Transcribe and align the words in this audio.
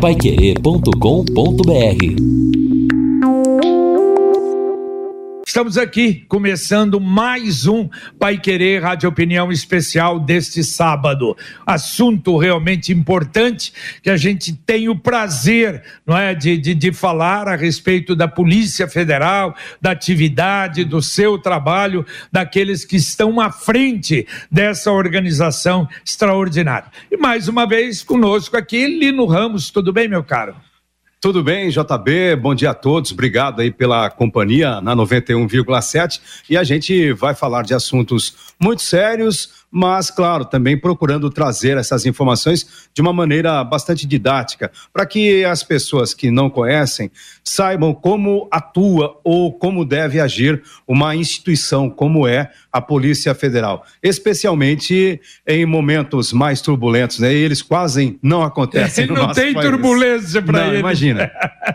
paiquerê.com.br 0.00 2.57
Estamos 5.58 5.76
aqui 5.76 6.24
começando 6.28 7.00
mais 7.00 7.66
um 7.66 7.90
Pai 8.16 8.38
Querer 8.38 8.80
Rádio 8.80 9.08
Opinião 9.08 9.50
Especial 9.50 10.20
deste 10.20 10.62
sábado. 10.62 11.36
Assunto 11.66 12.38
realmente 12.38 12.92
importante 12.92 13.72
que 14.00 14.08
a 14.08 14.16
gente 14.16 14.52
tem 14.54 14.88
o 14.88 14.96
prazer 14.96 15.82
não 16.06 16.16
é, 16.16 16.32
de, 16.32 16.56
de, 16.58 16.76
de 16.76 16.92
falar 16.92 17.48
a 17.48 17.56
respeito 17.56 18.14
da 18.14 18.28
Polícia 18.28 18.86
Federal, 18.86 19.52
da 19.80 19.90
atividade, 19.90 20.84
do 20.84 21.02
seu 21.02 21.36
trabalho, 21.36 22.06
daqueles 22.30 22.84
que 22.84 22.94
estão 22.94 23.40
à 23.40 23.50
frente 23.50 24.28
dessa 24.48 24.92
organização 24.92 25.88
extraordinária. 26.06 26.88
E 27.10 27.16
mais 27.16 27.48
uma 27.48 27.66
vez 27.66 28.04
conosco 28.04 28.56
aqui, 28.56 28.86
Lino 28.86 29.26
Ramos. 29.26 29.72
Tudo 29.72 29.92
bem, 29.92 30.06
meu 30.06 30.22
caro? 30.22 30.67
Tudo 31.20 31.42
bem, 31.42 31.68
JB? 31.68 32.36
Bom 32.36 32.54
dia 32.54 32.70
a 32.70 32.74
todos. 32.74 33.10
Obrigado 33.10 33.60
aí 33.60 33.72
pela 33.72 34.08
companhia 34.08 34.80
na 34.80 34.94
91,7. 34.94 36.20
E 36.48 36.56
a 36.56 36.62
gente 36.62 37.12
vai 37.12 37.34
falar 37.34 37.62
de 37.62 37.74
assuntos 37.74 38.54
muito 38.56 38.82
sérios, 38.82 39.57
mas, 39.70 40.10
claro, 40.10 40.44
também 40.44 40.78
procurando 40.78 41.30
trazer 41.30 41.76
essas 41.76 42.06
informações 42.06 42.88
de 42.94 43.02
uma 43.02 43.12
maneira 43.12 43.62
bastante 43.62 44.06
didática, 44.06 44.70
para 44.92 45.04
que 45.04 45.44
as 45.44 45.62
pessoas 45.62 46.14
que 46.14 46.30
não 46.30 46.48
conhecem 46.48 47.10
saibam 47.44 47.92
como 47.92 48.48
atua 48.50 49.18
ou 49.22 49.52
como 49.52 49.84
deve 49.84 50.20
agir 50.20 50.62
uma 50.86 51.14
instituição 51.14 51.90
como 51.90 52.26
é 52.26 52.50
a 52.72 52.80
Polícia 52.80 53.34
Federal, 53.34 53.84
especialmente 54.02 55.20
em 55.46 55.66
momentos 55.66 56.32
mais 56.32 56.60
turbulentos, 56.60 57.18
né? 57.18 57.32
E 57.32 57.36
eles 57.36 57.62
quase 57.62 58.18
não 58.22 58.42
acontecem. 58.42 59.04
É, 59.04 59.08
não 59.12 59.32
tem 59.32 59.52
país. 59.52 59.66
turbulência 59.66 60.40
para 60.42 60.68
eles. 60.68 60.80
Imagina. 60.80 61.30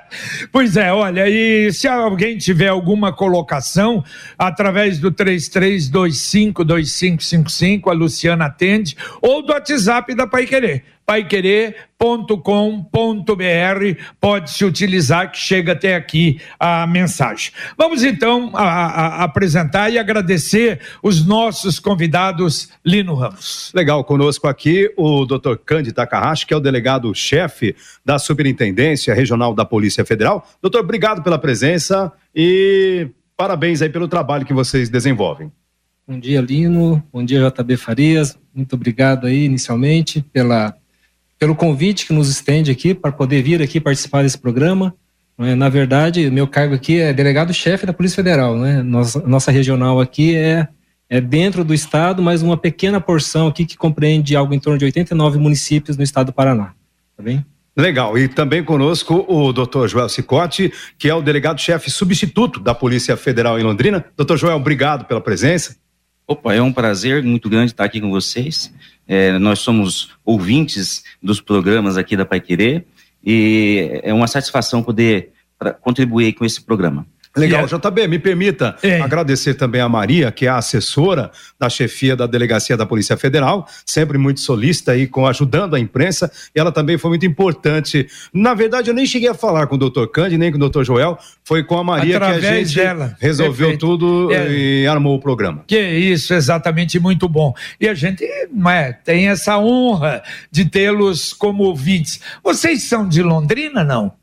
pois 0.52 0.78
é, 0.78 0.92
olha, 0.92 1.30
e 1.30 1.72
se 1.74 1.88
alguém 1.88 2.38
tiver 2.38 2.70
alguma 2.70 3.14
colocação, 3.14 4.04
através 4.38 5.00
do 5.00 5.12
33252555, 5.12 7.83
a 7.90 7.94
Luciana 7.94 8.46
atende, 8.46 8.96
ou 9.22 9.42
do 9.42 9.54
WhatsApp 9.54 10.14
da 10.16 10.28
Pai 10.28 10.46
Querer 10.46 10.84
paiquerê.com.br. 11.06 14.04
Pode 14.20 14.52
se 14.52 14.66
utilizar 14.66 15.32
que 15.32 15.38
chega 15.38 15.74
até 15.74 15.96
aqui 15.96 16.40
a 16.60 16.88
mensagem. 16.88 17.52
Vamos 17.78 18.04
então 18.04 18.52
a, 18.54 18.64
a, 18.64 19.24
apresentar 19.24 19.90
e 19.90 20.00
agradecer 20.00 20.80
os 21.02 21.26
nossos 21.26 21.80
convidados, 21.80 22.70
Lino 22.86 23.16
Ramos. 23.16 23.72
Legal, 23.76 24.04
conosco 24.04 24.48
aqui 24.48 24.92
o 24.98 25.26
Dr. 25.26 25.56
Cândido 25.66 25.96
Takahashi, 25.96 26.46
que 26.46 26.54
é 26.54 26.58
o 26.58 26.62
delegado-chefe 26.62 27.76
da 28.06 28.18
Superintendência 28.18 29.14
Regional 29.14 29.54
da 29.54 29.66
Polícia 29.66 30.06
Federal. 30.06 30.48
Doutor, 30.62 30.82
obrigado 30.82 31.22
pela 31.22 31.38
presença 31.38 32.12
e 32.36 33.10
parabéns 33.36 33.82
aí 33.82 33.90
pelo 33.90 34.08
trabalho 34.08 34.46
que 34.46 34.54
vocês 34.54 34.90
desenvolvem. 34.90 35.52
Bom 36.06 36.20
dia, 36.20 36.42
Lino. 36.42 37.02
Bom 37.14 37.24
dia, 37.24 37.50
JB 37.50 37.78
Farias. 37.78 38.38
Muito 38.54 38.76
obrigado 38.76 39.26
aí, 39.26 39.46
inicialmente, 39.46 40.22
pela 40.34 40.76
pelo 41.40 41.56
convite 41.56 42.06
que 42.06 42.14
nos 42.14 42.30
estende 42.30 42.72
aqui 42.72 42.94
para 42.94 43.12
poder 43.12 43.42
vir 43.42 43.62
aqui 43.62 43.80
participar 43.80 44.24
desse 44.24 44.38
programa. 44.38 44.94
É? 45.38 45.56
Na 45.56 45.70
verdade, 45.70 46.30
meu 46.30 46.48
cargo 46.48 46.76
aqui 46.76 47.00
é 47.00 47.14
delegado-chefe 47.14 47.86
da 47.86 47.94
Polícia 47.94 48.18
Federal. 48.18 48.58
Né? 48.58 48.84
Nossa, 48.84 49.20
nossa 49.26 49.52
regional 49.52 50.00
aqui 50.00 50.36
é, 50.36 50.68
é 51.10 51.22
dentro 51.22 51.64
do 51.64 51.74
estado, 51.74 52.22
mas 52.22 52.42
uma 52.42 52.58
pequena 52.58 53.00
porção 53.00 53.48
aqui 53.48 53.66
que 53.66 53.78
compreende 53.78 54.36
algo 54.36 54.54
em 54.54 54.60
torno 54.60 54.78
de 54.78 54.86
89 54.86 55.40
municípios 55.40 55.98
no 55.98 56.04
estado 56.04 56.28
do 56.28 56.34
Paraná. 56.34 56.74
Tá 57.16 57.24
bem? 57.24 57.46
Legal. 57.76 58.18
E 58.18 58.28
também 58.28 58.64
conosco 58.64 59.26
o 59.28 59.52
doutor 59.52 59.88
Joel 59.88 60.10
Cicotti, 60.10 60.72
que 60.98 61.10
é 61.10 61.16
o 61.16 61.22
delegado-chefe 61.22 61.90
substituto 61.90 62.60
da 62.60 62.76
Polícia 62.76 63.18
Federal 63.18 63.60
em 63.60 63.64
Londrina. 63.64 64.06
Doutor 64.16 64.38
Joel, 64.38 64.58
obrigado 64.58 65.06
pela 65.06 65.20
presença. 65.20 65.83
Opa, 66.26 66.54
é 66.54 66.62
um 66.62 66.72
prazer 66.72 67.22
muito 67.22 67.50
grande 67.50 67.72
estar 67.72 67.84
aqui 67.84 68.00
com 68.00 68.10
vocês. 68.10 68.74
É, 69.06 69.38
nós 69.40 69.60
somos 69.60 70.12
ouvintes 70.24 71.04
dos 71.22 71.42
programas 71.42 71.98
aqui 71.98 72.16
da 72.16 72.26
Pai 72.26 72.40
Querer 72.40 72.86
e 73.24 74.00
é 74.04 74.14
uma 74.14 74.28
satisfação 74.28 74.82
poder 74.82 75.32
contribuir 75.82 76.34
com 76.34 76.46
esse 76.46 76.62
programa. 76.62 77.06
Legal, 77.36 77.66
JB, 77.66 78.08
me 78.08 78.20
permita 78.20 78.76
é. 78.84 79.02
agradecer 79.02 79.56
também 79.56 79.82
a 79.82 79.90
Maria, 79.90 80.32
que 80.32 80.46
é 80.46 80.50
a 80.50 80.58
assessora 80.58 81.32
da 81.60 81.68
chefia 81.68 82.16
da 82.16 82.28
Delegacia 82.28 82.78
da 82.78 82.86
Polícia 82.86 83.18
Federal, 83.18 83.68
sempre 83.84 84.20
muito 84.20 84.40
solista 84.40 84.92
aí, 84.92 85.08
com, 85.08 85.26
ajudando 85.26 85.76
a 85.76 85.80
imprensa, 85.80 86.32
e 86.56 86.60
ela 86.60 86.72
também 86.72 86.96
foi 86.96 87.10
muito 87.10 87.26
importante. 87.26 88.08
Na 88.32 88.54
verdade, 88.54 88.92
eu 88.92 88.94
nem 88.94 89.06
cheguei 89.06 89.30
a 89.30 89.34
falar 89.34 89.66
com 89.66 89.74
o 89.76 89.78
doutor 89.80 90.08
Cândido, 90.12 90.40
nem 90.40 90.52
com 90.52 90.58
o 90.58 90.60
doutor 90.60 90.86
Joel, 90.86 91.18
foi 91.44 91.64
com 91.64 91.78
a 91.80 91.84
Maria 91.84 92.18
Através 92.18 92.42
que 92.42 92.48
a 92.48 92.54
gente 92.60 92.76
dela. 92.76 93.18
resolveu 93.20 93.70
Perfeito. 93.70 93.80
tudo 93.80 94.32
é. 94.32 94.52
e 94.52 94.88
armou 94.88 95.16
o 95.16 95.20
programa. 95.20 95.64
Que 95.66 95.80
isso, 95.80 96.36
exatamente, 96.36 97.00
muito 97.00 97.28
bom. 97.28 97.52
E 97.82 97.88
a 97.88 97.96
gente 97.96 98.24
é, 98.24 98.94
tem 98.94 99.30
essa 99.30 99.58
honra 99.58 100.22
de 100.52 100.66
tê-los 100.66 101.34
como 101.34 101.64
ouvintes. 101.64 102.20
Vocês 102.44 102.84
são 102.84 103.08
de 103.08 103.24
Londrina, 103.24 103.84
não? 103.84 104.14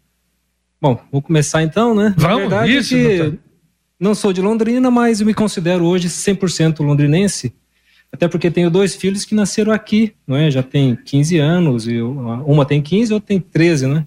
Bom, 0.80 0.98
vou 1.12 1.20
começar 1.20 1.62
então, 1.62 1.94
né? 1.94 2.14
Vamos, 2.16 2.50
Na 2.50 2.62
verdade, 2.62 2.76
isso, 2.76 2.94
que 2.94 3.38
não 3.98 4.14
sou 4.14 4.32
de 4.32 4.40
Londrina, 4.40 4.90
mas 4.90 5.20
me 5.20 5.34
considero 5.34 5.84
hoje 5.84 6.08
100% 6.08 6.80
londrinense, 6.80 7.52
até 8.10 8.26
porque 8.26 8.50
tenho 8.50 8.70
dois 8.70 8.94
filhos 8.94 9.24
que 9.24 9.34
nasceram 9.34 9.72
aqui, 9.72 10.14
não 10.26 10.36
é? 10.36 10.50
Já 10.50 10.62
tem 10.62 10.96
15 10.96 11.38
anos, 11.38 11.86
e 11.86 12.00
uma 12.00 12.64
tem 12.64 12.80
15 12.80 13.12
e 13.12 13.14
outra 13.14 13.28
tem 13.28 13.38
13, 13.38 13.86
né? 13.86 14.06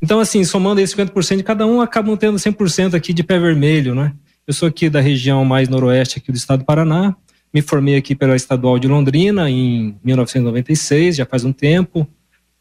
Então, 0.00 0.18
assim, 0.18 0.42
somando 0.44 0.80
aí 0.80 0.86
50% 0.86 1.36
de 1.36 1.42
cada 1.42 1.66
um, 1.66 1.80
acabam 1.80 2.16
tendo 2.16 2.38
100% 2.38 2.94
aqui 2.94 3.12
de 3.12 3.22
pé 3.22 3.38
vermelho, 3.38 3.94
né? 3.94 4.14
Eu 4.46 4.54
sou 4.54 4.68
aqui 4.68 4.88
da 4.88 5.00
região 5.00 5.44
mais 5.44 5.68
noroeste 5.68 6.18
aqui 6.18 6.32
do 6.32 6.36
estado 6.36 6.60
do 6.60 6.64
Paraná, 6.64 7.14
me 7.52 7.60
formei 7.60 7.96
aqui 7.96 8.14
pela 8.14 8.34
Estadual 8.34 8.78
de 8.78 8.88
Londrina 8.88 9.48
em 9.48 9.94
1996, 10.02 11.16
já 11.16 11.26
faz 11.26 11.44
um 11.44 11.52
tempo. 11.52 12.08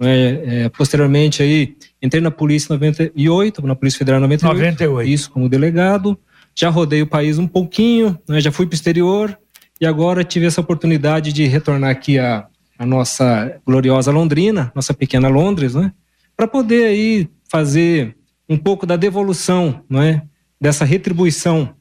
É, 0.02 0.64
é, 0.66 0.70
posteriormente 0.70 1.42
aí 1.42 1.76
entrei 2.02 2.22
na 2.22 2.31
polícia 2.31 2.68
em 2.68 2.76
98, 2.76 3.66
na 3.66 3.76
Polícia 3.76 4.00
Federal 4.00 4.20
em 4.20 4.24
98, 4.24 4.58
98. 4.58 5.09
Isso 5.09 5.31
como 5.31 5.48
delegado. 5.48 6.18
Já 6.56 6.70
rodei 6.70 7.02
o 7.02 7.08
país 7.08 7.38
um 7.40 7.48
pouquinho, 7.48 8.18
né, 8.28 8.40
já 8.40 8.52
fui 8.52 8.66
para 8.66 8.74
o 8.74 8.76
exterior 8.76 9.38
e 9.80 9.86
agora 9.86 10.24
tive 10.24 10.46
essa 10.46 10.62
oportunidade 10.62 11.34
de 11.34 11.46
retornar 11.46 11.90
aqui 11.90 12.20
a, 12.20 12.48
a 12.78 12.86
nossa 12.86 13.59
gloriosa 13.66 14.12
Londrina, 14.12 14.72
nossa 14.76 14.94
pequena 14.94 15.28
Londres, 15.28 15.74
né? 15.74 15.92
Para 16.36 16.48
poder 16.48 16.86
aí 16.86 17.30
fazer 17.50 18.16
um 18.48 18.58
pouco 18.58 18.86
da 18.86 18.96
devolução, 18.96 19.84
não 19.90 20.02
é? 20.02 20.24
Dessa 20.60 20.86
retribuição 20.86 21.75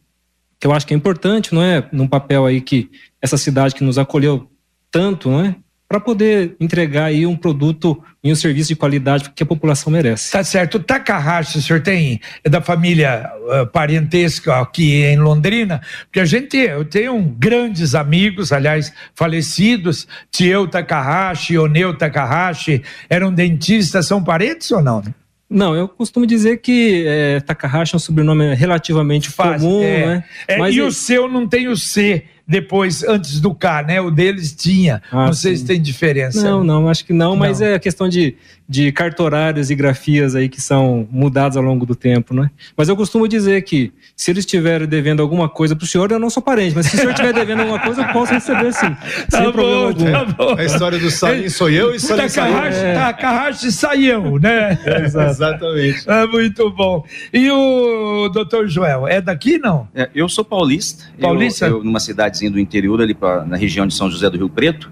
que 0.59 0.67
eu 0.67 0.73
acho 0.73 0.87
que 0.87 0.95
é 0.95 0.97
importante, 0.97 1.55
não 1.55 1.63
é? 1.63 1.89
Num 1.93 2.07
papel 2.07 2.47
aí 2.47 2.61
que 2.61 2.89
essa 3.21 3.37
cidade 3.37 3.75
que 3.75 3.83
nos 3.83 3.99
acolheu 3.99 4.49
tanto, 4.91 5.29
não 5.29 5.45
é? 5.45 5.57
Para 5.93 6.01
poder 6.01 6.57
entregar 6.59 7.05
aí 7.05 7.27
um 7.27 7.37
produto 7.37 8.03
e 8.25 8.33
um 8.33 8.35
serviço 8.35 8.69
de 8.69 8.77
qualidade 8.77 9.29
que 9.29 9.43
a 9.43 9.47
população 9.47 9.93
merece. 9.93 10.33
Tá 10.33 10.43
certo. 10.43 10.77
O 10.77 10.81
Takahashi, 10.81 11.59
o 11.59 11.61
senhor 11.61 11.83
tem 11.83 12.19
é 12.43 12.49
da 12.49 12.63
família 12.63 13.31
uh, 13.37 13.67
parentesca 13.67 14.59
aqui 14.59 15.03
em 15.03 15.19
Londrina? 15.19 15.83
Porque 16.05 16.19
a 16.19 16.25
gente, 16.25 16.57
eu 16.57 16.83
tenho 16.87 17.21
grandes 17.39 17.95
amigos, 17.95 18.55
aliás, 18.55 18.91
falecidos, 19.15 20.09
Tio 20.31 20.67
Takahashi, 20.67 21.59
Oneu 21.59 21.95
Takahashi, 21.95 22.83
eram 23.11 23.31
dentistas, 23.31 24.07
são 24.07 24.25
parentes 24.25 24.71
ou 24.71 24.83
não? 24.83 25.03
Não, 25.51 25.77
eu 25.77 25.87
costumo 25.87 26.27
dizer 26.27 26.63
que 26.63 27.05
é, 27.07 27.41
Takahashi 27.41 27.95
é 27.95 27.97
um 27.97 28.01
sobrenome 28.01 28.55
relativamente 28.55 29.29
Fácil, 29.29 29.69
comum, 29.69 29.83
é. 29.83 30.07
né? 30.07 30.25
É, 30.49 30.57
Mas 30.57 30.75
e 30.75 30.81
o 30.81 30.91
seu 30.91 31.29
não 31.29 31.47
tem 31.47 31.69
o 31.69 31.77
C 31.77 32.25
depois, 32.53 33.03
antes 33.03 33.41
do 33.41 33.55
K, 33.55 33.83
né? 33.83 33.99
O 33.99 34.11
deles 34.11 34.55
tinha. 34.55 35.03
Ah, 35.11 35.25
não 35.25 35.33
sei 35.33 35.53
sim. 35.57 35.63
se 35.63 35.67
tem 35.67 35.81
diferença. 35.81 36.43
Não, 36.43 36.63
não, 36.63 36.87
acho 36.87 37.03
que 37.03 37.13
não, 37.15 37.35
mas 37.35 37.61
não. 37.61 37.69
é 37.69 37.75
a 37.77 37.79
questão 37.79 38.11
de, 38.11 38.37
de 38.73 38.91
cartorários 38.91 39.71
e 39.71 39.75
grafias 39.75 40.35
aí 40.35 40.49
que 40.49 40.59
são 40.59 41.07
mudados 41.11 41.59
ao 41.59 41.63
longo 41.63 41.85
do 41.85 41.95
tempo, 41.95 42.33
né? 42.33 42.51
Mas 42.75 42.89
eu 42.89 42.97
costumo 42.97 43.29
dizer 43.29 43.61
que 43.65 43.93
se 44.17 44.31
eles 44.31 44.47
estiverem 44.47 44.89
devendo 44.89 45.21
alguma 45.21 45.47
coisa 45.47 45.77
pro 45.77 45.87
senhor, 45.87 46.11
eu 46.11 46.19
não 46.19 46.31
sou 46.31 46.43
parente, 46.43 46.75
mas 46.75 46.87
se 46.87 46.97
o 46.97 46.99
senhor 46.99 47.11
estiver 47.11 47.35
devendo 47.35 47.61
alguma 47.61 47.79
coisa, 47.79 48.01
eu 48.01 48.09
posso 48.15 48.33
receber 48.33 48.73
sim. 48.73 48.97
Tá 49.31 49.39
sem 49.39 49.47
bom, 49.49 49.53
problema 49.53 49.87
algum. 49.89 50.11
Tá 50.11 50.25
bom. 50.25 50.55
A 50.59 50.65
história 50.65 50.99
do 50.99 51.11
Salim 51.11 51.51
sou 51.51 51.69
eu 51.69 51.95
e 51.95 52.01
Salim 52.01 52.29
Takahashi, 52.29 52.79
é. 52.79 52.95
Takahashi 52.95 53.73
saiu, 53.73 54.39
né? 54.39 54.79
Exatamente. 55.05 56.09
É 56.09 56.27
muito 56.27 56.71
bom. 56.71 57.05
E 57.31 57.51
o 57.51 58.31
doutor 58.31 58.69
Joel, 58.69 59.07
é 59.07 59.21
daqui 59.21 59.59
não? 59.59 59.87
É, 59.95 60.09
eu 60.15 60.31
sou 60.31 60.47
paulista. 60.47 61.05
Paulista? 61.21 61.67
Eu, 61.67 61.77
eu, 61.77 61.85
numa 61.85 62.01
cidadezinha 62.01 62.51
do 62.51 62.59
interior, 62.59 63.03
ali 63.03 63.13
pra, 63.13 63.45
na 63.45 63.57
região 63.59 63.87
de 63.87 63.93
São 63.93 64.11
José 64.11 64.31
do 64.31 64.39
Rio 64.39 64.49
Preto. 64.49 64.91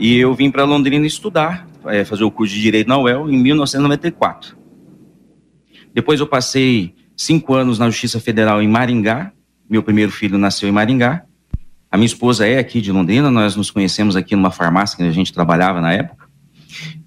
E 0.00 0.16
eu 0.16 0.32
vim 0.32 0.50
para 0.50 0.64
Londrina 0.64 1.06
estudar, 1.06 1.66
é, 1.86 2.04
fazer 2.04 2.24
o 2.24 2.30
curso 2.30 2.54
de 2.54 2.60
Direito 2.60 2.88
na 2.88 2.98
UEL 2.98 3.30
em 3.30 3.36
1994. 3.36 4.56
Depois 5.92 6.20
eu 6.20 6.26
passei 6.26 6.94
cinco 7.16 7.54
anos 7.54 7.78
na 7.78 7.88
Justiça 7.88 8.18
Federal 8.18 8.62
em 8.62 8.68
Maringá. 8.68 9.32
Meu 9.68 9.82
primeiro 9.82 10.10
filho 10.10 10.38
nasceu 10.38 10.68
em 10.68 10.72
Maringá. 10.72 11.24
A 11.90 11.96
minha 11.96 12.06
esposa 12.06 12.46
é 12.46 12.58
aqui 12.58 12.80
de 12.80 12.90
Londrina, 12.90 13.30
nós 13.30 13.54
nos 13.54 13.70
conhecemos 13.70 14.16
aqui 14.16 14.34
numa 14.34 14.50
farmácia 14.50 14.96
que 14.96 15.02
a 15.04 15.12
gente 15.12 15.32
trabalhava 15.32 15.80
na 15.80 15.92
época. 15.92 16.28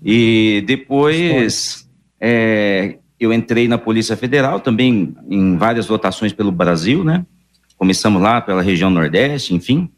E 0.02 0.64
depois 0.66 1.90
é, 2.22 2.98
eu 3.20 3.34
entrei 3.34 3.68
na 3.68 3.78
Polícia 3.78 4.16
Federal, 4.16 4.62
também 4.62 5.14
em 5.30 5.58
várias 5.58 5.88
votações 5.88 6.32
pelo 6.32 6.52
Brasil, 6.52 7.04
né? 7.04 7.26
Começamos 7.76 8.22
lá 8.22 8.40
pela 8.40 8.62
região 8.62 8.90
Nordeste, 8.90 9.54
enfim. 9.54 9.90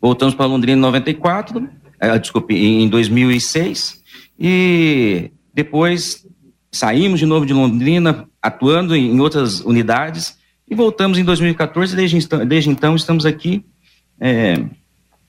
Voltamos 0.00 0.34
para 0.34 0.46
Londrina 0.46 0.78
em 0.78 0.80
94, 0.80 1.68
é, 2.00 2.18
desculpe, 2.18 2.54
em 2.54 2.88
2006. 2.88 4.02
E 4.38 5.30
depois 5.52 6.26
saímos 6.70 7.20
de 7.20 7.26
novo 7.26 7.46
de 7.46 7.52
Londrina, 7.52 8.28
atuando 8.42 8.94
em 8.96 9.18
outras 9.20 9.60
unidades. 9.60 10.38
E 10.68 10.74
voltamos 10.74 11.18
em 11.18 11.24
2014, 11.24 11.94
desde, 11.94 12.18
desde 12.46 12.70
então 12.70 12.96
estamos 12.96 13.24
aqui. 13.24 13.64
É, 14.20 14.64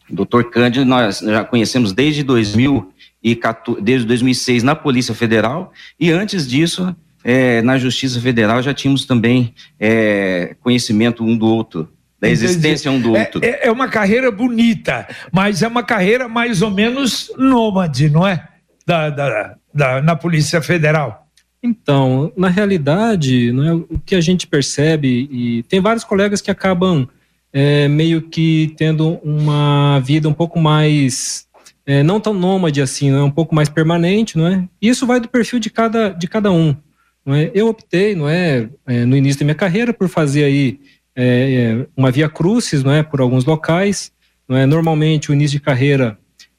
Doutor 0.10 0.52
Cândido, 0.52 0.86
nós 0.86 1.20
já 1.20 1.44
conhecemos 1.44 1.92
desde 1.92 2.24
2014, 2.24 3.82
desde 3.82 4.06
2006 4.06 4.62
na 4.62 4.76
Polícia 4.76 5.16
Federal 5.16 5.74
e 6.00 6.12
antes 6.12 6.48
disso 6.48 6.96
é, 7.24 7.62
na 7.64 7.78
Justiça 7.80 8.22
Federal 8.22 8.62
já 8.62 8.72
tínhamos 8.72 9.06
também 9.06 9.54
é, 9.80 10.56
conhecimento 10.62 11.24
um 11.24 11.36
do 11.36 11.48
outro, 11.48 11.90
da 12.26 12.32
existência 12.32 12.92
um 12.92 13.00
do 13.00 13.16
é, 13.16 13.20
outro. 13.22 13.42
É, 13.44 13.68
é, 13.68 13.72
uma 13.72 13.88
carreira 13.88 14.32
bonita, 14.32 15.08
mas 15.32 15.62
é 15.62 15.68
uma 15.68 15.84
carreira 15.84 16.28
mais 16.28 16.62
ou 16.62 16.72
menos 16.72 17.32
nômade, 17.38 18.10
não 18.10 18.26
é? 18.28 18.48
Da, 18.86 19.10
da, 19.10 19.56
da 19.74 20.02
na 20.02 20.16
Polícia 20.16 20.62
Federal. 20.62 21.28
Então, 21.62 22.32
na 22.38 22.48
realidade, 22.48 23.52
não 23.52 23.64
é, 23.64 23.74
o 23.74 24.00
que 24.06 24.16
a 24.16 24.22
gente 24.22 24.46
percebe, 24.46 25.28
e 25.32 25.64
tem 25.64 25.82
vários 25.82 26.04
colegas 26.04 26.40
que 26.40 26.52
acabam 26.52 27.08
é, 27.52 27.88
meio 27.88 28.22
que 28.22 28.74
tendo 28.78 29.20
uma 29.24 30.00
vida 30.02 30.30
um 30.30 30.34
pouco 30.34 30.60
mais 30.60 31.48
é, 31.86 32.04
não 32.04 32.20
tão 32.20 32.34
nômade 32.34 32.82
assim, 32.82 33.12
não 33.12 33.20
é 33.20 33.24
um 33.24 33.32
pouco 33.32 33.56
mais 33.56 33.70
permanente, 33.70 34.38
não 34.38 34.48
é? 34.48 34.68
Isso 34.82 35.08
vai 35.08 35.20
do 35.20 35.28
perfil 35.28 35.60
de 35.60 35.70
cada 35.70 36.10
de 36.10 36.28
cada 36.28 36.52
um. 36.52 36.76
Não 37.26 37.34
é? 37.34 37.50
Eu 37.54 37.68
optei, 37.68 38.14
não 38.14 38.30
é, 38.30 38.70
é 38.86 39.06
no 39.06 39.16
início 39.16 39.40
da 39.40 39.46
minha 39.46 39.56
carreira 39.56 39.94
por 39.94 40.08
fazer 40.08 40.44
aí 40.44 40.80
é, 41.16 41.82
é 41.82 41.88
uma 41.96 42.12
via 42.12 42.30
crucis, 42.30 42.84
não 42.84 42.92
é, 42.92 43.04
por 43.04 43.22
alguns 43.22 43.46
locais. 43.46 44.12
Não 44.48 44.58
é? 44.58 44.66
Normalmente 44.66 45.32
o 45.32 45.34
início 45.34 45.58
de 45.58 45.64
carreira 45.64 46.18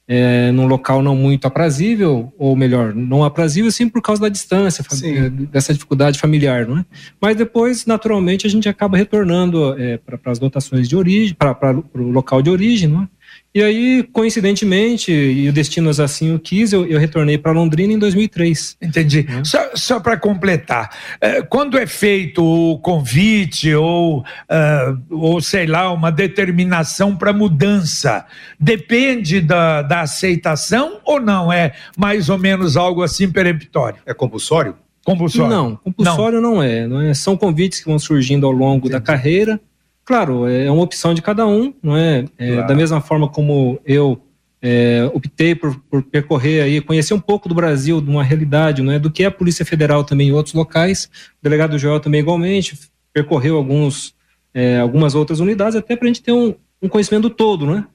é, 0.08 0.52
num 0.52 0.66
local 0.66 1.02
não 1.02 1.16
muito 1.16 1.46
aprazível, 1.46 2.32
ou 2.38 2.54
melhor, 2.54 2.94
não 2.94 3.24
aprazível, 3.24 3.70
sim, 3.72 3.88
por 3.88 4.00
causa 4.00 4.22
da 4.22 4.28
distância, 4.28 4.84
é, 5.04 5.28
dessa 5.28 5.72
dificuldade 5.72 6.18
familiar, 6.18 6.66
não 6.66 6.78
é? 6.78 6.86
Mas 7.20 7.36
depois, 7.36 7.86
naturalmente, 7.86 8.46
a 8.46 8.50
gente 8.50 8.68
acaba 8.68 8.96
retornando 8.96 9.74
é, 9.78 9.98
para 9.98 10.30
as 10.30 10.38
dotações 10.38 10.88
de 10.88 10.96
origem, 10.96 11.34
para 11.34 11.76
o 11.94 12.02
local 12.10 12.40
de 12.40 12.50
origem, 12.50 12.88
não 12.88 13.02
é? 13.02 13.08
E 13.56 13.62
aí, 13.62 14.02
coincidentemente, 14.12 15.10
e 15.10 15.48
o 15.48 15.52
destino 15.52 15.88
assim 15.88 16.34
o 16.34 16.38
quis, 16.38 16.74
eu, 16.74 16.84
eu 16.84 16.98
retornei 16.98 17.38
para 17.38 17.52
Londrina 17.52 17.94
em 17.94 17.98
2003. 17.98 18.76
Entendi. 18.82 19.26
Uhum. 19.30 19.46
Só, 19.46 19.70
só 19.74 19.98
para 19.98 20.18
completar, 20.18 20.90
é, 21.18 21.40
quando 21.40 21.78
é 21.78 21.86
feito 21.86 22.44
o 22.44 22.78
convite 22.80 23.74
ou, 23.74 24.18
uh, 24.18 25.02
ou 25.08 25.40
sei 25.40 25.66
lá, 25.66 25.90
uma 25.90 26.12
determinação 26.12 27.16
para 27.16 27.32
mudança, 27.32 28.26
depende 28.60 29.40
da, 29.40 29.80
da 29.80 30.02
aceitação 30.02 31.00
ou 31.02 31.18
não? 31.18 31.50
É 31.50 31.72
mais 31.96 32.28
ou 32.28 32.36
menos 32.36 32.76
algo 32.76 33.02
assim 33.02 33.32
peremptório? 33.32 34.00
É 34.04 34.12
compulsório? 34.12 34.76
Compulsório? 35.02 35.48
Não, 35.48 35.76
compulsório 35.76 36.42
não, 36.42 36.56
não 36.56 36.62
é, 36.62 36.86
não 36.86 37.00
é. 37.00 37.14
São 37.14 37.38
convites 37.38 37.80
que 37.80 37.86
vão 37.86 37.98
surgindo 37.98 38.44
ao 38.44 38.52
longo 38.52 38.88
Entendi. 38.88 38.92
da 38.92 39.00
carreira 39.00 39.58
Claro, 40.06 40.46
é 40.46 40.70
uma 40.70 40.84
opção 40.84 41.12
de 41.12 41.20
cada 41.20 41.44
um, 41.48 41.74
não 41.82 41.96
é? 41.96 42.24
é 42.38 42.52
claro. 42.52 42.68
Da 42.68 42.74
mesma 42.76 43.00
forma 43.00 43.28
como 43.28 43.80
eu 43.84 44.22
é, 44.62 45.10
optei 45.12 45.52
por, 45.52 45.76
por, 45.90 46.00
percorrer 46.00 46.62
aí, 46.62 46.80
conhecer 46.80 47.12
um 47.12 47.20
pouco 47.20 47.48
do 47.48 47.54
Brasil, 47.56 48.00
de 48.00 48.08
uma 48.08 48.22
realidade, 48.22 48.82
não 48.82 48.92
é? 48.92 49.00
Do 49.00 49.10
que 49.10 49.24
é 49.24 49.26
a 49.26 49.32
Polícia 49.32 49.64
Federal 49.64 50.04
também 50.04 50.28
em 50.28 50.32
outros 50.32 50.54
locais. 50.54 51.10
O 51.40 51.42
delegado 51.42 51.76
Joel 51.76 51.98
também 51.98 52.20
igualmente 52.20 52.78
percorreu 53.12 53.56
alguns, 53.56 54.14
é, 54.54 54.78
algumas 54.78 55.16
outras 55.16 55.40
unidades, 55.40 55.74
até 55.74 55.96
para 55.96 56.06
a 56.06 56.08
gente 56.08 56.22
ter 56.22 56.32
um, 56.32 56.54
um 56.80 56.88
conhecimento 56.88 57.28
todo, 57.28 57.66
não 57.66 57.78
é? 57.78 57.86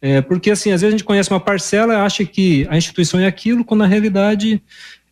é? 0.00 0.20
Porque 0.20 0.52
assim, 0.52 0.70
às 0.70 0.82
vezes 0.82 0.94
a 0.94 0.96
gente 0.96 1.04
conhece 1.04 1.30
uma 1.30 1.40
parcela, 1.40 2.04
acha 2.04 2.24
que 2.24 2.64
a 2.70 2.76
instituição 2.76 3.18
é 3.18 3.26
aquilo, 3.26 3.64
quando 3.64 3.80
na 3.80 3.88
realidade 3.88 4.62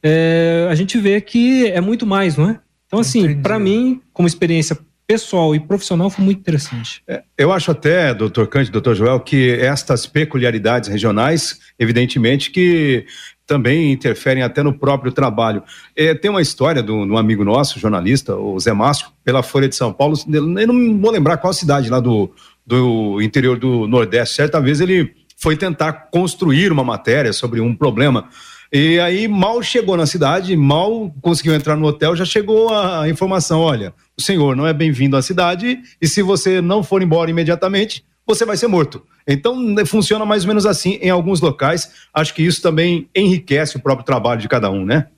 é, 0.01 0.69
a 0.71 0.75
gente 0.77 0.99
vê 0.99 1.21
que 1.21 1.67
é 1.67 1.81
muito 1.81 2.07
mais, 2.07 2.37
não 2.37 2.51
é? 2.51 2.61
Então 2.87 3.01
assim, 3.01 3.41
para 3.43 3.59
mim, 3.59 4.01
como 4.13 4.29
experiência 4.29 4.79
pessoal 5.07 5.55
e 5.55 5.61
profissional 5.61 6.09
foi 6.11 6.25
muito 6.25 6.39
interessante. 6.39 7.03
É, 7.07 7.23
eu 7.37 7.53
acho 7.53 7.71
até, 7.71 8.15
doutor 8.15 8.47
Cândido, 8.49 8.73
doutor 8.73 8.95
Joel, 8.95 9.21
que 9.21 9.53
estas 9.53 10.07
peculiaridades 10.07 10.89
regionais, 10.89 11.59
evidentemente 11.79 12.51
que 12.51 13.07
também 13.47 13.93
interferem 13.93 14.43
até 14.43 14.63
no 14.63 14.73
próprio 14.73 15.13
trabalho. 15.13 15.63
É, 15.95 16.15
tem 16.15 16.31
uma 16.31 16.41
história 16.41 16.83
de 16.83 16.91
um 16.91 17.17
amigo 17.17 17.45
nosso, 17.45 17.79
jornalista, 17.79 18.35
o 18.35 18.59
Zé 18.59 18.73
Márcio, 18.73 19.09
pela 19.23 19.43
Folha 19.43 19.69
de 19.69 19.77
São 19.77 19.93
Paulo, 19.93 20.17
eu 20.27 20.67
não 20.67 20.99
vou 20.99 21.11
lembrar 21.11 21.37
qual 21.37 21.53
cidade 21.53 21.91
lá 21.91 22.01
do, 22.01 22.31
do 22.67 23.21
interior 23.21 23.59
do 23.59 23.87
Nordeste, 23.87 24.37
certa 24.37 24.61
vez 24.61 24.81
ele 24.81 25.15
foi 25.37 25.57
tentar 25.57 26.09
construir 26.11 26.73
uma 26.73 26.83
matéria 26.83 27.33
sobre 27.33 27.61
um 27.61 27.75
problema 27.75 28.29
e 28.73 28.99
aí 28.99 29.29
mal 29.29 29.63
chegou 29.63 29.97
na 29.97 30.07
cidade, 30.07 30.57
mal 30.57 31.15
conseguiu 31.21 31.55
entrar 31.55 31.77
no 31.77 31.87
hotel, 31.87 32.17
já 32.17 32.25
chegou 32.25 32.75
a 32.75 33.09
informação: 33.09 33.61
olha, 33.61 33.93
o 34.17 34.23
senhor 34.23 34.57
não 34.57 34.67
é 34.67 34.73
bem-vindo 34.73 35.17
à 35.17 35.23
cidade 35.23 35.81
e 36.01 36.07
se 36.07 36.23
você 36.23 36.61
não 36.61 36.83
for 36.83 37.03
embora 37.03 37.31
imediatamente, 37.31 38.05
você 38.27 38.45
vai 38.45 38.57
ser 38.57 38.67
morto. 38.67 39.03
Então 39.27 39.59
né, 39.59 39.85
funciona 39.85 40.25
mais 40.25 40.45
ou 40.45 40.49
menos 40.49 40.67
assim 40.67 40.99
em 41.01 41.11
alguns 41.11 41.41
locais. 41.41 41.91
Acho 42.13 42.35
que 42.35 42.43
isso 42.43 42.61
também 42.61 43.09
enriquece 43.15 43.77
o 43.77 43.81
próprio 43.81 44.05
trabalho 44.05 44.41
de 44.41 44.49
cada 44.49 44.71
um, 44.71 44.85
né? 44.85 45.09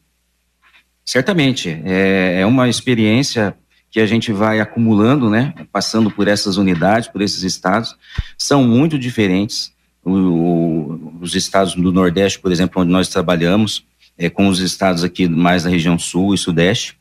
Certamente. 1.05 1.81
É, 1.85 2.41
é 2.41 2.47
uma 2.47 2.69
experiência 2.69 3.57
que 3.91 4.01
a 4.01 4.07
gente 4.07 4.33
vai 4.33 4.61
acumulando, 4.61 5.31
né? 5.31 5.55
Passando 5.73 6.11
por 6.11 6.29
essas 6.29 6.57
unidades, 6.57 7.09
por 7.09 7.23
esses 7.23 7.43
estados. 7.43 7.97
São 8.37 8.65
muito 8.65 8.99
diferentes 8.99 9.73
o, 10.11 11.19
os 11.21 11.35
estados 11.35 11.75
do 11.75 11.93
Nordeste, 11.93 12.39
por 12.39 12.53
exemplo, 12.53 12.83
onde 12.83 12.93
nós 12.93 13.09
trabalhamos, 13.09 13.85
é, 14.17 14.31
com 14.31 14.49
os 14.49 14.61
estados 14.61 15.05
aqui 15.05 15.29
mais 15.29 15.65
da 15.65 15.71
região 15.71 15.99
Sul 15.99 16.35
e 16.35 16.39
Sudeste. 16.39 16.97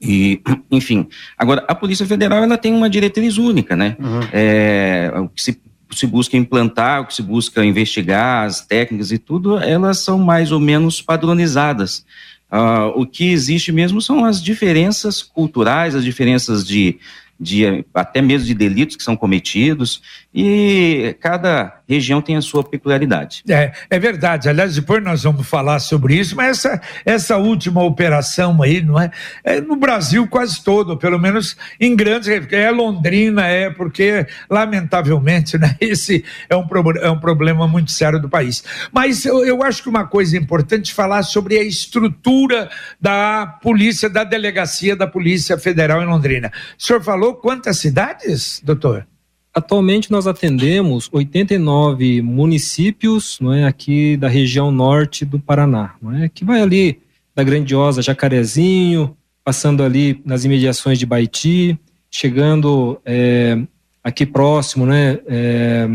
E, 0.00 0.40
enfim, 0.70 1.06
agora 1.36 1.64
a 1.68 1.74
Polícia 1.74 2.06
Federal 2.06 2.42
ela 2.42 2.56
tem 2.56 2.72
uma 2.72 2.88
diretriz 2.88 3.36
única, 3.36 3.76
né? 3.76 3.96
Uhum. 4.00 4.20
É, 4.32 5.12
o 5.16 5.28
que 5.28 5.42
se, 5.42 5.60
se 5.92 6.06
busca 6.06 6.36
implantar, 6.36 7.02
o 7.02 7.06
que 7.06 7.14
se 7.14 7.22
busca 7.22 7.64
investigar, 7.64 8.46
as 8.46 8.60
técnicas 8.62 9.12
e 9.12 9.18
tudo, 9.18 9.58
elas 9.58 9.98
são 9.98 10.18
mais 10.18 10.50
ou 10.50 10.58
menos 10.58 11.02
padronizadas. 11.02 12.04
Uh, 12.50 13.00
o 13.00 13.06
que 13.06 13.30
existe 13.30 13.70
mesmo 13.70 14.02
são 14.02 14.24
as 14.24 14.42
diferenças 14.42 15.22
culturais, 15.22 15.94
as 15.94 16.02
diferenças 16.02 16.66
de, 16.66 16.98
de 17.38 17.84
até 17.94 18.20
mesmo 18.20 18.46
de 18.46 18.54
delitos 18.54 18.96
que 18.96 19.04
são 19.04 19.16
cometidos, 19.16 20.02
e 20.34 21.16
cada 21.20 21.79
região 21.90 22.22
tem 22.22 22.36
a 22.36 22.40
sua 22.40 22.62
peculiaridade. 22.62 23.42
É, 23.48 23.72
é 23.90 23.98
verdade. 23.98 24.48
Aliás, 24.48 24.76
depois 24.76 25.02
nós 25.02 25.24
vamos 25.24 25.46
falar 25.46 25.80
sobre 25.80 26.14
isso, 26.14 26.36
mas 26.36 26.58
essa, 26.58 26.80
essa 27.04 27.36
última 27.36 27.82
operação 27.82 28.62
aí, 28.62 28.80
não 28.80 28.98
é? 28.98 29.10
é 29.42 29.60
no 29.60 29.74
Brasil 29.74 30.26
quase 30.28 30.62
todo, 30.62 30.96
pelo 30.96 31.18
menos 31.18 31.56
em 31.80 31.96
grandes, 31.96 32.28
é 32.28 32.70
Londrina, 32.70 33.46
é, 33.46 33.70
porque, 33.70 34.26
lamentavelmente, 34.48 35.56
né, 35.58 35.76
esse 35.80 36.24
é 36.48 36.56
um, 36.56 36.66
é 37.00 37.10
um 37.10 37.18
problema 37.18 37.66
muito 37.66 37.90
sério 37.90 38.20
do 38.20 38.28
país. 38.28 38.62
Mas 38.92 39.24
eu, 39.24 39.44
eu 39.44 39.62
acho 39.62 39.82
que 39.82 39.88
uma 39.88 40.06
coisa 40.06 40.36
importante 40.36 40.94
falar 40.94 41.24
sobre 41.24 41.58
a 41.58 41.62
estrutura 41.62 42.70
da 43.00 43.46
polícia, 43.62 44.08
da 44.08 44.22
delegacia 44.22 44.94
da 44.94 45.06
Polícia 45.06 45.58
Federal 45.58 46.00
em 46.00 46.06
Londrina. 46.06 46.52
O 46.78 46.82
senhor 46.82 47.02
falou 47.02 47.34
quantas 47.34 47.78
cidades, 47.78 48.60
doutor? 48.64 49.06
Atualmente 49.52 50.12
nós 50.12 50.26
atendemos 50.26 51.08
89 51.10 52.22
municípios, 52.22 53.38
não 53.40 53.52
é, 53.52 53.64
aqui 53.64 54.16
da 54.16 54.28
região 54.28 54.70
norte 54.70 55.24
do 55.24 55.40
Paraná, 55.40 55.94
não 56.00 56.14
é, 56.14 56.28
que 56.28 56.44
vai 56.44 56.60
ali 56.60 57.00
da 57.34 57.42
grandiosa 57.42 58.00
Jacarezinho, 58.00 59.16
passando 59.44 59.82
ali 59.82 60.20
nas 60.24 60.44
imediações 60.44 60.98
de 60.98 61.06
Baiti, 61.06 61.76
chegando 62.08 63.00
é, 63.04 63.58
aqui 64.04 64.24
próximo, 64.24 64.86
né, 64.86 65.18
é, 65.26 65.88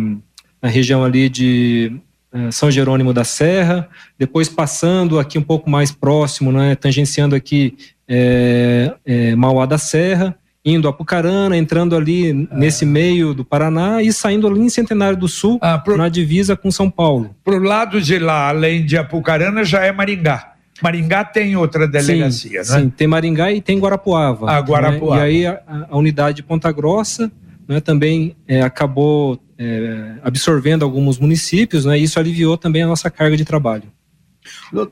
na 0.62 0.70
região 0.70 1.04
ali 1.04 1.30
de 1.30 1.94
é, 2.34 2.52
São 2.52 2.70
Jerônimo 2.70 3.14
da 3.14 3.24
Serra, 3.24 3.88
depois 4.18 4.50
passando 4.50 5.18
aqui 5.18 5.38
um 5.38 5.44
pouco 5.44 5.70
mais 5.70 5.92
próximo, 5.92 6.52
né, 6.52 6.76
tangenciando 6.76 7.36
aqui 7.36 7.78
é, 8.08 8.94
é, 9.06 9.36
Mauá 9.36 9.66
da 9.66 9.78
Serra, 9.78 10.38
indo 10.66 10.88
a 10.88 10.92
Apucarana, 10.92 11.56
entrando 11.56 11.96
ali 11.96 12.32
é. 12.32 12.34
nesse 12.58 12.86
meio 12.86 13.34
do 13.34 13.46
Paraná 13.46 14.02
e 14.02 14.12
saindo 14.12 14.48
ali 14.48 14.62
em 14.62 14.70
Centenário 14.70 15.18
do 15.18 15.28
Sul, 15.28 15.60
ah, 15.62 15.78
pro, 15.78 15.96
na 15.96 16.10
divisa 16.10 16.56
com 16.56 16.72
São 16.72 16.90
Paulo. 16.90 17.36
Para 17.44 17.56
o 17.56 17.60
lado 17.60 18.02
de 18.02 18.18
lá, 18.18 18.50
além 18.50 18.84
de 18.84 18.98
Apucarana, 18.98 19.64
já 19.64 19.86
é 19.86 19.92
Maringá. 19.92 20.54
Maringá 20.82 21.24
tem 21.24 21.56
outra 21.56 21.88
delegacia, 21.88 22.64
sim, 22.64 22.74
né? 22.74 22.80
Sim, 22.82 22.90
tem 22.90 23.08
Maringá 23.08 23.52
e 23.52 23.62
tem 23.62 23.80
Guarapuava. 23.80 24.50
Ah, 24.50 24.60
Guarapuava. 24.60 25.22
Né? 25.22 25.32
E 25.32 25.46
aí 25.46 25.46
a, 25.46 25.88
a, 25.90 25.98
unidade 25.98 26.38
de 26.38 26.44
Ponta 26.44 26.72
Grossa 26.72 27.32
né, 27.68 27.80
também 27.80 28.36
é, 28.48 28.62
acabou 28.62 29.40
é, 29.58 30.16
absorvendo 30.22 30.84
alguns 30.84 31.18
municípios, 31.18 31.86
né? 31.86 31.98
E 31.98 32.04
isso 32.04 32.20
aliviou 32.20 32.58
também 32.58 32.84
a 32.84 32.88
nossa 32.88 33.10
carga 33.10 33.38
de 33.38 33.46
trabalho. 33.46 33.84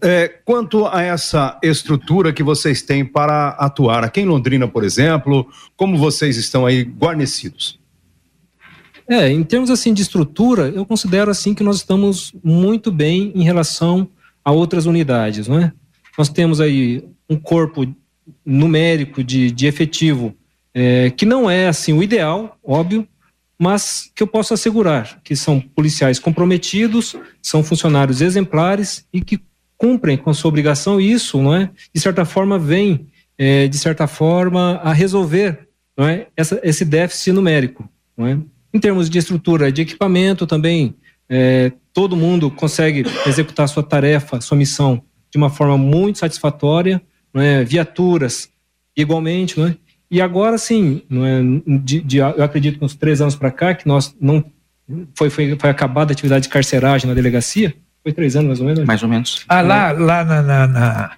É, 0.01 0.27
quanto 0.45 0.86
a 0.88 1.01
essa 1.01 1.60
estrutura 1.63 2.33
que 2.33 2.43
vocês 2.43 2.81
têm 2.81 3.05
para 3.05 3.50
atuar 3.50 4.03
aqui 4.03 4.22
em 4.22 4.25
Londrina, 4.25 4.67
por 4.67 4.83
exemplo, 4.83 5.48
como 5.75 5.98
vocês 5.98 6.38
estão 6.38 6.65
aí 6.65 6.83
guarnecidos? 6.83 7.79
É, 9.07 9.29
em 9.29 9.43
termos 9.43 9.69
assim 9.69 9.93
de 9.93 10.01
estrutura, 10.01 10.69
eu 10.69 10.86
considero 10.86 11.29
assim 11.29 11.53
que 11.53 11.63
nós 11.63 11.77
estamos 11.77 12.33
muito 12.43 12.91
bem 12.91 13.31
em 13.36 13.43
relação 13.43 14.07
a 14.43 14.51
outras 14.51 14.86
unidades, 14.86 15.48
não 15.48 15.60
é? 15.60 15.74
Nós 16.17 16.29
temos 16.29 16.62
aí 16.62 17.03
um 17.29 17.38
corpo 17.38 17.86
numérico 18.45 19.24
de, 19.24 19.51
de 19.51 19.67
efetivo 19.67 20.33
é, 20.74 21.10
que 21.12 21.25
não 21.25 21.50
é 21.50 21.67
assim 21.67 21.93
o 21.93 22.01
ideal, 22.01 22.57
óbvio, 22.63 23.07
mas 23.60 24.12
que 24.15 24.24
eu 24.24 24.27
posso 24.27 24.53
assegurar 24.53 25.19
que 25.24 25.36
são 25.36 25.60
policiais 25.60 26.19
comprometidos, 26.19 27.15
são 27.41 27.63
funcionários 27.63 28.22
exemplares 28.22 29.05
e 29.13 29.22
que 29.22 29.39
cumprem 29.77 30.17
com 30.17 30.29
a 30.29 30.33
sua 30.33 30.50
obrigação. 30.50 31.00
E 31.00 31.12
isso, 31.12 31.41
não 31.41 31.53
é, 31.53 31.69
de 31.93 32.01
certa 32.01 32.25
forma, 32.25 32.57
vem 32.57 33.07
é, 33.38 33.67
de 33.67 33.77
certa 33.77 34.07
forma 34.07 34.79
a 34.83 34.93
resolver, 34.93 35.67
não 35.98 36.07
é, 36.07 36.27
essa, 36.36 36.60
esse 36.63 36.86
déficit 36.86 37.31
numérico, 37.31 37.88
não 38.17 38.27
é? 38.27 38.38
Em 38.74 38.79
termos 38.79 39.10
de 39.10 39.19
estrutura, 39.19 39.72
de 39.72 39.81
equipamento 39.81 40.48
também, 40.48 40.95
é, 41.29 41.72
todo 41.93 42.15
mundo 42.15 42.50
consegue 42.50 43.05
executar 43.25 43.67
sua 43.69 43.83
tarefa, 43.83 44.41
sua 44.41 44.57
missão 44.57 45.01
de 45.31 45.38
uma 45.38 45.50
forma 45.50 45.77
muito 45.77 46.19
satisfatória, 46.19 47.01
não 47.33 47.41
é? 47.41 47.63
Viaturas, 47.63 48.50
igualmente, 48.95 49.60
não 49.60 49.67
é? 49.67 49.77
E 50.13 50.22
agora 50.22 50.60
sim, 50.60 51.01
não 51.10 51.25
é, 51.25 51.41
de, 51.65 52.00
de, 52.00 52.17
eu 52.17 52.43
acredito 52.43 52.77
que 52.77 52.86
uns 52.86 52.93
três 52.93 53.20
anos 53.20 53.36
para 53.36 53.50
cá, 53.50 53.74
que 53.74 53.88
nós 53.88 54.15
não. 54.22 54.46
Foi, 55.17 55.27
foi, 55.27 55.58
foi 55.58 55.70
acabada 55.72 56.12
a 56.12 56.13
atividade 56.13 56.43
de 56.43 56.50
carceragem 56.50 57.10
na 57.10 57.15
delegacia. 57.15 57.74
Foi 58.03 58.13
três 58.13 58.36
anos 58.36 58.48
mais 58.48 58.60
ou 58.60 58.65
menos? 58.67 58.86
Mais 58.86 59.01
ou 59.01 59.10
menos. 59.10 59.43
Ah, 59.50 59.62
lá, 59.62 59.91
lá 59.91 60.24
na, 60.24 60.41
na, 60.43 60.67
na 60.67 61.12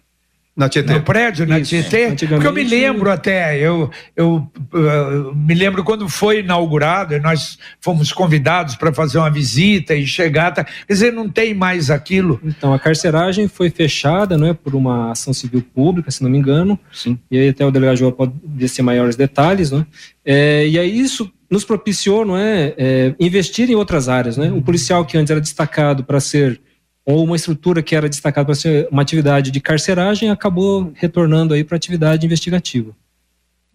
na 0.55 0.69
Tietê. 0.69 0.93
No 0.93 1.01
prédio, 1.01 1.45
na 1.45 1.59
Isso. 1.59 1.71
Tietê. 1.71 2.15
Porque 2.27 2.47
eu 2.47 2.53
me 2.53 2.63
lembro 2.63 3.11
até, 3.11 3.59
eu, 3.59 3.91
eu, 4.15 4.49
eu, 4.71 5.35
me 5.35 5.53
lembro 5.53 5.83
quando 5.83 6.07
foi 6.07 6.39
inaugurado 6.39 7.13
e 7.13 7.19
nós 7.19 7.59
fomos 7.81 8.13
convidados 8.13 8.75
para 8.75 8.93
fazer 8.93 9.17
uma 9.17 9.29
visita 9.29 9.93
e 9.93 10.07
chegar. 10.07 10.51
Tá, 10.51 10.63
quer 10.63 10.93
dizer, 10.93 11.11
não 11.11 11.27
tem 11.27 11.53
mais 11.53 11.91
aquilo. 11.91 12.39
Então, 12.41 12.73
a 12.73 12.79
carceragem 12.79 13.49
foi 13.49 13.69
fechada 13.69 14.37
não 14.37 14.47
é, 14.47 14.53
por 14.53 14.75
uma 14.75 15.11
ação 15.11 15.33
civil 15.33 15.61
pública, 15.61 16.09
se 16.09 16.23
não 16.23 16.29
me 16.29 16.37
engano. 16.37 16.79
Sim. 16.93 17.19
E 17.29 17.37
aí 17.37 17.49
até 17.49 17.65
o 17.65 17.71
delegado 17.71 17.97
João 17.97 18.13
pode 18.13 18.31
descer 18.45 18.81
maiores 18.81 19.17
detalhes. 19.17 19.71
Não 19.71 19.81
é? 19.81 19.85
é 20.25 20.67
e 20.69 20.79
aí 20.79 20.97
isso 20.97 21.29
nos 21.51 21.65
propiciou 21.65 22.25
não 22.25 22.37
é, 22.37 22.73
é, 22.77 23.15
investir 23.19 23.69
em 23.69 23.75
outras 23.75 24.07
áreas. 24.07 24.37
Né? 24.37 24.51
O 24.51 24.61
policial 24.61 25.05
que 25.05 25.17
antes 25.17 25.31
era 25.31 25.41
destacado 25.41 26.03
para 26.05 26.21
ser 26.21 26.61
ou 27.05 27.23
uma 27.23 27.35
estrutura 27.35 27.83
que 27.83 27.95
era 27.95 28.09
destacada 28.09 28.45
para 28.45 28.55
ser 28.55 28.87
uma 28.91 29.01
atividade 29.01 29.51
de 29.51 29.59
carceragem 29.59 30.29
acabou 30.29 30.91
retornando 30.95 31.53
aí 31.53 31.63
para 31.63 31.77
atividade 31.77 32.25
investigativa. 32.25 32.91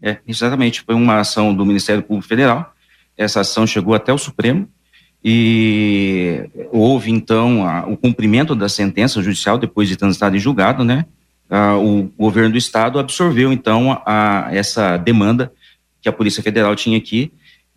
É, 0.03 0.19
exatamente. 0.27 0.83
Foi 0.83 0.95
uma 0.95 1.21
ação 1.21 1.55
do 1.55 1.65
Ministério 1.65 2.03
Público 2.03 2.29
Federal. 2.29 2.75
Essa 3.17 3.41
ação 3.41 3.67
chegou 3.67 3.95
até 3.95 4.13
o 4.13 4.19
Supremo 4.19 4.69
e 5.23 6.49
houve 6.73 7.11
então 7.11 7.67
a, 7.67 7.87
o 7.87 7.97
cumprimento 7.97 8.55
da 8.55 8.69
sentença 8.69 9.23
judicial 9.23 9.59
depois 9.59 9.89
de 9.89 9.97
transitado 9.97 10.35
em 10.37 10.41
julgado, 10.41 10.83
né? 10.83 11.05
A, 11.49 11.77
o 11.77 12.11
governo 12.19 12.53
do 12.53 12.59
estado 12.59 12.99
absorveu 12.99 13.53
então 13.53 14.01
a, 14.07 14.49
essa 14.51 14.97
demanda 14.97 15.53
que 16.01 16.09
a 16.09 16.13
Polícia 16.13 16.43
Federal 16.43 16.75
tinha 16.75 16.97
aqui 16.97 17.31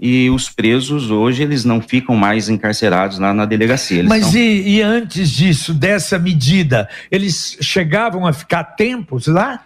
e 0.06 0.30
os 0.30 0.50
presos 0.50 1.10
hoje 1.10 1.44
eles 1.44 1.64
não 1.64 1.80
ficam 1.80 2.14
mais 2.14 2.50
encarcerados 2.50 3.20
lá 3.20 3.34
na 3.34 3.46
delegacia. 3.46 4.04
Mas 4.04 4.36
e, 4.36 4.62
e, 4.68 4.82
antes 4.82 5.32
disso, 5.32 5.74
dessa 5.74 6.20
medida, 6.20 6.90
eles 7.10 7.58
chegavam 7.62 8.28
a 8.28 8.34
ficar 8.34 8.66
tempos 8.66 9.28
lá? 9.28 9.64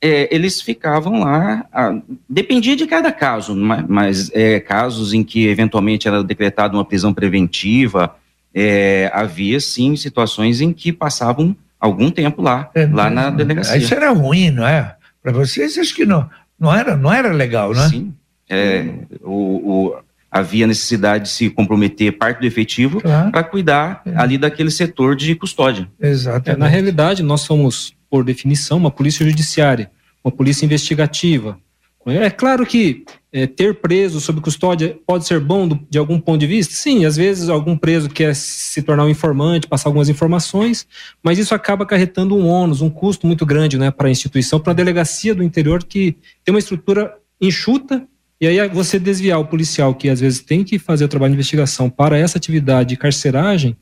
É, 0.00 0.34
eles 0.34 0.60
ficavam 0.60 1.20
lá, 1.20 1.64
a, 1.72 1.96
dependia 2.28 2.74
de 2.74 2.88
cada 2.88 3.12
caso, 3.12 3.54
mas, 3.54 3.84
mas 3.86 4.30
é, 4.34 4.58
casos 4.58 5.14
em 5.14 5.22
que 5.22 5.46
eventualmente 5.46 6.08
era 6.08 6.24
decretada 6.24 6.76
uma 6.76 6.84
prisão 6.84 7.14
preventiva, 7.14 8.16
é, 8.52 9.08
havia 9.14 9.60
sim 9.60 9.94
situações 9.94 10.60
em 10.60 10.72
que 10.72 10.92
passavam 10.92 11.56
algum 11.78 12.10
tempo 12.10 12.42
lá, 12.42 12.68
é, 12.74 12.84
lá 12.84 13.08
na 13.08 13.30
delegacia. 13.30 13.76
Isso 13.76 13.94
era 13.94 14.10
ruim, 14.10 14.50
não 14.50 14.66
é? 14.66 14.96
Para 15.22 15.30
vocês, 15.30 15.78
acho 15.78 15.94
que 15.94 16.04
não, 16.04 16.28
não, 16.58 16.74
era, 16.74 16.96
não 16.96 17.12
era 17.12 17.32
legal, 17.32 17.72
né? 17.72 17.88
Sim 17.88 18.12
é, 18.52 18.86
o, 19.22 19.86
o, 19.88 19.96
havia 20.30 20.66
necessidade 20.66 21.24
de 21.24 21.30
se 21.30 21.48
comprometer 21.48 22.12
parte 22.12 22.40
do 22.40 22.46
efetivo 22.46 23.00
claro. 23.00 23.32
para 23.32 23.42
cuidar 23.42 24.02
é. 24.04 24.12
ali 24.14 24.36
daquele 24.36 24.70
setor 24.70 25.16
de 25.16 25.34
custódia. 25.34 25.88
Exato. 25.98 26.50
É, 26.50 26.56
na 26.56 26.66
realidade, 26.66 27.22
nós 27.22 27.40
somos, 27.40 27.94
por 28.10 28.22
definição, 28.22 28.76
uma 28.76 28.90
polícia 28.90 29.24
judiciária, 29.24 29.90
uma 30.22 30.30
polícia 30.30 30.66
investigativa. 30.66 31.58
É 32.04 32.28
claro 32.28 32.66
que 32.66 33.04
é, 33.32 33.46
ter 33.46 33.76
preso 33.76 34.20
sob 34.20 34.40
custódia 34.40 34.98
pode 35.06 35.24
ser 35.24 35.38
bom 35.38 35.68
do, 35.68 35.78
de 35.88 35.96
algum 35.96 36.18
ponto 36.18 36.40
de 36.40 36.46
vista? 36.46 36.74
Sim, 36.74 37.04
às 37.04 37.16
vezes 37.16 37.48
algum 37.48 37.76
preso 37.76 38.10
quer 38.10 38.34
se 38.34 38.82
tornar 38.82 39.04
um 39.04 39.08
informante, 39.08 39.68
passar 39.68 39.88
algumas 39.88 40.08
informações, 40.08 40.86
mas 41.22 41.38
isso 41.38 41.54
acaba 41.54 41.84
acarretando 41.84 42.36
um 42.36 42.46
ônus, 42.46 42.82
um 42.82 42.90
custo 42.90 43.26
muito 43.26 43.46
grande 43.46 43.78
né, 43.78 43.90
para 43.90 44.08
a 44.08 44.10
instituição, 44.10 44.58
para 44.58 44.72
a 44.72 44.76
delegacia 44.76 45.34
do 45.34 45.44
interior 45.44 45.84
que 45.84 46.16
tem 46.44 46.52
uma 46.52 46.58
estrutura 46.58 47.14
enxuta 47.40 48.06
e 48.42 48.48
aí 48.48 48.68
você 48.70 48.98
desviar 48.98 49.38
o 49.38 49.44
policial 49.44 49.94
que 49.94 50.08
às 50.08 50.18
vezes 50.18 50.40
tem 50.40 50.64
que 50.64 50.76
fazer 50.76 51.04
o 51.04 51.08
trabalho 51.08 51.30
de 51.30 51.36
investigação 51.36 51.88
para 51.88 52.18
essa 52.18 52.38
atividade 52.38 52.88
de 52.88 52.96
carceragem, 52.96 53.76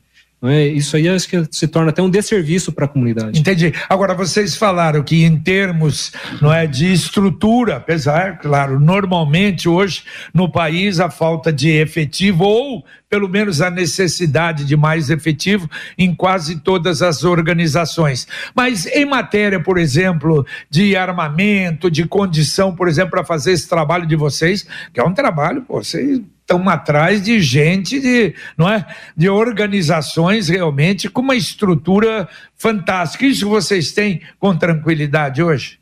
é? 0.49 0.65
Isso 0.65 0.95
aí 0.95 1.07
acho 1.07 1.27
que 1.27 1.47
se 1.51 1.67
torna 1.67 1.91
até 1.91 2.01
um 2.01 2.09
desserviço 2.09 2.71
para 2.71 2.85
a 2.85 2.87
comunidade. 2.87 3.39
Entendi. 3.39 3.73
Agora, 3.87 4.15
vocês 4.15 4.55
falaram 4.55 5.03
que 5.03 5.23
em 5.23 5.37
termos 5.37 6.11
não 6.41 6.51
é, 6.51 6.65
de 6.65 6.91
estrutura, 6.91 7.75
apesar, 7.75 8.39
claro, 8.39 8.79
normalmente 8.79 9.69
hoje 9.69 10.03
no 10.33 10.51
país 10.51 10.99
a 10.99 11.11
falta 11.11 11.53
de 11.53 11.69
efetivo 11.69 12.43
ou 12.43 12.83
pelo 13.07 13.27
menos 13.27 13.61
a 13.61 13.69
necessidade 13.69 14.63
de 14.63 14.77
mais 14.77 15.09
efetivo 15.09 15.69
em 15.97 16.15
quase 16.15 16.61
todas 16.61 17.01
as 17.01 17.23
organizações. 17.25 18.25
Mas 18.55 18.85
em 18.85 19.05
matéria, 19.05 19.59
por 19.59 19.77
exemplo, 19.77 20.45
de 20.69 20.95
armamento, 20.95 21.91
de 21.91 22.05
condição, 22.05 22.73
por 22.73 22.87
exemplo, 22.87 23.11
para 23.11 23.25
fazer 23.25 23.51
esse 23.51 23.67
trabalho 23.67 24.07
de 24.07 24.15
vocês, 24.15 24.65
que 24.93 24.99
é 24.99 25.03
um 25.03 25.13
trabalho, 25.13 25.61
pô, 25.61 25.83
vocês 25.83 26.21
estão 26.51 26.69
atrás 26.69 27.21
de 27.21 27.39
gente 27.39 27.99
de, 27.99 28.35
não 28.57 28.69
é, 28.69 28.85
de 29.15 29.29
organizações 29.29 30.49
realmente 30.49 31.09
com 31.09 31.21
uma 31.21 31.35
estrutura 31.35 32.27
fantástica. 32.55 33.25
Isso 33.25 33.47
vocês 33.47 33.91
têm 33.91 34.21
com 34.39 34.55
tranquilidade 34.55 35.41
hoje? 35.41 35.79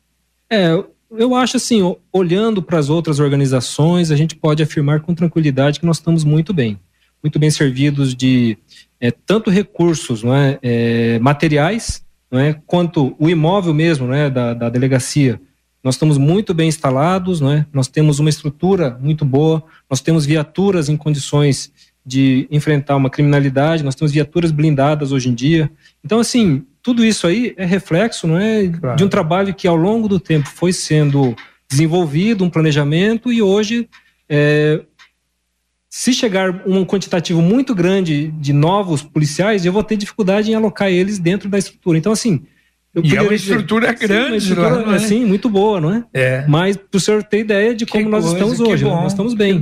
É, 0.50 0.72
eu 1.12 1.36
acho 1.36 1.58
assim, 1.58 1.96
olhando 2.14 2.62
para 2.62 2.78
as 2.78 2.90
outras 2.90 3.20
organizações, 3.20 4.12
a 4.12 4.16
gente 4.16 4.36
pode 4.36 4.62
afirmar 4.62 5.02
com 5.02 5.16
tranquilidade 5.16 5.80
que 5.80 5.86
nós 5.86 5.98
estamos 5.98 6.24
muito 6.24 6.54
bem, 6.54 6.80
muito 7.24 7.40
bem 7.40 7.50
servidos 7.50 8.16
de 8.16 8.58
é, 9.00 9.12
tanto 9.12 9.50
recursos, 9.50 10.24
não 10.24 10.36
é, 10.36 10.60
é 10.62 11.20
materiais, 11.20 12.04
não 12.32 12.40
é, 12.40 12.54
quanto 12.66 13.16
o 13.18 13.28
imóvel 13.28 13.74
mesmo, 13.74 14.08
não 14.08 14.14
é, 14.14 14.30
da, 14.30 14.54
da 14.54 14.70
delegacia 14.70 15.42
nós 15.84 15.96
estamos 15.96 16.18
muito 16.18 16.54
bem 16.54 16.68
instalados, 16.68 17.40
né? 17.40 17.66
nós 17.72 17.88
temos 17.88 18.20
uma 18.20 18.30
estrutura 18.30 18.98
muito 19.00 19.24
boa, 19.24 19.64
nós 19.90 20.02
temos 20.02 20.26
viaturas 20.26 20.90
em 20.90 20.98
condições 20.98 21.72
de 22.06 22.48
enfrentar 22.50 22.96
uma 22.96 23.10
criminalidade, 23.10 23.84
nós 23.84 23.96
temos 23.96 24.12
viaturas 24.12 24.52
blindadas 24.52 25.12
hoje 25.12 25.30
em 25.30 25.34
dia. 25.34 25.72
Então, 26.04 26.20
assim, 26.20 26.66
tudo 26.82 27.06
isso 27.06 27.28
aí 27.28 27.54
é 27.58 27.66
reflexo 27.66 28.26
não 28.26 28.38
é, 28.38 28.68
claro. 28.68 28.98
de 28.98 29.04
um 29.04 29.08
trabalho 29.08 29.54
que 29.54 29.68
ao 29.68 29.76
longo 29.76 30.08
do 30.08 30.20
tempo 30.20 30.50
foi 30.50 30.74
sendo 30.74 31.36
desenvolvido, 31.70 32.44
um 32.44 32.50
planejamento, 32.50 33.32
e 33.32 33.42
hoje, 33.42 33.88
é, 34.28 34.82
se 35.90 36.14
chegar 36.14 36.64
um 36.66 36.84
quantitativo 36.84 37.42
muito 37.42 37.76
grande 37.76 38.32
de 38.32 38.54
novos 38.54 39.04
policiais, 39.04 39.66
eu 39.66 39.72
vou 39.72 39.84
ter 39.84 39.96
dificuldade 39.96 40.52
em 40.52 40.56
alocar 40.56 40.90
eles 40.90 41.20
dentro 41.20 41.48
da 41.48 41.60
estrutura. 41.60 41.98
Então, 41.98 42.12
assim, 42.12 42.44
eu 42.94 43.04
e 43.04 43.16
é 43.16 43.22
uma 43.22 43.34
estrutura 43.34 43.94
dizer, 43.94 44.08
grande, 44.08 44.24
sim, 44.24 44.30
uma 44.30 44.38
estrutura, 44.38 44.88
lá, 44.88 44.96
é? 44.96 45.00
Sim, 45.00 45.26
muito 45.26 45.50
boa, 45.50 45.80
não 45.80 45.94
é? 45.94 46.04
É. 46.14 46.46
Mas 46.48 46.76
para 46.76 46.98
o 46.98 47.00
senhor 47.00 47.24
ter 47.24 47.40
ideia 47.40 47.76
de 47.76 47.86
como 47.86 48.04
que 48.04 48.10
nós 48.10 48.24
coisa, 48.24 48.38
estamos 48.38 48.60
hoje, 48.60 48.84
né? 48.84 48.90
bom, 48.90 49.02
nós 49.04 49.12
estamos 49.12 49.34
bem. 49.34 49.62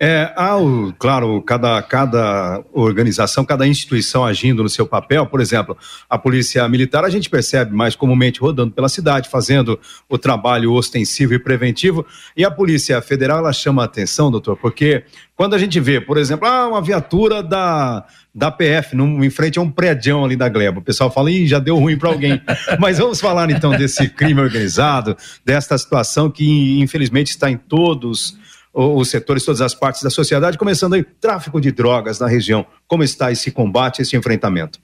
É, 0.00 0.32
há, 0.36 0.56
o, 0.56 0.92
claro, 0.96 1.42
cada, 1.42 1.82
cada 1.82 2.62
organização, 2.72 3.44
cada 3.44 3.66
instituição 3.66 4.24
agindo 4.24 4.62
no 4.62 4.68
seu 4.68 4.86
papel. 4.86 5.26
Por 5.26 5.40
exemplo, 5.40 5.76
a 6.08 6.16
Polícia 6.16 6.68
Militar 6.68 7.04
a 7.04 7.10
gente 7.10 7.28
percebe 7.28 7.74
mais 7.74 7.96
comumente 7.96 8.38
rodando 8.38 8.72
pela 8.72 8.88
cidade, 8.88 9.28
fazendo 9.28 9.78
o 10.08 10.16
trabalho 10.16 10.72
ostensivo 10.72 11.34
e 11.34 11.38
preventivo. 11.38 12.06
E 12.36 12.44
a 12.44 12.50
Polícia 12.50 13.02
Federal, 13.02 13.38
ela 13.38 13.52
chama 13.52 13.82
a 13.82 13.86
atenção, 13.86 14.30
doutor, 14.30 14.56
porque 14.56 15.02
quando 15.34 15.54
a 15.54 15.58
gente 15.58 15.80
vê, 15.80 16.00
por 16.00 16.16
exemplo, 16.16 16.46
ah, 16.46 16.68
uma 16.68 16.80
viatura 16.80 17.42
da, 17.42 18.06
da 18.32 18.52
PF 18.52 18.94
num, 18.94 19.24
em 19.24 19.30
frente 19.30 19.58
a 19.58 19.62
um 19.62 19.70
prédio 19.70 20.24
ali 20.24 20.36
da 20.36 20.48
Gleba, 20.48 20.78
o 20.78 20.82
pessoal 20.82 21.10
fala, 21.10 21.28
ih, 21.28 21.48
já 21.48 21.58
deu 21.58 21.76
ruim 21.76 21.98
para 21.98 22.08
alguém. 22.08 22.40
Mas 22.78 22.98
vamos 22.98 23.20
falar 23.20 23.50
então 23.50 23.72
desse 23.72 24.08
crime 24.08 24.40
organizado, 24.40 25.16
desta 25.44 25.76
situação 25.76 26.30
que 26.30 26.78
infelizmente 26.80 27.30
está 27.30 27.50
em 27.50 27.56
todos 27.56 28.38
os 28.72 29.08
setores, 29.08 29.44
todas 29.44 29.60
as 29.60 29.74
partes 29.74 30.02
da 30.02 30.10
sociedade, 30.10 30.58
começando 30.58 30.94
aí 30.94 31.02
tráfico 31.02 31.60
de 31.60 31.72
drogas 31.72 32.18
na 32.18 32.28
região. 32.28 32.66
Como 32.86 33.02
está 33.02 33.32
esse 33.32 33.50
combate, 33.50 34.02
esse 34.02 34.16
enfrentamento? 34.16 34.78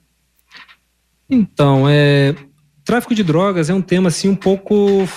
Então, 1.29 1.87
é, 1.87 2.35
tráfico 2.83 3.15
de 3.15 3.23
drogas 3.23 3.69
é 3.69 3.73
um 3.73 3.81
tema 3.81 4.09
assim 4.09 4.29
um 4.29 4.35
pouco 4.35 5.07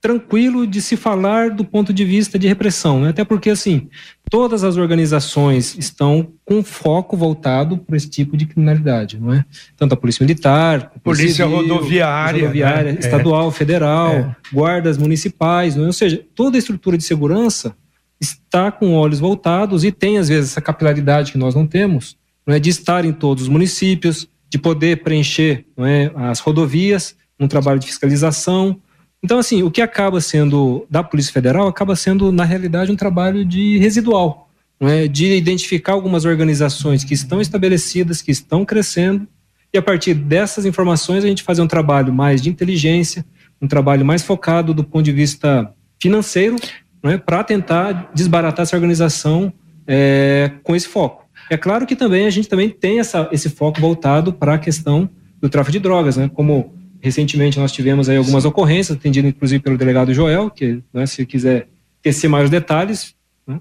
tranquilo 0.00 0.66
de 0.66 0.80
se 0.80 0.96
falar 0.96 1.50
do 1.50 1.64
ponto 1.64 1.92
de 1.92 2.04
vista 2.04 2.38
de 2.38 2.46
repressão, 2.46 3.00
né? 3.00 3.08
até 3.10 3.24
porque 3.24 3.50
assim 3.50 3.88
todas 4.30 4.62
as 4.62 4.76
organizações 4.76 5.76
estão 5.78 6.32
com 6.44 6.62
foco 6.62 7.16
voltado 7.16 7.78
para 7.78 7.96
esse 7.96 8.08
tipo 8.08 8.36
de 8.36 8.46
criminalidade, 8.46 9.18
não 9.18 9.32
é? 9.32 9.44
Tanto 9.76 9.94
a 9.94 9.96
polícia 9.96 10.22
militar, 10.24 10.92
a 10.94 10.98
polícia, 10.98 11.02
polícia 11.02 11.44
civil, 11.46 11.56
rodoviária, 11.56 12.40
rodoviária 12.42 12.92
né? 12.92 12.98
estadual, 13.00 13.48
é. 13.48 13.52
federal, 13.52 14.12
é. 14.12 14.36
guardas 14.52 14.98
municipais, 14.98 15.74
não 15.76 15.84
é? 15.84 15.86
ou 15.86 15.92
seja, 15.92 16.22
toda 16.34 16.56
a 16.56 16.60
estrutura 16.60 16.98
de 16.98 17.04
segurança 17.04 17.74
está 18.20 18.70
com 18.70 18.94
olhos 18.94 19.18
voltados 19.18 19.84
e 19.84 19.92
tem 19.92 20.18
às 20.18 20.28
vezes 20.28 20.50
essa 20.50 20.60
capilaridade 20.60 21.32
que 21.32 21.38
nós 21.38 21.54
não 21.54 21.66
temos, 21.66 22.16
não 22.46 22.54
é, 22.54 22.58
de 22.58 22.70
estar 22.70 23.04
em 23.04 23.12
todos 23.12 23.44
os 23.44 23.48
municípios, 23.48 24.28
de 24.48 24.58
poder 24.58 25.02
preencher 25.02 25.66
não 25.76 25.84
é, 25.84 26.10
as 26.16 26.40
rodovias, 26.40 27.16
um 27.38 27.48
trabalho 27.48 27.78
de 27.78 27.86
fiscalização. 27.86 28.80
Então, 29.26 29.40
assim, 29.40 29.60
o 29.64 29.72
que 29.72 29.82
acaba 29.82 30.20
sendo 30.20 30.86
da 30.88 31.02
Polícia 31.02 31.32
Federal 31.32 31.66
acaba 31.66 31.96
sendo, 31.96 32.30
na 32.30 32.44
realidade, 32.44 32.92
um 32.92 32.96
trabalho 32.96 33.44
de 33.44 33.76
residual, 33.76 34.48
não 34.78 34.88
é, 34.88 35.08
de 35.08 35.34
identificar 35.34 35.94
algumas 35.94 36.24
organizações 36.24 37.02
que 37.02 37.12
estão 37.12 37.40
estabelecidas, 37.40 38.22
que 38.22 38.30
estão 38.30 38.64
crescendo, 38.64 39.26
e 39.74 39.76
a 39.76 39.82
partir 39.82 40.14
dessas 40.14 40.64
informações 40.64 41.24
a 41.24 41.26
gente 41.26 41.42
fazer 41.42 41.60
um 41.60 41.66
trabalho 41.66 42.12
mais 42.12 42.40
de 42.40 42.48
inteligência, 42.48 43.26
um 43.60 43.66
trabalho 43.66 44.06
mais 44.06 44.22
focado 44.22 44.72
do 44.72 44.84
ponto 44.84 45.02
de 45.02 45.10
vista 45.10 45.74
financeiro, 46.00 46.54
é, 47.02 47.18
para 47.18 47.42
tentar 47.42 48.12
desbaratar 48.14 48.62
essa 48.62 48.76
organização 48.76 49.52
é, 49.88 50.52
com 50.62 50.76
esse 50.76 50.86
foco. 50.86 51.26
É 51.50 51.56
claro 51.56 51.84
que 51.84 51.96
também 51.96 52.28
a 52.28 52.30
gente 52.30 52.48
também 52.48 52.70
tem 52.70 53.00
essa, 53.00 53.28
esse 53.32 53.50
foco 53.50 53.80
voltado 53.80 54.32
para 54.32 54.54
a 54.54 54.58
questão 54.58 55.10
do 55.40 55.48
tráfico 55.48 55.72
de 55.72 55.80
drogas, 55.80 56.16
né? 56.16 56.30
Como 56.32 56.75
recentemente 57.06 57.58
nós 57.58 57.70
tivemos 57.70 58.08
aí 58.08 58.16
algumas 58.16 58.42
Sim. 58.42 58.48
ocorrências, 58.48 58.96
atendidas 58.96 59.30
inclusive 59.30 59.62
pelo 59.62 59.78
delegado 59.78 60.12
Joel, 60.12 60.50
que 60.50 60.82
né, 60.92 61.06
se 61.06 61.24
quiser 61.24 61.68
tecer 62.02 62.28
mais 62.28 62.50
detalhes. 62.50 63.14
Né? 63.46 63.60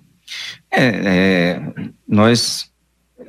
É, 0.71 0.85
é, 0.85 1.61
nós 2.07 2.71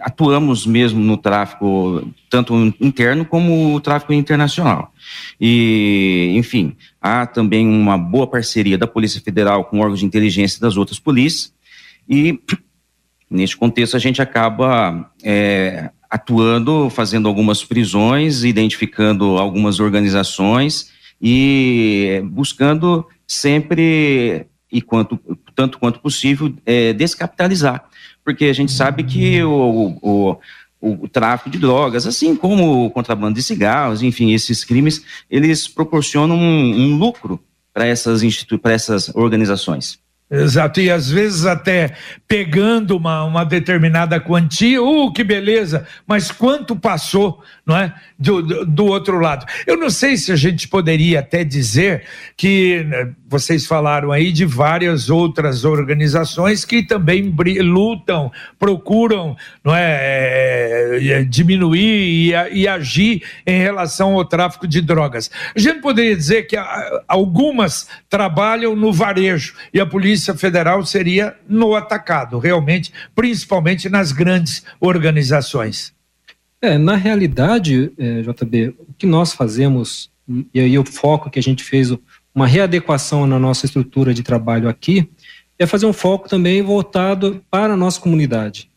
atuamos 0.00 0.66
mesmo 0.66 1.00
no 1.00 1.18
tráfico, 1.18 2.10
tanto 2.30 2.54
interno 2.80 3.26
como 3.26 3.74
o 3.74 3.80
tráfico 3.80 4.14
internacional. 4.14 4.90
E, 5.38 6.32
enfim, 6.34 6.74
há 7.00 7.26
também 7.26 7.66
uma 7.66 7.98
boa 7.98 8.26
parceria 8.26 8.78
da 8.78 8.86
Polícia 8.86 9.20
Federal 9.20 9.66
com 9.66 9.80
órgãos 9.80 10.00
de 10.00 10.06
inteligência 10.06 10.60
das 10.60 10.78
outras 10.78 10.98
polícias, 10.98 11.52
e 12.08 12.40
Neste 13.28 13.56
contexto, 13.56 13.96
a 13.96 13.98
gente 13.98 14.22
acaba 14.22 15.10
é, 15.22 15.90
atuando, 16.16 16.90
fazendo 16.90 17.28
algumas 17.28 17.62
prisões, 17.62 18.42
identificando 18.42 19.38
algumas 19.38 19.78
organizações 19.78 20.90
e 21.20 22.20
buscando 22.24 23.06
sempre, 23.26 24.46
e 24.70 24.82
quanto, 24.82 25.18
tanto 25.54 25.78
quanto 25.78 26.00
possível, 26.00 26.52
é, 26.64 26.92
descapitalizar. 26.92 27.84
Porque 28.24 28.46
a 28.46 28.52
gente 28.52 28.72
sabe 28.72 29.04
que 29.04 29.42
o, 29.42 29.98
o, 30.02 30.40
o, 30.80 31.04
o 31.04 31.08
tráfico 31.08 31.50
de 31.50 31.58
drogas, 31.58 32.06
assim 32.06 32.34
como 32.34 32.86
o 32.86 32.90
contrabando 32.90 33.34
de 33.34 33.42
cigarros, 33.42 34.02
enfim, 34.02 34.32
esses 34.32 34.64
crimes, 34.64 35.04
eles 35.30 35.68
proporcionam 35.68 36.36
um, 36.36 36.74
um 36.74 36.96
lucro 36.96 37.40
para 37.72 37.86
essas, 37.86 38.22
essas 38.64 39.14
organizações. 39.14 39.98
Exato, 40.28 40.80
e 40.80 40.90
às 40.90 41.08
vezes 41.08 41.46
até 41.46 41.94
pegando 42.26 42.96
uma, 42.96 43.22
uma 43.22 43.44
determinada 43.44 44.18
quantia, 44.18 44.82
uh, 44.82 45.12
que 45.12 45.22
beleza, 45.22 45.86
mas 46.04 46.32
quanto 46.32 46.74
passou, 46.74 47.44
não 47.66 47.76
é? 47.76 47.94
Do, 48.18 48.42
do, 48.42 48.64
do, 48.64 48.84
outro 48.86 49.18
lado. 49.18 49.46
Eu 49.66 49.76
não 49.76 49.90
sei 49.90 50.16
se 50.16 50.32
a 50.32 50.36
gente 50.36 50.68
poderia 50.68 51.20
até 51.20 51.44
dizer 51.44 52.04
que 52.36 52.84
né, 52.84 53.12
vocês 53.28 53.66
falaram 53.66 54.12
aí 54.12 54.32
de 54.32 54.44
várias 54.44 55.10
outras 55.10 55.64
organizações 55.64 56.64
que 56.64 56.82
também 56.82 57.34
lutam, 57.60 58.30
procuram, 58.58 59.36
não 59.64 59.74
é, 59.74 60.98
é, 60.98 61.08
é 61.08 61.24
diminuir 61.24 62.32
e, 62.32 62.60
e, 62.60 62.68
agir 62.68 63.22
em 63.46 63.60
relação 63.60 64.14
ao 64.14 64.24
tráfico 64.24 64.66
de 64.66 64.80
drogas. 64.80 65.30
A 65.54 65.58
gente 65.58 65.80
poderia 65.80 66.16
dizer 66.16 66.46
que 66.46 66.56
algumas 67.06 67.88
trabalham 68.08 68.74
no 68.74 68.92
varejo 68.92 69.54
e 69.72 69.80
a 69.80 69.86
polícia 69.86 70.06
Polícia 70.06 70.36
Federal 70.36 70.86
seria 70.86 71.36
no 71.48 71.74
atacado, 71.74 72.38
realmente, 72.38 72.92
principalmente 73.12 73.88
nas 73.88 74.12
grandes 74.12 74.64
organizações. 74.78 75.95
É, 76.60 76.78
na 76.78 76.96
realidade, 76.96 77.92
é, 77.98 78.22
JB, 78.22 78.74
o 78.78 78.94
que 78.96 79.06
nós 79.06 79.32
fazemos, 79.32 80.10
e 80.52 80.60
aí 80.60 80.78
o 80.78 80.84
foco 80.84 81.30
que 81.30 81.38
a 81.38 81.42
gente 81.42 81.62
fez, 81.62 81.94
uma 82.34 82.46
readequação 82.46 83.26
na 83.26 83.38
nossa 83.38 83.66
estrutura 83.66 84.12
de 84.12 84.22
trabalho 84.22 84.68
aqui, 84.68 85.08
é 85.58 85.66
fazer 85.66 85.86
um 85.86 85.92
foco 85.92 86.28
também 86.28 86.62
voltado 86.62 87.42
para 87.50 87.74
a 87.74 87.76
nossa 87.76 88.00
comunidade. 88.00 88.70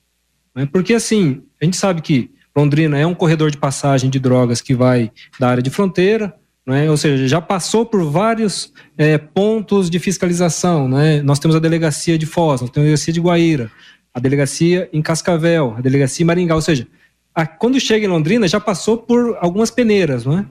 Né? 0.55 0.67
Porque, 0.71 0.93
assim, 0.93 1.41
a 1.61 1.65
gente 1.65 1.77
sabe 1.77 2.01
que 2.01 2.31
Londrina 2.55 2.97
é 2.97 3.05
um 3.05 3.13
corredor 3.13 3.51
de 3.51 3.57
passagem 3.57 4.09
de 4.09 4.19
drogas 4.19 4.61
que 4.61 4.73
vai 4.73 5.11
da 5.39 5.49
área 5.49 5.63
de 5.63 5.69
fronteira, 5.69 6.33
é? 6.67 6.89
ou 6.89 6.97
seja, 6.97 7.27
já 7.27 7.41
passou 7.41 7.85
por 7.85 8.03
vários 8.03 8.71
é, 8.97 9.17
pontos 9.17 9.89
de 9.89 9.99
fiscalização. 9.99 10.97
É? 10.99 11.21
Nós 11.21 11.39
temos 11.39 11.55
a 11.55 11.59
delegacia 11.59 12.17
de 12.17 12.25
Foz, 12.25 12.61
nós 12.61 12.69
temos 12.69 12.85
a 12.85 12.89
delegacia 12.89 13.13
de 13.13 13.19
Guaíra, 13.19 13.71
a 14.13 14.19
delegacia 14.19 14.89
em 14.93 15.01
Cascavel, 15.01 15.75
a 15.77 15.81
delegacia 15.81 16.23
em 16.23 16.27
Maringá, 16.27 16.55
ou 16.55 16.61
seja, 16.61 16.87
a, 17.33 17.45
quando 17.45 17.79
chega 17.79 18.05
em 18.05 18.09
Londrina 18.09 18.47
já 18.47 18.59
passou 18.59 18.97
por 18.97 19.37
algumas 19.39 19.71
peneiras. 19.71 20.25
Não 20.25 20.39
é? 20.39 20.45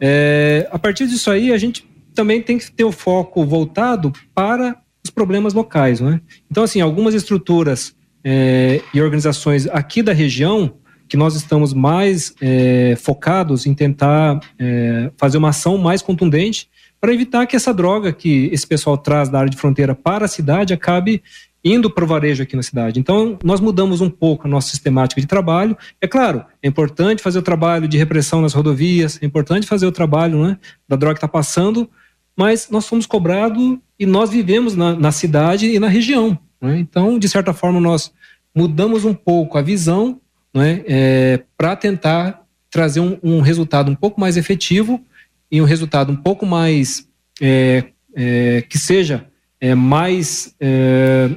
é? 0.00 0.68
a 0.70 0.78
partir 0.78 1.06
disso 1.06 1.30
aí, 1.30 1.52
a 1.52 1.58
gente 1.58 1.88
também 2.14 2.42
tem 2.42 2.58
que 2.58 2.70
ter 2.70 2.84
o 2.84 2.92
foco 2.92 3.44
voltado 3.44 4.12
para 4.34 4.76
os 5.04 5.10
problemas 5.10 5.54
locais. 5.54 6.00
Não 6.00 6.12
é? 6.12 6.20
Então, 6.50 6.62
assim, 6.62 6.80
algumas 6.80 7.14
estruturas 7.14 7.94
é, 8.24 8.80
e 8.92 9.00
organizações 9.00 9.66
aqui 9.68 10.02
da 10.02 10.12
região 10.12 10.74
que 11.08 11.16
nós 11.16 11.34
estamos 11.34 11.74
mais 11.74 12.34
é, 12.40 12.94
focados 12.96 13.66
em 13.66 13.74
tentar 13.74 14.38
é, 14.58 15.10
fazer 15.16 15.38
uma 15.38 15.48
ação 15.48 15.76
mais 15.76 16.02
contundente 16.02 16.68
para 17.00 17.12
evitar 17.12 17.46
que 17.46 17.56
essa 17.56 17.74
droga 17.74 18.12
que 18.12 18.48
esse 18.52 18.64
pessoal 18.64 18.96
traz 18.96 19.28
da 19.28 19.40
área 19.40 19.50
de 19.50 19.56
fronteira 19.56 19.92
para 19.92 20.26
a 20.26 20.28
cidade 20.28 20.72
acabe 20.72 21.20
indo 21.64 21.90
para 21.90 22.04
o 22.04 22.06
varejo 22.06 22.42
aqui 22.42 22.56
na 22.56 22.62
cidade. 22.62 22.98
Então, 22.98 23.38
nós 23.44 23.60
mudamos 23.60 24.00
um 24.00 24.08
pouco 24.08 24.46
a 24.46 24.50
nossa 24.50 24.68
sistemática 24.70 25.20
de 25.20 25.26
trabalho. 25.26 25.76
É 26.00 26.06
claro, 26.06 26.44
é 26.62 26.68
importante 26.68 27.22
fazer 27.22 27.38
o 27.38 27.42
trabalho 27.42 27.86
de 27.86 27.98
repressão 27.98 28.40
nas 28.40 28.54
rodovias, 28.54 29.18
é 29.22 29.26
importante 29.26 29.66
fazer 29.66 29.86
o 29.86 29.92
trabalho 29.92 30.42
né, 30.42 30.58
da 30.88 30.96
droga 30.96 31.14
que 31.14 31.18
está 31.18 31.28
passando, 31.28 31.88
mas 32.36 32.68
nós 32.70 32.86
fomos 32.86 33.06
cobrados 33.06 33.78
e 33.98 34.06
nós 34.06 34.30
vivemos 34.30 34.74
na, 34.74 34.94
na 34.94 35.12
cidade 35.12 35.66
e 35.66 35.78
na 35.78 35.88
região. 35.88 36.38
Né? 36.60 36.78
Então, 36.78 37.18
de 37.18 37.28
certa 37.28 37.52
forma, 37.52 37.80
nós 37.80 38.12
mudamos 38.54 39.04
um 39.04 39.14
pouco 39.14 39.58
a 39.58 39.62
visão 39.62 40.20
né, 40.54 40.82
é, 40.86 41.42
para 41.56 41.76
tentar 41.76 42.42
trazer 42.70 43.00
um, 43.00 43.18
um, 43.22 43.40
resultado 43.40 43.90
um 43.90 43.94
pouco 43.94 44.20
mais 44.20 44.36
efetivo 44.36 45.04
e 45.50 45.60
um 45.60 45.64
resultado 45.64 46.12
um 46.12 46.16
pouco 46.16 46.46
mais 46.46 47.08
é, 47.40 47.84
é, 48.14 48.62
que 48.62 48.78
seja 48.78 49.26
é, 49.60 49.74
mais 49.74 50.54
é, 50.60 51.30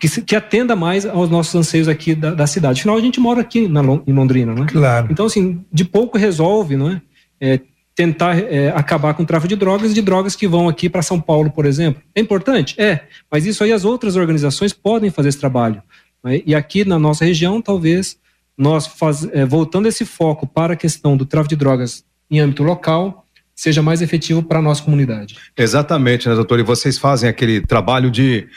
que, 0.00 0.08
se, 0.08 0.22
que, 0.22 0.34
atenda 0.34 0.74
mais 0.74 1.04
aos 1.04 1.28
nossos 1.28 1.54
anseios 1.54 1.86
aqui 1.86 2.14
da, 2.14 2.32
da, 2.32 2.46
cidade. 2.46 2.80
Afinal, 2.80 2.96
a 2.96 3.00
gente 3.00 3.20
mora 3.20 3.42
aqui 3.42 3.68
na, 3.68 3.82
em 4.06 4.12
Londrina, 4.12 4.54
né? 4.54 4.66
Claro. 4.68 5.08
Então, 5.10 5.26
assim, 5.26 5.64
de 5.72 5.84
pouco 5.84 6.16
resolve, 6.18 6.76
não 6.76 6.90
é? 6.90 7.02
é 7.40 7.60
tentar 7.94 8.36
acabar 8.74 9.12
com 9.12 9.22
o 9.22 9.26
tráfico 9.26 9.48
de 9.48 9.56
drogas, 9.56 9.92
de 9.92 10.00
drogas 10.00 10.34
que 10.34 10.48
vão 10.48 10.68
aqui 10.68 10.88
para 10.88 11.02
São 11.02 11.20
Paulo, 11.20 11.50
por 11.50 11.66
exemplo. 11.66 12.00
É 12.14 12.20
importante? 12.20 12.74
É, 12.80 13.00
mas 13.30 13.44
isso 13.44 13.62
aí 13.62 13.72
as 13.72 13.84
outras 13.84 14.16
organizações 14.16 14.72
podem 14.72 15.10
fazer 15.10 15.28
esse 15.28 15.38
trabalho. 15.38 15.82
Né? 16.24 16.40
E 16.46 16.54
aqui 16.54 16.82
na 16.82 16.98
nossa 16.98 17.26
região, 17.26 17.60
talvez 17.60 18.16
nós 18.56 18.86
faz, 18.86 19.28
é, 19.32 19.44
voltando 19.44 19.86
esse 19.86 20.04
foco 20.06 20.46
para 20.46 20.72
a 20.74 20.76
questão 20.76 21.16
do 21.16 21.26
tráfico 21.26 21.50
de 21.50 21.56
drogas 21.56 22.04
em 22.30 22.40
âmbito 22.40 22.62
local, 22.62 23.26
seja 23.54 23.82
mais 23.82 24.00
efetivo 24.00 24.42
para 24.42 24.60
a 24.60 24.62
nossa 24.62 24.82
comunidade. 24.82 25.36
Exatamente, 25.56 26.28
né, 26.28 26.34
doutor? 26.34 26.58
E 26.60 26.62
vocês 26.62 26.96
fazem 26.96 27.28
aquele 27.28 27.60
trabalho 27.60 28.10
de 28.10 28.48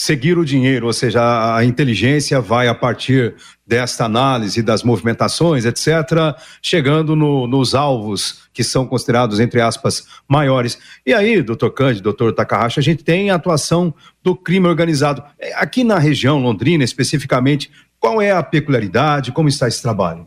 seguir 0.00 0.38
o 0.38 0.44
dinheiro, 0.46 0.86
ou 0.86 0.92
seja, 0.94 1.54
a 1.54 1.62
inteligência 1.62 2.40
vai 2.40 2.68
a 2.68 2.74
partir 2.74 3.34
desta 3.66 4.06
análise 4.06 4.62
das 4.62 4.82
movimentações, 4.82 5.66
etc., 5.66 6.34
chegando 6.62 7.14
no, 7.14 7.46
nos 7.46 7.74
alvos 7.74 8.44
que 8.50 8.64
são 8.64 8.86
considerados, 8.86 9.38
entre 9.38 9.60
aspas, 9.60 10.06
maiores. 10.26 10.78
E 11.04 11.12
aí, 11.12 11.42
doutor 11.42 11.70
Cândido, 11.72 12.04
doutor 12.04 12.32
Takahashi, 12.32 12.80
a 12.80 12.82
gente 12.82 13.04
tem 13.04 13.30
a 13.30 13.34
atuação 13.34 13.94
do 14.22 14.34
crime 14.34 14.66
organizado. 14.66 15.22
É, 15.38 15.52
aqui 15.54 15.84
na 15.84 15.98
região 15.98 16.38
Londrina, 16.38 16.82
especificamente, 16.82 17.70
qual 17.98 18.22
é 18.22 18.30
a 18.32 18.42
peculiaridade? 18.42 19.32
Como 19.32 19.50
está 19.50 19.68
esse 19.68 19.82
trabalho? 19.82 20.26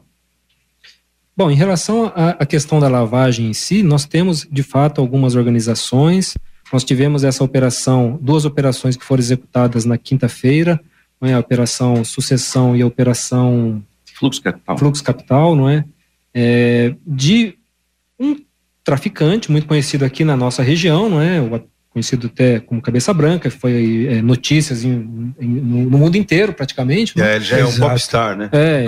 Bom, 1.36 1.50
em 1.50 1.56
relação 1.56 2.12
à 2.16 2.46
questão 2.46 2.80
da 2.80 2.88
lavagem 2.88 3.48
em 3.48 3.54
si, 3.54 3.82
nós 3.82 4.06
temos 4.06 4.48
de 4.52 4.62
fato 4.62 5.02
algumas 5.02 5.34
organizações. 5.34 6.36
Nós 6.74 6.84
tivemos 6.84 7.24
essa 7.24 7.44
operação, 7.44 8.18
duas 8.20 8.46
operações 8.46 8.98
que 8.98 9.06
foram 9.06 9.22
executadas 9.22 9.86
na 9.86 9.96
quinta-feira, 9.96 10.82
é? 11.22 11.34
a 11.34 11.40
operação 11.40 12.04
Sucessão 12.04 12.76
e 12.76 12.82
a 12.82 12.88
operação 12.88 13.84
Fluxo 14.16 14.42
Capital. 14.42 14.78
Fluxo 14.78 15.04
Capital, 15.04 15.56
não 15.56 15.70
é? 15.70 15.86
é, 16.34 16.96
de 17.06 17.56
um 18.20 18.36
traficante 18.84 19.52
muito 19.52 19.68
conhecido 19.68 20.04
aqui 20.04 20.26
na 20.26 20.36
nossa 20.36 20.64
região, 20.64 21.10
não 21.10 21.22
é? 21.22 21.40
conhecido 21.92 22.26
até 22.26 22.60
como 22.60 22.82
Cabeça 22.82 23.14
Branca, 23.14 23.52
foi 23.52 24.08
é, 24.10 24.22
notícias 24.24 24.84
em, 24.84 25.32
em, 25.40 25.48
no 25.48 26.00
mundo 26.00 26.16
inteiro 26.16 26.52
praticamente. 26.52 27.16
Né? 27.16 27.34
É, 27.34 27.36
ele 27.36 27.46
já 27.46 27.58
é 27.60 27.66
um 27.66 27.78
popstar, 27.78 28.36
né? 28.36 28.50
É, 28.52 28.86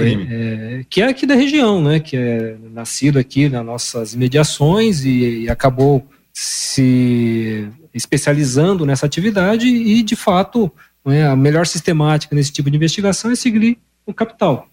é, 0.79 0.83
que 0.89 1.03
é 1.03 1.07
aqui 1.07 1.27
da 1.27 1.35
região, 1.35 1.83
né? 1.83 1.99
Que 1.99 2.17
é 2.17 2.55
nascido 2.73 3.19
aqui 3.19 3.47
nas 3.47 3.63
nossas 3.63 4.15
imediações 4.15 5.05
e, 5.05 5.43
e 5.43 5.49
acabou 5.49 6.03
se 6.37 7.69
especializando 7.93 8.85
nessa 8.85 9.05
atividade 9.05 9.67
e, 9.69 10.03
de 10.03 10.17
fato, 10.17 10.69
é, 11.05 11.25
a 11.25 11.35
melhor 11.35 11.65
sistemática 11.65 12.35
nesse 12.35 12.51
tipo 12.51 12.69
de 12.69 12.75
investigação 12.75 13.31
é 13.31 13.35
seguir 13.35 13.77
o 14.05 14.13
capital. 14.13 14.67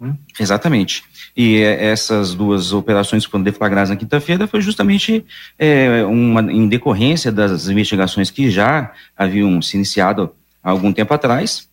Né? 0.00 0.16
Exatamente. 0.40 1.04
E 1.36 1.62
essas 1.62 2.34
duas 2.34 2.72
operações 2.72 3.24
que 3.24 3.30
foram 3.30 3.44
deflagradas 3.44 3.90
na 3.90 3.96
quinta-feira 3.96 4.48
foi 4.48 4.60
justamente 4.60 5.24
é, 5.56 6.04
uma 6.04 6.40
em 6.52 6.66
decorrência 6.68 7.30
das 7.30 7.68
investigações 7.68 8.28
que 8.28 8.50
já 8.50 8.92
haviam 9.16 9.62
se 9.62 9.76
iniciado 9.76 10.34
há 10.60 10.70
algum 10.70 10.92
tempo 10.92 11.14
atrás 11.14 11.68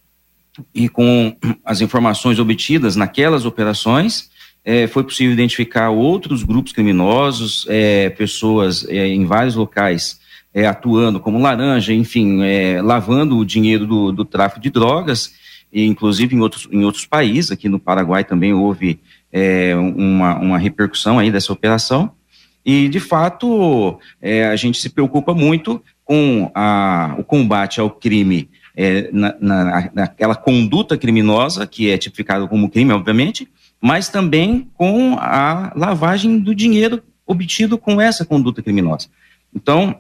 e 0.74 0.88
com 0.88 1.36
as 1.66 1.82
informações 1.82 2.38
obtidas 2.38 2.96
naquelas 2.96 3.44
operações 3.44 4.30
é, 4.66 4.88
foi 4.88 5.04
possível 5.04 5.32
identificar 5.32 5.92
outros 5.92 6.44
grupos 6.44 6.74
criminosos, 6.74 7.68
é, 7.70 8.10
pessoas 8.10 8.84
é, 8.90 9.08
em 9.08 9.24
vários 9.24 9.54
locais 9.54 10.20
é, 10.52 10.66
atuando 10.66 11.20
como 11.20 11.38
laranja, 11.38 11.94
enfim, 11.94 12.42
é, 12.42 12.82
lavando 12.82 13.38
o 13.38 13.46
dinheiro 13.46 13.86
do, 13.86 14.12
do 14.12 14.26
tráfico 14.26 14.60
de 14.60 14.72
drogas. 14.72 15.34
E 15.72 15.86
inclusive 15.86 16.36
em 16.36 16.40
outros, 16.40 16.68
em 16.72 16.84
outros 16.84 17.06
países, 17.06 17.52
aqui 17.52 17.70
no 17.70 17.80
Paraguai 17.80 18.24
também 18.24 18.54
houve 18.54 19.00
é, 19.32 19.76
uma, 19.76 20.40
uma 20.40 20.58
repercussão 20.58 21.20
aí 21.20 21.30
dessa 21.30 21.54
operação, 21.54 22.12
e 22.66 22.90
de 22.90 23.00
fato 23.00 24.00
a 24.52 24.56
gente 24.56 24.80
se 24.80 24.90
preocupa 24.90 25.36
muito 25.36 25.84
com 26.04 26.50
a, 26.56 27.14
o 27.20 27.24
combate 27.24 27.80
ao 27.80 27.92
crime, 27.92 28.50
na, 29.14 29.36
na, 29.40 29.92
naquela 29.94 30.34
conduta 30.34 30.98
criminosa, 30.98 31.68
que 31.68 31.92
é 31.92 31.98
tipificada 31.98 32.48
como 32.48 32.70
crime, 32.70 32.92
obviamente, 32.92 33.48
mas 33.82 34.10
também 34.10 34.70
com 34.74 35.16
a 35.20 35.72
lavagem 35.76 36.40
do 36.40 36.56
dinheiro 36.56 37.02
obtido 37.26 37.78
com 37.78 38.00
essa 38.00 38.26
conduta 38.26 38.62
criminosa. 38.62 39.08
Então, 39.54 40.00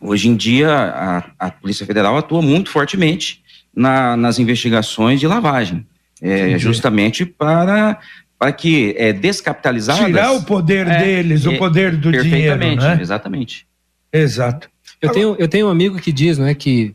hoje 0.00 0.28
em 0.28 0.36
dia, 0.36 0.70
a, 0.70 1.24
a 1.38 1.50
Polícia 1.50 1.86
Federal 1.86 2.16
atua 2.16 2.42
muito 2.42 2.70
fortemente 2.70 3.42
na, 3.74 4.16
nas 4.16 4.38
investigações 4.38 5.20
de 5.20 5.26
lavagem, 5.26 5.86
é, 6.20 6.58
justamente 6.58 7.24
para 7.26 7.98
para 8.38 8.52
que 8.52 8.94
é, 8.98 9.12
descapitalizadas... 9.12 10.04
Tirar 10.04 10.32
o 10.32 10.42
poder 10.42 10.86
é, 10.86 10.98
deles, 10.98 11.46
é, 11.46 11.48
o 11.48 11.56
poder 11.56 11.96
do 11.96 12.12
dinheiro, 12.12 12.58
né? 12.76 12.98
exatamente. 13.00 13.66
Exato. 14.12 14.68
Eu 15.00 15.10
tenho, 15.10 15.36
eu 15.38 15.48
tenho 15.48 15.68
um 15.68 15.70
amigo 15.70 15.98
que 15.98 16.12
diz, 16.12 16.38
né, 16.38 16.54
que, 16.54 16.94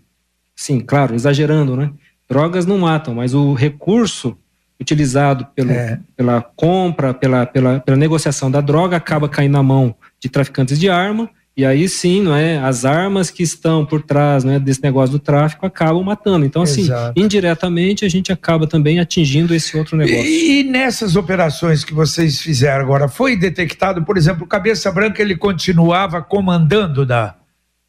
sim, 0.55 0.79
claro, 0.79 1.15
exagerando, 1.15 1.75
né, 1.75 1.91
drogas 2.29 2.65
não 2.65 2.77
matam, 2.77 3.15
mas 3.15 3.33
o 3.33 3.53
recurso 3.53 4.37
utilizado 4.81 5.47
pelo, 5.55 5.71
é. 5.71 5.99
pela 6.17 6.41
compra, 6.41 7.13
pela, 7.13 7.45
pela, 7.45 7.79
pela 7.79 7.97
negociação 7.97 8.49
da 8.49 8.59
droga 8.59 8.97
acaba 8.97 9.29
caindo 9.29 9.53
na 9.53 9.63
mão 9.63 9.95
de 10.19 10.27
traficantes 10.27 10.79
de 10.79 10.89
arma 10.89 11.29
e 11.55 11.65
aí 11.65 11.87
sim, 11.89 12.21
não 12.21 12.33
é? 12.33 12.57
As 12.57 12.85
armas 12.85 13.29
que 13.29 13.43
estão 13.43 13.85
por 13.85 14.01
trás 14.01 14.45
é, 14.45 14.57
desse 14.57 14.81
negócio 14.81 15.11
do 15.11 15.19
tráfico 15.19 15.65
acabam 15.65 16.01
matando. 16.01 16.45
Então, 16.45 16.61
assim, 16.61 16.81
Exato. 16.81 17.19
indiretamente 17.19 18.05
a 18.05 18.09
gente 18.09 18.31
acaba 18.31 18.65
também 18.65 18.99
atingindo 18.99 19.53
esse 19.53 19.77
outro 19.77 19.97
negócio. 19.97 20.25
E, 20.25 20.61
e, 20.61 20.63
nessas 20.63 21.15
operações 21.17 21.83
que 21.83 21.93
vocês 21.93 22.39
fizeram 22.39 22.83
agora, 22.83 23.09
foi 23.09 23.35
detectado, 23.35 24.03
por 24.03 24.17
exemplo, 24.17 24.45
o 24.45 24.47
Cabeça 24.47 24.91
Branca 24.91 25.21
ele 25.21 25.35
continuava 25.35 26.21
comandando 26.21 27.05
da, 27.05 27.35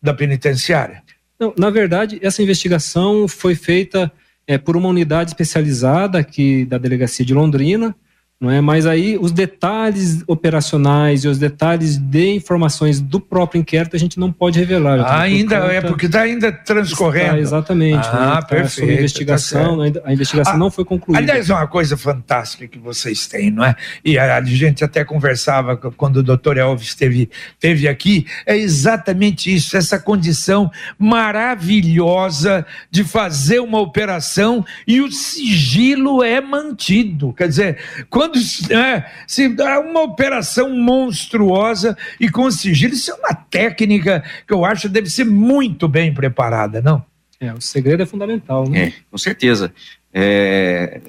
da 0.02 0.12
penitenciária? 0.12 1.00
Não, 1.38 1.54
na 1.56 1.70
verdade, 1.70 2.18
essa 2.20 2.42
investigação 2.42 3.28
foi 3.28 3.54
feita 3.54 4.10
é, 4.46 4.58
por 4.58 4.76
uma 4.76 4.88
unidade 4.88 5.30
especializada 5.30 6.18
aqui 6.18 6.64
da 6.64 6.78
delegacia 6.78 7.24
de 7.24 7.34
Londrina 7.34 7.94
não 8.42 8.50
é? 8.50 8.60
Mas 8.60 8.86
aí 8.86 9.16
os 9.16 9.30
detalhes 9.30 10.24
operacionais 10.26 11.22
e 11.22 11.28
os 11.28 11.38
detalhes 11.38 11.96
de 11.96 12.34
informações 12.34 13.00
do 13.00 13.20
próprio 13.20 13.60
inquérito 13.60 13.94
a 13.94 13.98
gente 14.00 14.18
não 14.18 14.32
pode 14.32 14.58
revelar. 14.58 14.98
Ah, 14.98 15.20
ainda 15.20 15.54
é 15.54 15.80
porque 15.80 16.06
está 16.06 16.22
ainda 16.22 16.50
transcorrendo. 16.50 17.36
Está, 17.36 17.38
exatamente. 17.38 18.08
Ah, 18.08 18.12
né? 18.12 18.32
Tá 18.32 18.42
perfeito. 18.42 18.88
Tá 18.88 18.94
investigação, 18.94 19.92
tá 19.92 20.00
a 20.04 20.12
investigação 20.12 20.54
ah, 20.54 20.58
não 20.58 20.72
foi 20.72 20.84
concluída. 20.84 21.22
Aliás, 21.22 21.48
é 21.50 21.54
uma 21.54 21.68
coisa 21.68 21.96
fantástica 21.96 22.66
que 22.66 22.80
vocês 22.80 23.28
têm, 23.28 23.52
não 23.52 23.64
é? 23.64 23.76
E 24.04 24.18
a, 24.18 24.38
a 24.38 24.44
gente 24.44 24.82
até 24.82 25.04
conversava 25.04 25.76
quando 25.76 26.16
o 26.16 26.22
doutor 26.22 26.56
Elvis 26.56 26.88
esteve, 26.88 27.30
esteve 27.52 27.86
aqui, 27.86 28.26
é 28.44 28.56
exatamente 28.56 29.54
isso, 29.54 29.76
essa 29.76 30.00
condição 30.00 30.68
maravilhosa 30.98 32.66
de 32.90 33.04
fazer 33.04 33.60
uma 33.60 33.78
operação 33.78 34.64
e 34.84 35.00
o 35.00 35.12
sigilo 35.12 36.24
é 36.24 36.40
mantido. 36.40 37.32
Quer 37.34 37.46
dizer, 37.46 37.78
quando 38.10 38.31
quando 38.32 38.72
é, 38.72 39.04
se 39.26 39.48
dá 39.48 39.78
uma 39.80 40.02
operação 40.02 40.70
monstruosa 40.70 41.96
e 42.18 42.28
com 42.30 42.50
sigilo, 42.50 42.94
isso 42.94 43.10
é 43.10 43.14
uma 43.14 43.34
técnica 43.34 44.24
que 44.46 44.54
eu 44.54 44.64
acho 44.64 44.88
deve 44.88 45.10
ser 45.10 45.24
muito 45.24 45.86
bem 45.86 46.12
preparada, 46.12 46.80
não? 46.80 47.04
É, 47.38 47.52
o 47.52 47.60
segredo 47.60 48.02
é 48.02 48.06
fundamental, 48.06 48.68
né? 48.68 48.84
É, 48.84 48.92
com 49.10 49.18
certeza. 49.18 49.72
É, 50.12 51.00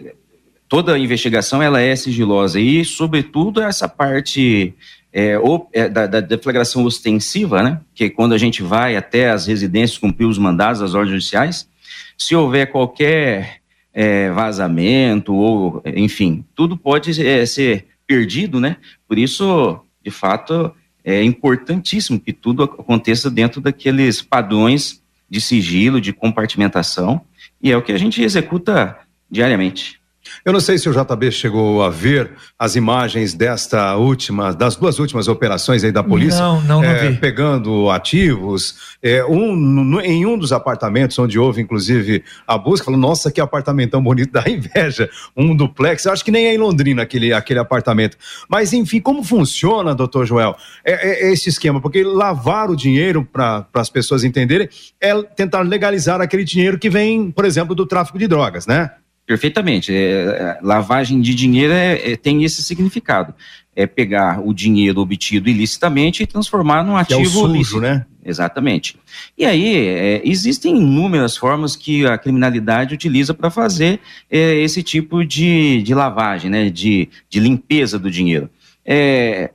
toda 0.68 0.98
investigação 0.98 1.62
ela 1.62 1.80
é 1.80 1.96
sigilosa 1.96 2.60
e, 2.60 2.84
sobretudo, 2.84 3.62
essa 3.62 3.88
parte 3.88 4.74
é, 5.12 5.38
é, 5.72 5.90
da, 5.90 6.08
da, 6.08 6.20
deflagração 6.20 6.84
ostensiva, 6.84 7.62
né? 7.62 7.80
Que 7.94 8.06
é 8.06 8.10
quando 8.10 8.34
a 8.34 8.38
gente 8.38 8.64
vai 8.64 8.96
até 8.96 9.30
as 9.30 9.46
residências 9.46 10.00
cumprir 10.00 10.26
os 10.26 10.40
mandados 10.40 10.82
das 10.82 10.96
ordens 10.96 11.12
judiciais, 11.12 11.70
se 12.18 12.36
houver 12.36 12.72
qualquer 12.72 13.63
é, 13.94 14.32
vazamento 14.32 15.34
ou, 15.34 15.82
enfim, 15.86 16.44
tudo 16.56 16.76
pode 16.76 17.26
é, 17.26 17.46
ser 17.46 17.88
perdido, 18.08 18.60
né? 18.60 18.78
Por 19.08 19.18
isso, 19.18 19.80
de 20.04 20.12
fato, 20.12 20.74
é 21.04 21.24
importantíssimo 21.24 22.20
que 22.20 22.34
tudo 22.34 22.64
aconteça 22.64 23.30
dentro 23.30 23.62
daqueles 23.62 24.22
padrões 24.22 25.02
de 25.30 25.40
sigilo, 25.40 26.02
de 26.02 26.14
compartimentação, 26.14 27.22
e 27.62 27.72
é 27.72 27.78
o 27.78 27.82
que 27.82 27.92
a 27.92 27.98
gente 27.98 28.22
executa 28.22 28.98
diariamente. 29.30 30.00
Eu 30.46 30.54
não 30.54 30.60
sei 30.60 30.78
se 30.78 30.90
o 30.90 30.94
JB 30.94 31.32
chegou 31.32 31.84
a 31.84 31.90
ver 31.90 32.32
as 32.58 32.76
imagens 32.76 33.34
desta 33.34 33.96
última, 33.96 34.54
das 34.54 34.76
duas 34.76 35.00
últimas 35.00 35.28
operações 35.28 35.84
aí 35.84 35.92
da 35.92 36.04
polícia. 36.04 36.40
Não, 36.40 36.62
não, 36.62 36.82
não 36.82 36.90
é, 36.90 37.10
vi. 37.10 37.18
Pegando 37.18 37.90
ativos. 37.90 38.96
É, 39.02 39.24
um, 39.26 39.56
no, 39.56 40.02
em 40.02 40.26
um 40.26 40.38
dos 40.38 40.52
apartamentos, 40.52 41.18
onde 41.20 41.38
houve 41.38 41.62
inclusive 41.62 42.24
a 42.48 42.58
busca, 42.58 42.86
falou: 42.86 43.00
nossa, 43.00 43.32
que 43.32 43.42
apartamentão 43.42 44.02
bonito, 44.02 44.32
dá 44.34 44.44
inveja. 44.50 45.10
Um 45.36 45.56
duplex. 45.56 46.08
Acho 46.08 46.24
que 46.24 46.32
nem 46.32 46.48
é 46.48 46.54
em 46.54 46.58
Londrina 46.58 47.04
aquele, 47.04 47.34
aquele 47.34 47.60
apartamento. 47.60 48.18
Mas, 48.50 48.74
enfim, 48.74 49.00
como 49.00 49.24
funciona, 49.24 49.96
doutor 49.96 50.26
Joel, 50.26 50.56
é, 50.84 50.94
é, 50.94 51.28
é 51.28 51.34
esse 51.34 51.50
esquema? 51.50 51.82
Porque 51.82 52.04
lavar 52.04 52.70
o 52.70 52.76
dinheiro, 52.76 53.24
para 53.24 53.66
as 53.74 53.90
pessoas 53.90 54.24
entenderem, 54.24 54.70
é 55.00 55.22
tentar 55.22 55.62
legalizar 55.62 56.22
aquele 56.22 56.44
dinheiro 56.44 56.78
que 56.78 56.90
vem, 56.90 57.32
por 57.32 57.46
exemplo, 57.46 57.76
do 57.76 57.86
tráfico 57.86 58.18
de 58.18 58.28
drogas, 58.28 58.68
né? 58.68 58.92
Perfeitamente. 59.26 59.94
É, 59.94 59.98
é, 59.98 60.60
lavagem 60.62 61.22
de 61.22 61.34
dinheiro 61.34 61.74
é, 61.74 62.12
é, 62.12 62.16
tem 62.16 62.44
esse 62.44 62.62
significado. 62.62 63.34
É 63.76 63.88
pegar 63.88 64.40
o 64.46 64.54
dinheiro 64.54 65.02
obtido 65.02 65.50
ilicitamente 65.50 66.22
e 66.22 66.28
transformar 66.28 66.84
num 66.84 66.96
ativo 66.96 67.22
que 67.22 67.26
é 67.26 67.28
o 67.28 67.32
sujo, 67.32 67.54
lícito. 67.54 67.82
né? 67.82 68.06
Exatamente. 68.24 68.96
E 69.38 69.46
aí, 69.46 69.76
é, 69.88 70.22
existem 70.24 70.78
inúmeras 70.78 71.36
formas 71.36 71.76
que 71.76 72.06
a 72.06 72.18
criminalidade 72.18 72.94
utiliza 72.94 73.34
para 73.34 73.50
fazer 73.50 74.00
é, 74.30 74.56
esse 74.60 74.84
tipo 74.84 75.26
de, 75.26 75.82
de 75.82 75.94
lavagem, 75.96 76.52
né? 76.52 76.70
de, 76.70 77.10
de 77.30 77.40
limpeza 77.40 77.98
do 77.98 78.12
dinheiro. 78.12 78.50
É, 78.86 79.50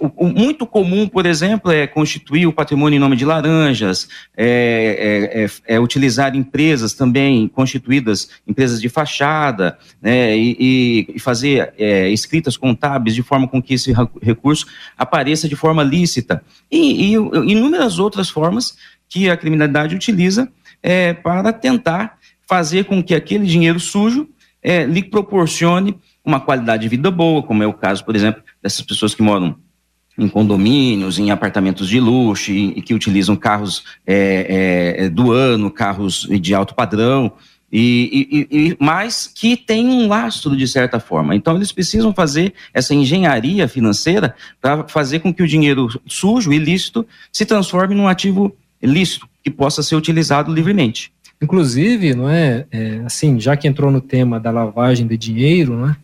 o, 0.00 0.26
o, 0.26 0.28
muito 0.28 0.66
comum, 0.66 1.06
por 1.08 1.24
exemplo, 1.24 1.70
é 1.70 1.86
constituir 1.86 2.46
o 2.46 2.52
patrimônio 2.52 2.96
em 2.96 3.00
nome 3.00 3.14
de 3.14 3.24
laranjas, 3.24 4.08
é, 4.36 5.30
é, 5.36 5.44
é, 5.44 5.76
é 5.76 5.80
utilizar 5.80 6.34
empresas 6.34 6.94
também 6.94 7.46
constituídas, 7.46 8.28
empresas 8.46 8.80
de 8.80 8.88
fachada, 8.88 9.78
né, 10.02 10.36
e, 10.36 11.06
e, 11.14 11.18
fazer 11.20 11.72
é, 11.78 12.08
escritas 12.10 12.56
contábeis 12.56 13.14
de 13.14 13.22
forma 13.22 13.46
com 13.46 13.62
que 13.62 13.74
esse 13.74 13.92
recurso 14.20 14.66
apareça 14.98 15.48
de 15.48 15.54
forma 15.54 15.82
lícita. 15.82 16.42
E, 16.70 17.12
e 17.12 17.12
inúmeras 17.14 17.98
outras 17.98 18.28
formas 18.28 18.76
que 19.08 19.30
a 19.30 19.36
criminalidade 19.36 19.94
utiliza 19.94 20.50
é, 20.82 21.12
para 21.12 21.52
tentar 21.52 22.18
fazer 22.48 22.84
com 22.84 23.02
que 23.02 23.14
aquele 23.14 23.46
dinheiro 23.46 23.78
sujo 23.78 24.28
lhe 24.88 25.02
proporcione 25.02 25.94
uma 26.24 26.40
qualidade 26.40 26.84
de 26.84 26.88
vida 26.88 27.10
boa, 27.10 27.42
como 27.42 27.62
é 27.62 27.66
o 27.66 27.72
caso, 27.74 28.02
por 28.02 28.16
exemplo, 28.16 28.42
dessas 28.62 28.80
pessoas 28.80 29.14
que 29.14 29.22
moram 29.22 29.58
em 30.18 30.28
condomínios, 30.28 31.18
em 31.18 31.30
apartamentos 31.30 31.88
de 31.88 31.98
luxo 31.98 32.52
e, 32.52 32.68
e 32.76 32.82
que 32.82 32.94
utilizam 32.94 33.34
carros 33.36 33.84
é, 34.06 34.96
é, 34.98 35.08
do 35.08 35.32
ano, 35.32 35.70
carros 35.70 36.28
de 36.40 36.54
alto 36.54 36.74
padrão. 36.74 37.32
E, 37.76 38.46
e, 38.50 38.56
e, 38.56 38.76
mas 38.78 39.26
que 39.26 39.56
tem 39.56 39.88
um 39.88 40.06
lastro 40.06 40.56
de 40.56 40.68
certa 40.68 41.00
forma. 41.00 41.34
Então 41.34 41.56
eles 41.56 41.72
precisam 41.72 42.14
fazer 42.14 42.54
essa 42.72 42.94
engenharia 42.94 43.66
financeira 43.66 44.34
para 44.60 44.86
fazer 44.86 45.18
com 45.18 45.34
que 45.34 45.42
o 45.42 45.48
dinheiro 45.48 45.88
sujo, 46.06 46.52
ilícito, 46.52 47.04
se 47.32 47.44
transforme 47.44 47.94
num 47.94 48.06
ativo 48.06 48.56
lícito 48.80 49.28
que 49.42 49.50
possa 49.50 49.82
ser 49.82 49.96
utilizado 49.96 50.52
livremente. 50.52 51.12
Inclusive, 51.42 52.14
não 52.14 52.30
é, 52.30 52.64
é 52.70 53.02
assim, 53.04 53.40
já 53.40 53.56
que 53.56 53.66
entrou 53.66 53.90
no 53.90 54.00
tema 54.00 54.38
da 54.38 54.52
lavagem 54.52 55.06
de 55.06 55.16
dinheiro, 55.16 55.76
não 55.76 55.90
é? 55.90 55.96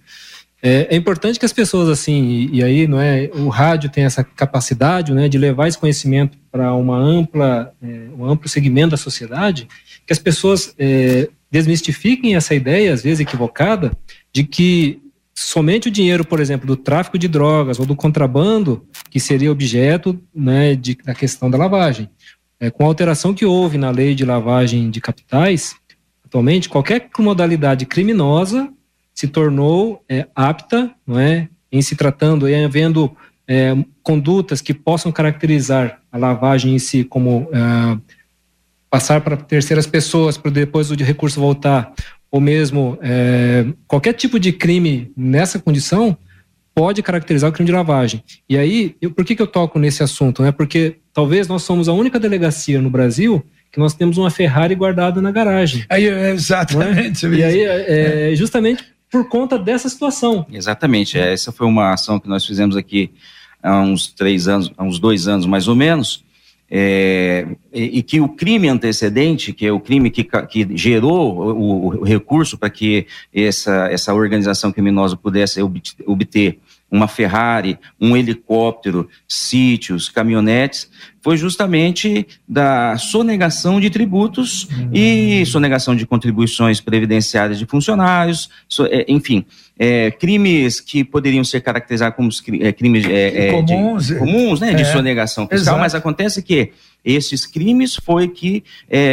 É, 0.63 0.95
é, 0.95 0.97
importante 0.97 1.39
que 1.39 1.47
as 1.47 1.53
pessoas 1.53 1.89
assim 1.89 2.23
e, 2.23 2.57
e, 2.57 2.63
aí 2.63 2.87
não 2.87 3.01
é 3.01 3.31
o 3.33 3.49
rádio 3.49 3.89
tem 3.89 4.05
essa 4.05 4.23
capacidade 4.23 5.15
né 5.15 5.27
de 5.27 5.39
levar 5.39 5.69
esse 5.69 5.79
conhecimento 5.79 6.37
para 6.53 6.75
uma 6.75 6.99
ampla 6.99 7.73
é, 7.83 8.09
um 8.15 8.27
amplo 8.27 8.47
segmento 8.47 8.91
da 8.91 8.99
sociedade 8.99 9.67
que 10.07 10.13
as 10.13 10.19
pessoas 10.19 10.75
é, 10.79 11.31
desmistifiquem 11.51 12.37
essa 12.37 12.55
ideia, 12.55 12.95
às 12.95 13.03
vezes 13.03 13.21
equivocada, 13.21 13.93
de 14.33 14.45
que 14.45 15.03
somente 15.35 15.89
o 15.89 15.91
dinheiro, 15.91 16.25
por 16.25 16.39
exemplo, 16.39 16.67
do 16.67 16.77
tráfico 16.77 17.19
de 17.19 17.27
drogas 17.27 17.81
ou 17.81 17.87
do 17.87 17.97
contrabando, 17.97 18.87
que 19.11 19.19
seria 19.19 19.51
objeto 19.51 20.21
né, 20.35 20.75
de, 20.77 20.97
da 21.05 21.15
questão 21.15 21.51
da 21.51 21.59
lavagem. 21.59 22.09
É, 22.59 22.71
com 22.71 22.85
a 22.85 22.87
alteração 22.87 23.35
que 23.35 23.45
houve 23.45 23.79
na 23.79 23.91
lei 23.91 24.15
de 24.15 24.25
lavagem 24.25 24.91
de 24.91 25.01
capitais, 25.01 25.75
atualmente, 26.25 26.69
qualquer 26.69 27.09
modalidade 27.19 27.87
criminosa 27.87 28.71
se 29.21 29.29
tornou 29.29 30.03
é, 30.09 30.27
apta, 30.35 30.91
não 31.07 31.21
é, 31.21 31.47
em 31.71 31.83
se 31.83 31.95
tratando 31.95 32.49
e 32.49 32.55
havendo 32.55 33.15
é, 33.47 33.77
condutas 34.03 34.63
que 34.63 34.73
possam 34.73 35.13
caracterizar 35.13 36.01
a 36.11 36.17
lavagem 36.17 36.75
em 36.75 36.79
si 36.79 37.05
como 37.05 37.47
é, 37.53 37.99
passar 38.89 39.21
para 39.21 39.37
terceiras 39.37 39.87
pessoas 39.87 40.39
para 40.39 40.51
depois 40.51 40.91
o 40.91 40.97
de 40.97 41.05
recurso 41.05 41.39
voltar, 41.39 41.93
ou 42.31 42.41
mesmo 42.41 42.99
é, 43.03 43.67
qualquer 43.87 44.15
tipo 44.15 44.41
de 44.41 44.55
crime 44.55 45.13
nessa 45.15 45.59
condição 45.59 46.17
pode 46.75 47.03
caracterizar 47.03 47.51
o 47.51 47.53
crime 47.53 47.67
de 47.67 47.77
lavagem. 47.77 48.25
E 48.49 48.57
aí, 48.57 48.97
eu, 49.03 49.11
por 49.11 49.23
que, 49.23 49.37
que 49.37 49.43
eu 49.43 49.47
toco 49.47 49.79
nesse 49.79 50.03
assunto? 50.03 50.43
É 50.43 50.51
porque 50.51 50.97
talvez 51.13 51.47
nós 51.47 51.63
somos 51.63 51.91
a 51.91 51.93
única 51.93 52.19
delegacia 52.19 52.81
no 52.81 52.89
Brasil 52.89 53.45
que 53.71 53.79
nós 53.79 53.93
temos 53.93 54.17
uma 54.17 54.31
Ferrari 54.31 54.75
guardada 54.75 55.21
na 55.21 55.31
garagem. 55.31 55.85
Aí, 55.91 56.07
exatamente. 56.07 57.27
É? 57.27 57.29
E 57.29 57.45
aí, 57.45 57.61
é, 57.61 58.33
é, 58.33 58.35
justamente 58.35 58.83
por 59.11 59.29
conta 59.29 59.59
dessa 59.59 59.89
situação. 59.89 60.47
Exatamente. 60.51 61.19
Essa 61.19 61.51
foi 61.51 61.67
uma 61.67 61.93
ação 61.93 62.21
que 62.21 62.29
nós 62.29 62.45
fizemos 62.47 62.77
aqui 62.77 63.11
há 63.63 63.81
uns 63.81 64.07
três 64.07 64.49
anos, 64.49 64.73
há 64.77 64.85
uns 64.85 64.99
dois 64.99 65.27
anos 65.27 65.47
mais 65.47 65.69
ou 65.69 65.75
menos, 65.75 66.25
é, 66.71 67.49
e, 67.73 67.99
e, 67.99 68.03
que 68.03 68.21
o 68.21 68.29
crime 68.29 68.69
antecedente, 68.69 69.53
que 69.53 69.67
é 69.67 69.73
o 69.73 69.81
crime 69.81 70.09
que, 70.09 70.23
que 70.23 70.77
gerou 70.77 71.37
o, 71.37 71.87
o 71.99 72.05
recurso 72.05 72.57
para 72.57 72.71
que 72.71 73.09
essa, 73.35 73.89
essa 73.91 74.15
organização 74.15 74.71
criminosa 74.71 75.17
pudesse 75.17 75.61
obter 76.07 76.61
uma 76.91 77.07
Ferrari, 77.07 77.79
um 78.01 78.17
helicóptero, 78.17 79.09
sítios, 79.29 80.09
caminhonetes, 80.09 80.91
foi 81.23 81.37
justamente 81.37 82.27
da 82.49 82.97
sonegação 82.97 83.79
de 83.79 83.91
tributos 83.91 84.67
e 84.93 85.45
sonegação 85.47 85.95
de 85.95 86.07
contribuições 86.07 86.81
previdenciárias 86.81 87.59
de 87.59 87.67
funcionários, 87.67 88.49
é, 88.91 89.05
enfim, 89.07 89.45
é, 89.79 90.11
crimes 90.11 90.81
que 90.81 91.05
poderiam 91.05 91.45
ser 91.45 91.61
caracterizados 91.61 92.17
como 92.17 92.31
é, 92.63 92.73
crimes 92.73 93.05
é, 93.07 93.49
é, 93.49 93.53
comuns, 93.53 94.07
de, 94.07 94.15
comuns 94.17 94.61
né, 94.61 94.75
de 94.75 94.83
é. 94.83 94.85
sonegação 94.87 95.45
fiscal, 95.45 95.59
Exato. 95.59 95.79
mas 95.79 95.95
acontece 95.95 96.43
que 96.43 96.73
esses 97.05 97.47
crimes 97.47 97.97
foi 97.97 98.29
que 98.29 98.63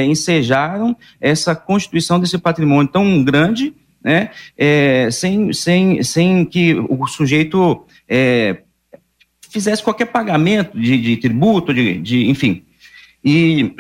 ensejaram 0.09 0.93
essa 1.21 1.55
constituição 1.55 2.19
desse 2.19 2.37
patrimônio 2.37 2.91
tão 2.91 3.23
grande 3.23 3.73
né, 4.03 4.29
é, 4.57 5.09
sem, 5.11 5.51
sem, 5.51 6.03
sem 6.03 6.45
que 6.45 6.73
o 6.73 7.07
sujeito 7.07 7.85
é, 8.07 8.61
fizesse 9.49 9.83
qualquer 9.83 10.05
pagamento 10.05 10.79
de, 10.79 10.97
de 10.97 11.17
tributo, 11.17 11.73
de, 11.73 11.99
de, 11.99 12.29
enfim. 12.29 12.63
E 13.23 13.73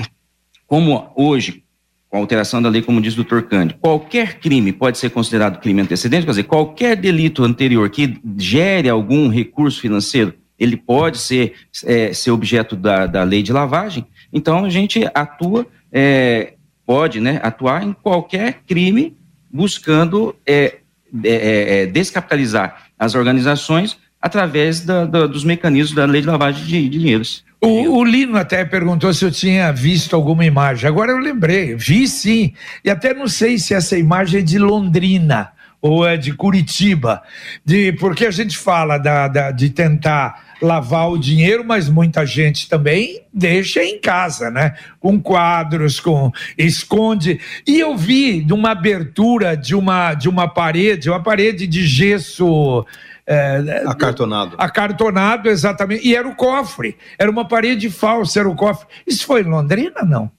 como 0.65 1.11
hoje, 1.15 1.63
com 2.09 2.17
a 2.17 2.19
alteração 2.19 2.61
da 2.61 2.69
lei, 2.69 2.81
como 2.81 3.01
diz 3.01 3.13
o 3.13 3.17
doutor 3.17 3.43
Cândido, 3.43 3.79
qualquer 3.79 4.39
crime 4.39 4.71
pode 4.73 4.97
ser 4.97 5.09
considerado 5.09 5.59
crime 5.59 5.81
antecedente, 5.81 6.25
quer 6.25 6.31
dizer, 6.31 6.43
qualquer 6.43 6.95
delito 6.95 7.43
anterior 7.43 7.89
que 7.89 8.19
gere 8.37 8.89
algum 8.89 9.29
recurso 9.29 9.79
financeiro, 9.79 10.33
ele 10.59 10.75
pode 10.75 11.19
ser, 11.19 11.53
é, 11.85 12.11
ser 12.13 12.31
objeto 12.31 12.75
da, 12.75 13.05
da 13.05 13.23
lei 13.23 13.43
de 13.43 13.53
lavagem, 13.53 14.05
então 14.33 14.65
a 14.65 14.69
gente 14.69 15.07
atua, 15.13 15.67
é, 15.91 16.53
pode 16.85 17.19
né, 17.19 17.39
atuar 17.43 17.83
em 17.83 17.93
qualquer 17.93 18.61
crime 18.65 19.15
buscando 19.57 20.35
é, 20.45 20.77
é, 21.23 21.29
é, 21.29 21.81
é, 21.81 21.85
descapitalizar 21.87 22.83
as 22.97 23.15
organizações 23.15 23.97
através 24.21 24.81
da, 24.81 25.05
da, 25.05 25.25
dos 25.25 25.43
mecanismos 25.43 25.95
da 25.95 26.05
lei 26.05 26.21
de 26.21 26.27
lavagem 26.27 26.63
de, 26.65 26.89
de 26.89 26.99
dinheiros. 26.99 27.43
O, 27.59 27.97
o, 27.97 28.03
Lino 28.03 28.37
até 28.37 28.63
perguntou 28.63 29.11
se 29.13 29.25
eu 29.25 29.31
tinha 29.31 29.71
visto 29.71 30.15
alguma 30.15 30.45
imagem. 30.45 30.87
Agora 30.87 31.11
eu 31.11 31.17
lembrei, 31.17 31.73
vi 31.75 32.07
sim. 32.07 32.53
E 32.85 32.89
até 32.89 33.15
não 33.15 33.27
sei 33.27 33.57
se 33.57 33.73
essa 33.73 33.97
imagem 33.97 34.41
é 34.41 34.43
de 34.43 34.59
Londrina 34.59 35.51
ou 35.81 36.05
é 36.05 36.17
de 36.17 36.33
Curitiba. 36.33 37.21
De, 37.65 37.91
porque 37.93 38.25
a 38.25 38.31
gente 38.31 38.57
fala 38.57 38.97
da, 38.97 39.27
da 39.27 39.51
de 39.51 39.69
tentar 39.69 40.47
lavar 40.61 41.09
o 41.09 41.17
dinheiro, 41.17 41.63
mas 41.63 41.87
muita 41.87 42.25
gente 42.25 42.67
também 42.67 43.21
deixa 43.31 43.83
em 43.83 43.99
casa, 43.99 44.49
né? 44.49 44.75
Com 44.99 45.21
quadros, 45.21 45.99
com 45.99 46.31
esconde. 46.57 47.39
E 47.65 47.79
eu 47.79 47.95
vi 47.95 48.43
numa 48.47 48.71
abertura 48.71 49.55
de 49.55 49.75
uma 49.75 50.13
de 50.13 50.27
uma 50.27 50.47
parede, 50.47 51.09
uma 51.09 51.21
parede 51.21 51.67
de 51.67 51.85
gesso 51.85 52.85
é, 53.29 53.83
acartonado. 53.85 54.55
Acartonado, 54.57 55.49
exatamente. 55.49 56.07
E 56.07 56.15
era 56.15 56.27
o 56.27 56.33
cofre. 56.33 56.97
Era 57.19 57.29
uma 57.29 57.45
parede 57.45 57.89
falsa, 57.89 58.39
era 58.39 58.49
o 58.49 58.55
cofre. 58.55 58.87
Isso 59.05 59.25
foi 59.25 59.41
em 59.41 59.49
Londrina, 59.49 60.01
não? 60.03 60.31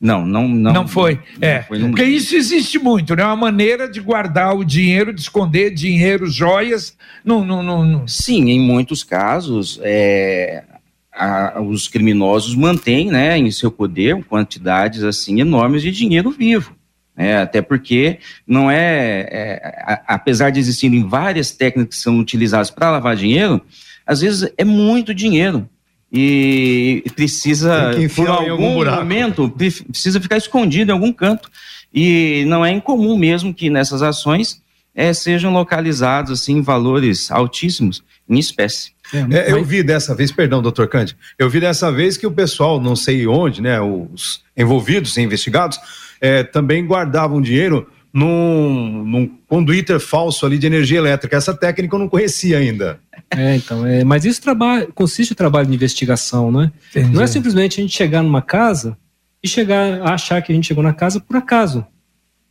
Não, 0.00 0.26
não, 0.26 0.48
não. 0.48 0.72
Não 0.72 0.88
foi. 0.88 1.14
Não, 1.38 1.48
é. 1.48 1.58
Não 1.58 1.64
foi 1.64 1.80
Porque 1.80 2.04
isso 2.04 2.36
existe 2.36 2.78
muito, 2.78 3.14
né? 3.14 3.24
Uma 3.24 3.36
maneira 3.36 3.88
de 3.88 4.00
guardar 4.00 4.56
o 4.56 4.64
dinheiro, 4.64 5.12
de 5.12 5.20
esconder 5.20 5.72
dinheiro, 5.72 6.26
joias. 6.26 6.96
Não, 7.24 7.44
não, 7.44 7.62
não, 7.62 8.06
Sim, 8.06 8.50
em 8.50 8.60
muitos 8.60 9.02
casos, 9.02 9.78
é, 9.82 10.64
a, 11.12 11.60
os 11.60 11.88
criminosos 11.88 12.54
mantêm, 12.54 13.10
né, 13.10 13.38
em 13.38 13.50
seu 13.50 13.70
poder 13.70 14.22
quantidades 14.24 15.02
assim 15.02 15.40
enormes 15.40 15.82
de 15.82 15.90
dinheiro 15.90 16.30
vivo. 16.30 16.74
É, 17.16 17.36
até 17.36 17.62
porque 17.62 18.18
não 18.44 18.68
é, 18.68 19.28
é 19.30 19.82
a, 19.86 20.14
apesar 20.14 20.50
de 20.50 20.58
existirem 20.58 21.06
várias 21.06 21.52
técnicas 21.52 21.96
que 21.96 22.02
são 22.02 22.18
utilizadas 22.18 22.70
para 22.70 22.90
lavar 22.90 23.14
dinheiro, 23.14 23.60
às 24.04 24.20
vezes 24.20 24.52
é 24.58 24.64
muito 24.64 25.14
dinheiro 25.14 25.68
e 26.16 27.02
precisa, 27.16 27.90
por 28.14 28.28
algum, 28.28 28.52
algum 28.52 28.84
momento, 28.84 29.50
precisa 29.50 30.20
ficar 30.20 30.36
escondido 30.36 30.92
em 30.92 30.94
algum 30.94 31.12
canto. 31.12 31.50
E 31.92 32.44
não 32.46 32.64
é 32.64 32.70
incomum 32.70 33.18
mesmo 33.18 33.52
que 33.52 33.68
nessas 33.68 34.00
ações 34.00 34.62
é, 34.94 35.12
sejam 35.12 35.52
localizados 35.52 36.30
assim 36.30 36.62
valores 36.62 37.32
altíssimos 37.32 38.04
em 38.28 38.38
espécie. 38.38 38.92
É, 39.12 39.50
eu 39.50 39.64
vi 39.64 39.82
dessa 39.82 40.14
vez, 40.14 40.30
perdão, 40.30 40.62
doutor 40.62 40.86
Cândido, 40.86 41.18
eu 41.36 41.50
vi 41.50 41.58
dessa 41.58 41.90
vez 41.90 42.16
que 42.16 42.26
o 42.26 42.30
pessoal, 42.30 42.80
não 42.80 42.94
sei 42.94 43.26
onde, 43.26 43.60
né, 43.60 43.80
os 43.80 44.42
envolvidos, 44.56 45.18
investigados, 45.18 45.78
é, 46.20 46.44
também 46.44 46.86
guardavam 46.86 47.42
dinheiro 47.42 47.88
num, 48.14 49.04
num 49.04 49.26
conduíter 49.48 49.98
falso 49.98 50.46
ali 50.46 50.56
de 50.56 50.68
energia 50.68 50.98
elétrica. 50.98 51.36
Essa 51.36 51.52
técnica 51.52 51.96
eu 51.96 51.98
não 51.98 52.08
conhecia 52.08 52.58
ainda. 52.58 53.00
É, 53.28 53.56
então, 53.56 53.84
é, 53.84 54.04
mas 54.04 54.24
isso 54.24 54.40
trabalha, 54.40 54.86
consiste 54.94 55.32
em 55.32 55.34
trabalho 55.34 55.66
de 55.66 55.74
investigação, 55.74 56.52
né? 56.52 56.70
Entendi. 56.90 57.12
Não 57.12 57.22
é 57.22 57.26
simplesmente 57.26 57.80
a 57.80 57.82
gente 57.82 57.96
chegar 57.96 58.22
numa 58.22 58.40
casa 58.40 58.96
e 59.42 59.48
chegar 59.48 60.00
a 60.00 60.14
achar 60.14 60.40
que 60.40 60.52
a 60.52 60.54
gente 60.54 60.68
chegou 60.68 60.84
na 60.84 60.92
casa 60.92 61.18
por 61.18 61.34
acaso. 61.34 61.84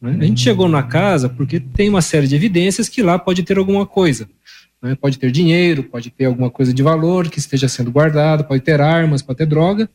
Né? 0.01 0.17
A 0.19 0.25
gente 0.25 0.41
chegou 0.41 0.67
na 0.67 0.83
casa 0.83 1.29
porque 1.29 1.61
tem 1.61 1.87
uma 1.87 2.01
série 2.01 2.27
de 2.27 2.35
evidências 2.35 2.89
que 2.89 3.01
lá 3.01 3.17
pode 3.17 3.41
ter 3.43 3.57
alguma 3.57 3.85
coisa. 3.85 4.27
Né? 4.81 4.97
Pode 4.99 5.17
ter 5.17 5.31
dinheiro, 5.31 5.83
pode 5.83 6.09
ter 6.09 6.25
alguma 6.25 6.51
coisa 6.51 6.73
de 6.73 6.83
valor 6.83 7.29
que 7.29 7.39
esteja 7.39 7.69
sendo 7.69 7.89
guardado, 7.89 8.43
pode 8.43 8.61
ter 8.61 8.81
armas, 8.81 9.21
pode 9.21 9.37
ter 9.37 9.45
droga. 9.45 9.89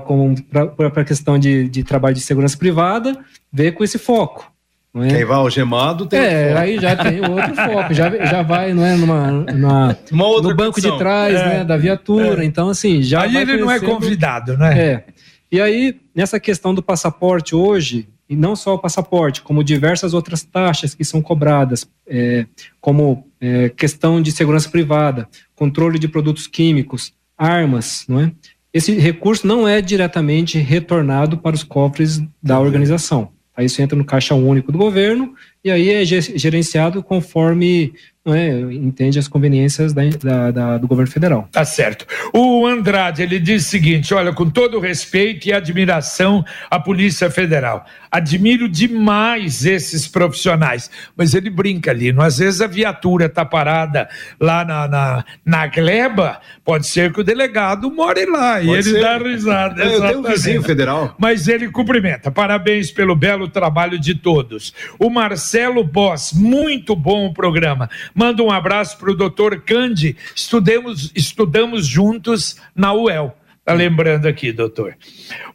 para 0.49 1.01
a 1.01 1.03
questão 1.03 1.37
de, 1.37 1.67
de 1.67 1.83
trabalho 1.83 2.15
de 2.15 2.21
segurança 2.21 2.57
privada 2.57 3.19
vê 3.51 3.73
com 3.73 3.83
esse 3.83 3.97
foco. 3.97 4.49
É? 4.95 5.07
Quem 5.09 5.25
vai 5.25 5.35
algemado 5.35 6.05
tem 6.05 6.17
É, 6.17 6.47
foco. 6.47 6.59
aí 6.61 6.79
já 6.79 6.95
tem 6.95 7.19
outro 7.19 7.53
foco, 7.53 7.93
já, 7.93 8.25
já 8.25 8.41
vai 8.41 8.73
não 8.73 8.85
é, 8.85 8.95
numa, 8.95 9.31
numa 9.31 9.97
no 10.09 10.55
banco 10.55 10.79
de 10.79 10.97
trás 10.97 11.35
é, 11.35 11.45
né, 11.45 11.63
da 11.65 11.75
viatura. 11.75 12.41
É. 12.41 12.45
Então, 12.45 12.69
assim, 12.69 13.03
já. 13.03 13.23
Aí 13.23 13.35
ele 13.35 13.57
não 13.57 13.69
é 13.69 13.81
convidado, 13.81 14.57
né? 14.57 14.79
É. 14.81 15.03
E 15.51 15.59
aí, 15.59 15.99
nessa 16.15 16.39
questão 16.39 16.73
do 16.73 16.81
passaporte 16.81 17.53
hoje, 17.53 18.07
e 18.29 18.35
não 18.37 18.55
só 18.55 18.75
o 18.75 18.79
passaporte, 18.79 19.41
como 19.41 19.61
diversas 19.61 20.13
outras 20.13 20.41
taxas 20.41 20.95
que 20.95 21.03
são 21.03 21.21
cobradas, 21.21 21.85
é, 22.07 22.45
como 22.79 23.27
é, 23.41 23.67
questão 23.67 24.21
de 24.21 24.31
segurança 24.31 24.69
privada, 24.69 25.27
controle 25.53 25.99
de 25.99 26.07
produtos 26.07 26.47
químicos, 26.47 27.11
armas, 27.37 28.05
não 28.07 28.21
é? 28.21 28.31
Esse 28.73 28.93
recurso 28.93 29.45
não 29.45 29.67
é 29.67 29.81
diretamente 29.81 30.57
retornado 30.57 31.37
para 31.37 31.55
os 31.55 31.63
cofres 31.63 32.21
da 32.41 32.59
organização. 32.59 33.29
Isso 33.59 33.81
entra 33.81 33.95
no 33.95 34.03
caixa 34.03 34.33
único 34.33 34.71
do 34.71 34.79
governo 34.79 35.35
e 35.63 35.71
aí 35.71 35.89
é 35.89 36.05
gerenciado 36.05 37.01
conforme 37.01 37.93
é, 38.25 38.57
entende 38.71 39.19
as 39.19 39.27
conveniências 39.27 39.91
da, 39.91 40.01
da, 40.21 40.51
da, 40.51 40.77
do 40.77 40.87
governo 40.87 41.11
federal. 41.11 41.49
Tá 41.51 41.65
certo. 41.65 42.05
O 42.33 42.65
Andrade, 42.65 43.21
ele 43.21 43.37
diz 43.37 43.65
o 43.65 43.69
seguinte, 43.69 44.13
olha, 44.13 44.31
com 44.31 44.49
todo 44.49 44.79
respeito 44.79 45.47
e 45.47 45.53
admiração 45.53 46.45
à 46.71 46.79
Polícia 46.79 47.29
Federal, 47.29 47.85
admiro 48.09 48.69
demais 48.69 49.65
esses 49.65 50.07
profissionais, 50.07 50.89
mas 51.17 51.33
ele 51.33 51.49
brinca 51.49 51.91
ali, 51.91 52.15
às 52.17 52.37
vezes 52.37 52.61
a 52.61 52.67
viatura 52.67 53.27
tá 53.27 53.43
parada 53.43 54.07
lá 54.39 54.63
na, 54.63 54.87
na, 54.87 55.25
na 55.45 55.67
gleba, 55.67 56.39
pode 56.63 56.87
ser 56.87 57.11
que 57.11 57.19
o 57.19 57.23
delegado 57.25 57.91
more 57.91 58.25
lá 58.25 58.53
pode 58.55 58.67
e 58.67 58.71
ele 58.71 58.83
ser. 58.83 59.01
dá 59.01 59.17
risada. 59.17 59.83
É, 59.83 59.95
eu 59.95 60.01
tenho 60.01 60.19
um 60.19 60.23
vizinho 60.23 60.63
federal. 60.63 61.13
Mas 61.19 61.49
ele 61.49 61.69
cumprimenta, 61.69 62.31
parabéns 62.31 62.89
pelo 62.89 63.15
belo 63.17 63.49
trabalho 63.49 63.99
de 63.99 64.15
todos. 64.15 64.73
O 64.97 65.09
Marcelo 65.09 65.52
Boss, 65.83 66.33
muito 66.33 66.95
bom 66.95 67.27
o 67.27 67.33
programa, 67.33 67.89
Manda 68.13 68.41
um 68.41 68.51
abraço 68.51 68.97
para 68.97 69.11
o 69.11 69.15
doutor 69.15 69.61
Candi. 69.61 70.17
Estudemos, 70.35 71.11
estudamos 71.15 71.85
juntos 71.85 72.57
na 72.75 72.93
UEL. 72.93 73.35
Tá 73.63 73.73
lembrando 73.73 74.27
aqui, 74.27 74.51
doutor. 74.51 74.97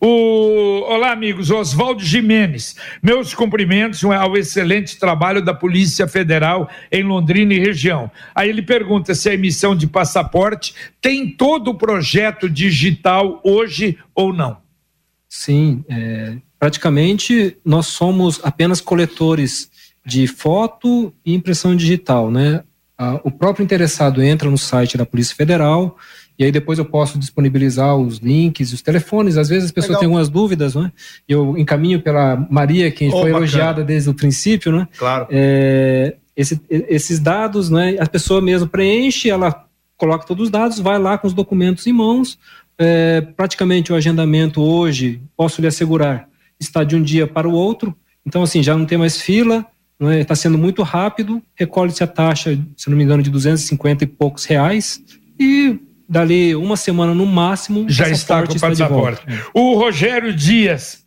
O... 0.00 0.82
Olá, 0.88 1.12
amigos. 1.12 1.50
Oswaldo 1.50 2.02
Jimenez. 2.02 2.76
Meus 3.02 3.34
cumprimentos 3.34 4.02
ao 4.04 4.37
excelente 4.37 4.98
trabalho 4.98 5.44
da 5.44 5.52
Polícia 5.52 6.08
Federal 6.08 6.70
em 6.90 7.02
Londrina 7.02 7.52
e 7.52 7.58
região. 7.58 8.11
Aí 8.34 8.48
ele 8.48 8.62
pergunta 8.62 9.14
se 9.14 9.28
a 9.28 9.34
emissão 9.34 9.76
de 9.76 9.87
passaporte 9.87 10.74
tem 11.02 11.30
todo 11.30 11.72
o 11.72 11.74
projeto 11.74 12.48
digital 12.48 13.42
hoje 13.44 13.98
ou 14.14 14.32
não. 14.32 14.56
Sim, 15.28 15.84
é, 15.88 16.37
praticamente 16.58 17.58
nós 17.62 17.88
somos 17.88 18.40
apenas 18.42 18.80
coletores 18.80 19.70
de 20.09 20.27
foto 20.27 21.12
e 21.25 21.35
impressão 21.35 21.77
digital, 21.77 22.31
né? 22.31 22.62
o 23.23 23.31
próprio 23.31 23.62
interessado 23.62 24.21
entra 24.21 24.51
no 24.51 24.59
site 24.59 24.99
da 24.99 25.07
Polícia 25.07 25.37
Federal 25.37 25.97
e 26.37 26.44
aí 26.44 26.51
depois 26.51 26.79
eu 26.79 26.85
posso 26.85 27.18
disponibilizar 27.18 27.97
os 27.97 28.18
links, 28.18 28.73
os 28.73 28.83
telefones. 28.83 29.37
Às 29.37 29.49
vezes 29.49 29.66
as 29.66 29.71
pessoas 29.71 29.90
Legal. 29.90 30.01
têm 30.01 30.07
algumas 30.07 30.29
dúvidas, 30.29 30.75
né? 30.75 30.90
Eu 31.29 31.57
encaminho 31.57 32.01
pela 32.01 32.37
Maria, 32.51 32.90
que 32.90 33.07
oh, 33.09 33.11
foi 33.11 33.21
bacana. 33.21 33.37
elogiada 33.38 33.85
desde 33.85 34.11
o 34.11 34.14
princípio, 34.14 34.73
né? 34.73 34.88
Claro. 34.97 35.27
É, 35.31 36.16
esse, 36.37 36.61
esses 36.68 37.21
dados, 37.21 37.71
né? 37.71 37.97
A 38.01 38.07
pessoa 38.07 38.40
mesmo 38.40 38.68
preenche, 38.68 39.31
ela 39.31 39.64
coloca 39.97 40.27
todos 40.27 40.44
os 40.44 40.51
dados, 40.51 40.79
vai 40.79 40.99
lá 40.99 41.18
com 41.18 41.27
os 41.27 41.35
documentos 41.35 41.87
em 41.87 41.92
mãos. 41.92 42.38
É, 42.79 43.21
praticamente 43.21 43.92
o 43.92 43.97
agendamento 43.97 44.62
hoje, 44.62 45.21
posso 45.37 45.61
lhe 45.61 45.66
assegurar, 45.66 46.29
está 46.59 46.85
de 46.85 46.94
um 46.94 47.03
dia 47.03 47.27
para 47.27 47.49
o 47.49 47.53
outro. 47.53 47.94
Então, 48.25 48.42
assim, 48.44 48.62
já 48.62 48.77
não 48.77 48.87
tem 48.87 48.97
mais 48.99 49.21
fila, 49.21 49.66
está 50.00 50.14
é? 50.14 50.24
Tá 50.24 50.34
sendo 50.34 50.56
muito 50.56 50.82
rápido, 50.82 51.42
recolhe-se 51.54 52.04
a 52.04 52.06
taxa, 52.06 52.58
se 52.76 52.88
não 52.88 52.96
me 52.96 53.02
engano, 53.02 53.22
de 53.22 53.30
250 53.30 54.04
e 54.04 54.06
poucos 54.06 54.44
reais, 54.44 55.02
e 55.38 55.78
dali 56.08 56.54
uma 56.54 56.76
semana 56.76 57.14
no 57.14 57.26
máximo, 57.26 57.88
já 57.88 58.08
está 58.08 58.46
com 58.46 58.52
o 58.52 58.61
passaporte. 58.61 59.26
O 59.52 59.74
Rogério 59.74 60.32
Dias 60.32 61.04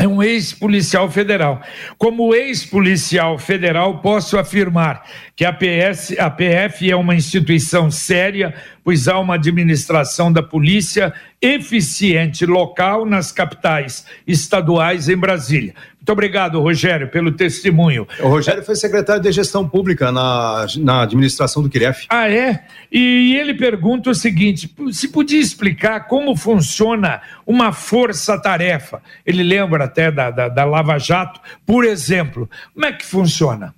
é 0.00 0.06
um 0.06 0.22
ex-policial 0.22 1.10
federal. 1.10 1.60
Como 1.98 2.32
ex-policial 2.32 3.36
federal, 3.36 3.98
posso 3.98 4.38
afirmar 4.38 5.02
que 5.34 5.44
a, 5.44 5.52
PS, 5.52 6.16
a 6.18 6.30
PF 6.30 6.88
é 6.88 6.94
uma 6.94 7.16
instituição 7.16 7.90
séria, 7.90 8.54
pois 8.84 9.08
há 9.08 9.18
uma 9.18 9.34
administração 9.34 10.32
da 10.32 10.42
polícia 10.42 11.12
eficiente 11.42 12.46
local 12.46 13.04
nas 13.04 13.32
capitais 13.32 14.06
estaduais 14.24 15.08
em 15.08 15.16
Brasília. 15.16 15.74
Muito 16.08 16.16
obrigado, 16.16 16.58
Rogério, 16.58 17.08
pelo 17.08 17.30
testemunho. 17.30 18.08
O 18.20 18.28
Rogério 18.28 18.62
foi 18.62 18.74
secretário 18.74 19.22
de 19.22 19.30
Gestão 19.30 19.68
Pública 19.68 20.10
na, 20.10 20.64
na 20.78 21.02
administração 21.02 21.62
do 21.62 21.68
Quiref. 21.68 22.06
Ah, 22.08 22.30
é? 22.30 22.64
E 22.90 23.36
ele 23.36 23.52
pergunta 23.52 24.08
o 24.08 24.14
seguinte: 24.14 24.74
se 24.90 25.08
podia 25.08 25.38
explicar 25.38 26.08
como 26.08 26.34
funciona 26.34 27.20
uma 27.46 27.74
força-tarefa? 27.74 29.02
Ele 29.26 29.42
lembra 29.42 29.84
até 29.84 30.10
da, 30.10 30.30
da, 30.30 30.48
da 30.48 30.64
Lava 30.64 30.98
Jato, 30.98 31.42
por 31.66 31.84
exemplo. 31.84 32.48
Como 32.72 32.86
é 32.86 32.92
que 32.92 33.04
funciona? 33.04 33.74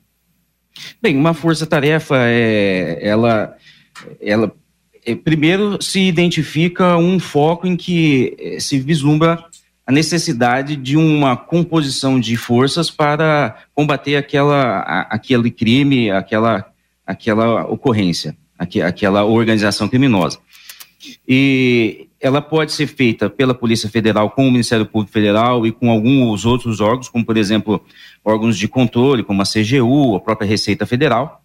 Bem, 1.03 1.17
uma 1.17 1.35
força-tarefa 1.35 2.15
é, 2.17 3.01
ela, 3.03 3.57
ela 4.21 4.53
é, 5.05 5.17
primeiro 5.17 5.83
se 5.83 6.01
identifica 6.01 6.97
um 6.97 7.19
foco 7.19 7.67
em 7.67 7.77
que 7.77 8.37
é, 8.39 8.61
se 8.61 8.79
vislumbra 8.79 9.45
a 9.91 9.93
necessidade 9.93 10.77
de 10.77 10.97
uma 10.97 11.37
composição 11.37 12.21
de 12.21 12.37
forças 12.37 12.93
para 12.93 13.57
combater 13.75 14.15
aquela, 14.15 14.83
aquele 15.11 15.51
crime, 15.51 16.13
aquela, 16.13 16.65
aquela 17.05 17.67
ocorrência, 17.67 18.37
aqu, 18.57 18.81
aquela 18.83 19.25
organização 19.25 19.89
criminosa. 19.89 20.39
E 21.27 22.07
ela 22.21 22.41
pode 22.41 22.71
ser 22.71 22.87
feita 22.87 23.29
pela 23.29 23.53
Polícia 23.53 23.91
Federal 23.91 24.31
com 24.31 24.47
o 24.47 24.51
Ministério 24.53 24.87
Público 24.87 25.13
Federal 25.13 25.67
e 25.67 25.73
com 25.73 25.91
alguns 25.91 26.47
outros 26.47 26.81
órgãos, 26.81 27.09
como 27.09 27.25
por 27.25 27.37
exemplo 27.37 27.85
órgãos 28.25 28.57
de 28.57 28.69
controle, 28.69 29.25
como 29.25 29.43
a 29.43 29.45
CGU, 29.45 30.15
a 30.15 30.21
própria 30.21 30.47
Receita 30.47 30.87
Federal. 30.87 31.43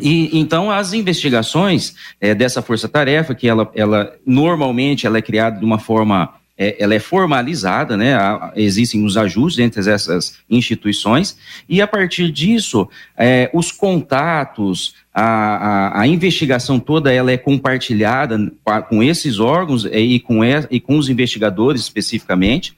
E 0.00 0.38
então 0.38 0.70
as 0.70 0.92
investigações 0.92 1.96
é, 2.20 2.36
dessa 2.36 2.62
força-tarefa, 2.62 3.34
que 3.34 3.48
ela, 3.48 3.68
ela 3.74 4.14
normalmente 4.24 5.08
ela 5.08 5.18
é 5.18 5.22
criada 5.22 5.58
de 5.58 5.64
uma 5.64 5.80
forma 5.80 6.38
é, 6.60 6.76
ela 6.78 6.94
é 6.94 6.98
formalizada, 6.98 7.96
né? 7.96 8.12
existem 8.54 9.02
os 9.02 9.16
ajustes 9.16 9.64
entre 9.64 9.80
essas 9.90 10.36
instituições, 10.50 11.38
e 11.66 11.80
a 11.80 11.86
partir 11.86 12.30
disso, 12.30 12.86
é, 13.16 13.50
os 13.54 13.72
contatos, 13.72 14.94
a, 15.14 15.22
a, 15.24 16.00
a, 16.02 16.06
investigação 16.06 16.78
toda 16.78 17.10
ela 17.10 17.32
é 17.32 17.38
compartilhada 17.38 18.52
com 18.90 19.02
esses 19.02 19.40
órgãos 19.40 19.86
é, 19.86 19.98
e 19.98 20.20
com, 20.20 20.44
e 20.44 20.78
com 20.78 20.98
os 20.98 21.08
investigadores 21.08 21.80
especificamente, 21.80 22.76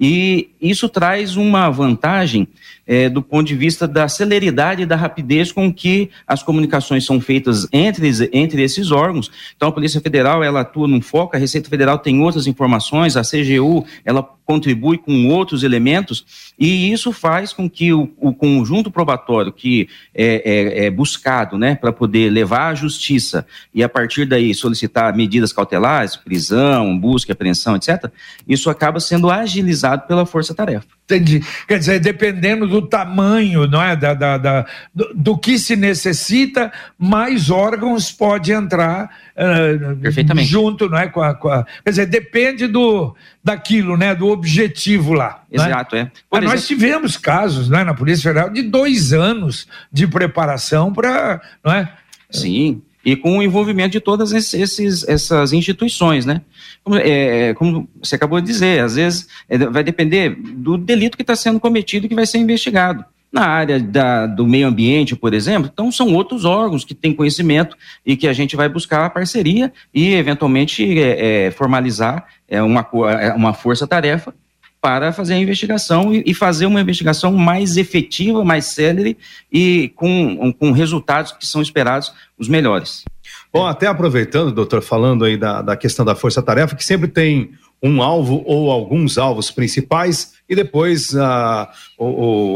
e 0.00 0.48
isso 0.60 0.88
traz 0.88 1.36
uma 1.36 1.68
vantagem 1.68 2.48
é, 2.86 3.08
do 3.08 3.20
ponto 3.20 3.46
de 3.46 3.54
vista 3.54 3.86
da 3.86 4.08
celeridade 4.08 4.82
e 4.82 4.86
da 4.86 4.96
rapidez 4.96 5.52
com 5.52 5.72
que 5.72 6.10
as 6.26 6.42
comunicações 6.42 7.04
são 7.04 7.20
feitas 7.20 7.68
entre, 7.70 8.08
entre 8.32 8.62
esses 8.62 8.90
órgãos. 8.90 9.30
Então, 9.54 9.68
a 9.68 9.72
Polícia 9.72 10.00
Federal 10.00 10.42
ela 10.42 10.62
atua 10.62 10.88
num 10.88 11.02
foco, 11.02 11.36
a 11.36 11.38
Receita 11.38 11.68
Federal 11.68 11.98
tem 11.98 12.20
outras 12.20 12.46
informações, 12.46 13.16
a 13.16 13.22
CGU 13.22 13.84
ela 14.04 14.28
contribui 14.50 14.98
com 14.98 15.28
outros 15.28 15.62
elementos, 15.62 16.52
e 16.58 16.90
isso 16.90 17.12
faz 17.12 17.52
com 17.52 17.70
que 17.70 17.92
o, 17.92 18.10
o 18.18 18.34
conjunto 18.34 18.90
probatório 18.90 19.52
que 19.52 19.88
é, 20.12 20.82
é, 20.82 20.86
é 20.86 20.90
buscado 20.90 21.56
né, 21.56 21.76
para 21.76 21.92
poder 21.92 22.30
levar 22.30 22.70
à 22.70 22.74
justiça 22.74 23.46
e 23.72 23.80
a 23.80 23.88
partir 23.88 24.24
daí 24.24 24.52
solicitar 24.52 25.16
medidas 25.16 25.52
cautelares, 25.52 26.16
prisão, 26.16 26.98
busca, 26.98 27.32
apreensão, 27.32 27.76
etc., 27.76 28.10
isso 28.48 28.68
acaba 28.68 28.98
sendo 28.98 29.30
agilizado 29.30 30.08
pela 30.08 30.26
força-tarefa. 30.26 30.99
Entendi. 31.10 31.44
Quer 31.66 31.78
dizer, 31.78 32.00
dependendo 32.00 32.66
do 32.66 32.82
tamanho, 32.82 33.66
não 33.66 33.82
é, 33.82 33.96
da, 33.96 34.14
da, 34.14 34.38
da 34.38 34.66
do, 34.94 35.12
do, 35.14 35.38
que 35.38 35.58
se 35.58 35.74
necessita, 35.74 36.72
mais 36.98 37.50
órgãos 37.50 38.12
pode 38.12 38.52
entrar 38.52 39.10
uh, 39.36 40.42
junto, 40.42 40.88
não 40.88 40.98
é, 40.98 41.08
com 41.08 41.20
a, 41.20 41.34
com 41.34 41.48
a, 41.48 41.64
quer 41.84 41.90
dizer, 41.90 42.06
depende 42.06 42.66
do 42.66 43.14
daquilo, 43.42 43.96
né, 43.96 44.14
do 44.14 44.28
objetivo 44.28 45.12
lá. 45.12 45.42
É? 45.50 45.56
Exato, 45.56 45.96
é. 45.96 45.98
é. 45.98 46.02
Exemplo... 46.02 46.48
Nós 46.48 46.66
tivemos 46.66 47.16
casos, 47.16 47.68
né, 47.68 47.82
na 47.82 47.94
Polícia 47.94 48.30
Federal 48.30 48.50
de 48.50 48.62
dois 48.62 49.12
anos 49.12 49.66
de 49.92 50.06
preparação 50.06 50.92
para, 50.92 51.40
não 51.64 51.72
é? 51.72 51.92
Sim 52.30 52.82
e 53.04 53.16
com 53.16 53.38
o 53.38 53.42
envolvimento 53.42 53.92
de 53.92 54.00
todas 54.00 54.32
esses, 54.32 55.06
essas 55.08 55.52
instituições, 55.52 56.26
né? 56.26 56.42
Como, 56.84 56.96
é, 56.96 57.54
como, 57.54 57.88
você 58.02 58.14
acabou 58.14 58.40
de 58.40 58.46
dizer, 58.46 58.82
às 58.82 58.96
vezes 58.96 59.28
é, 59.48 59.58
vai 59.58 59.82
depender 59.82 60.30
do 60.30 60.76
delito 60.76 61.16
que 61.16 61.22
está 61.22 61.36
sendo 61.36 61.60
cometido 61.60 62.08
que 62.08 62.14
vai 62.14 62.26
ser 62.26 62.38
investigado. 62.38 63.04
Na 63.32 63.46
área 63.46 63.78
da, 63.78 64.26
do 64.26 64.44
meio 64.44 64.66
ambiente, 64.66 65.14
por 65.14 65.32
exemplo, 65.32 65.70
então 65.72 65.92
são 65.92 66.12
outros 66.14 66.44
órgãos 66.44 66.84
que 66.84 66.96
têm 66.96 67.14
conhecimento 67.14 67.76
e 68.04 68.16
que 68.16 68.26
a 68.26 68.32
gente 68.32 68.56
vai 68.56 68.68
buscar 68.68 69.04
a 69.04 69.10
parceria 69.10 69.72
e, 69.94 70.14
eventualmente, 70.14 70.98
é, 70.98 71.46
é 71.46 71.50
formalizar 71.52 72.26
é, 72.48 72.60
uma, 72.60 72.84
é, 73.20 73.32
uma 73.32 73.54
força-tarefa 73.54 74.34
para 74.80 75.12
fazer 75.12 75.34
a 75.34 75.38
investigação 75.38 76.12
e, 76.12 76.32
fazer 76.32 76.66
uma 76.66 76.80
investigação 76.80 77.32
mais 77.32 77.76
efetiva, 77.76 78.42
mais 78.44 78.66
célere 78.66 79.16
e 79.52 79.92
com, 79.94 80.52
com 80.54 80.72
resultados 80.72 81.32
que 81.32 81.46
são 81.46 81.60
esperados 81.60 82.12
os 82.38 82.48
melhores. 82.48 83.04
Bom, 83.52 83.66
até 83.66 83.86
aproveitando, 83.86 84.52
doutor, 84.52 84.80
falando 84.80 85.24
aí 85.24 85.36
da, 85.36 85.60
da 85.60 85.76
questão 85.76 86.04
da 86.04 86.14
força-tarefa, 86.14 86.74
que 86.74 86.84
sempre 86.84 87.08
tem 87.08 87.50
um 87.82 88.02
alvo 88.02 88.42
ou 88.46 88.70
alguns 88.70 89.18
alvos 89.18 89.50
principais 89.50 90.34
e 90.48 90.54
depois 90.54 91.14
a, 91.14 91.70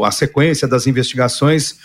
a 0.04 0.10
sequência 0.10 0.68
das 0.68 0.86
investigações 0.86 1.78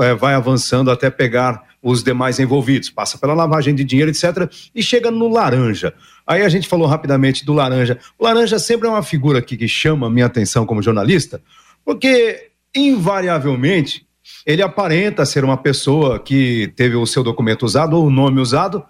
é, 0.00 0.14
vai 0.14 0.34
avançando 0.34 0.90
até 0.90 1.10
pegar 1.10 1.62
os 1.84 2.02
demais 2.02 2.40
envolvidos, 2.40 2.88
passa 2.88 3.18
pela 3.18 3.34
lavagem 3.34 3.74
de 3.74 3.84
dinheiro, 3.84 4.10
etc., 4.10 4.50
e 4.74 4.82
chega 4.82 5.10
no 5.10 5.28
laranja. 5.28 5.92
Aí 6.26 6.40
a 6.40 6.48
gente 6.48 6.66
falou 6.66 6.86
rapidamente 6.86 7.44
do 7.44 7.52
laranja. 7.52 7.98
O 8.18 8.24
laranja 8.24 8.58
sempre 8.58 8.88
é 8.88 8.90
uma 8.90 9.02
figura 9.02 9.40
aqui 9.40 9.54
que 9.54 9.68
chama 9.68 10.06
a 10.06 10.10
minha 10.10 10.24
atenção 10.24 10.64
como 10.64 10.82
jornalista, 10.82 11.42
porque 11.84 12.48
invariavelmente 12.74 14.06
ele 14.46 14.62
aparenta 14.62 15.26
ser 15.26 15.44
uma 15.44 15.58
pessoa 15.58 16.18
que 16.18 16.72
teve 16.74 16.96
o 16.96 17.04
seu 17.04 17.22
documento 17.22 17.66
usado 17.66 17.98
ou 17.98 18.06
o 18.06 18.10
nome 18.10 18.40
usado, 18.40 18.82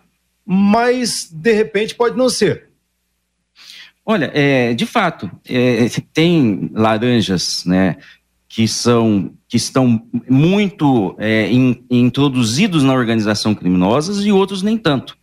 mas 0.46 1.28
de 1.32 1.52
repente 1.52 1.96
pode 1.96 2.16
não 2.16 2.28
ser. 2.28 2.68
Olha, 4.06 4.30
é, 4.32 4.72
de 4.72 4.86
fato, 4.86 5.28
é, 5.48 5.88
tem 6.12 6.70
laranjas, 6.72 7.64
né, 7.64 7.96
que 8.54 8.68
são 8.68 9.32
que 9.48 9.56
estão 9.56 10.00
muito 10.30 11.16
é, 11.18 11.50
in, 11.50 11.84
introduzidos 11.90 12.84
na 12.84 12.92
organização 12.92 13.52
criminosa 13.52 14.24
e 14.24 14.30
outros 14.30 14.62
nem 14.62 14.78
tanto. 14.78 15.18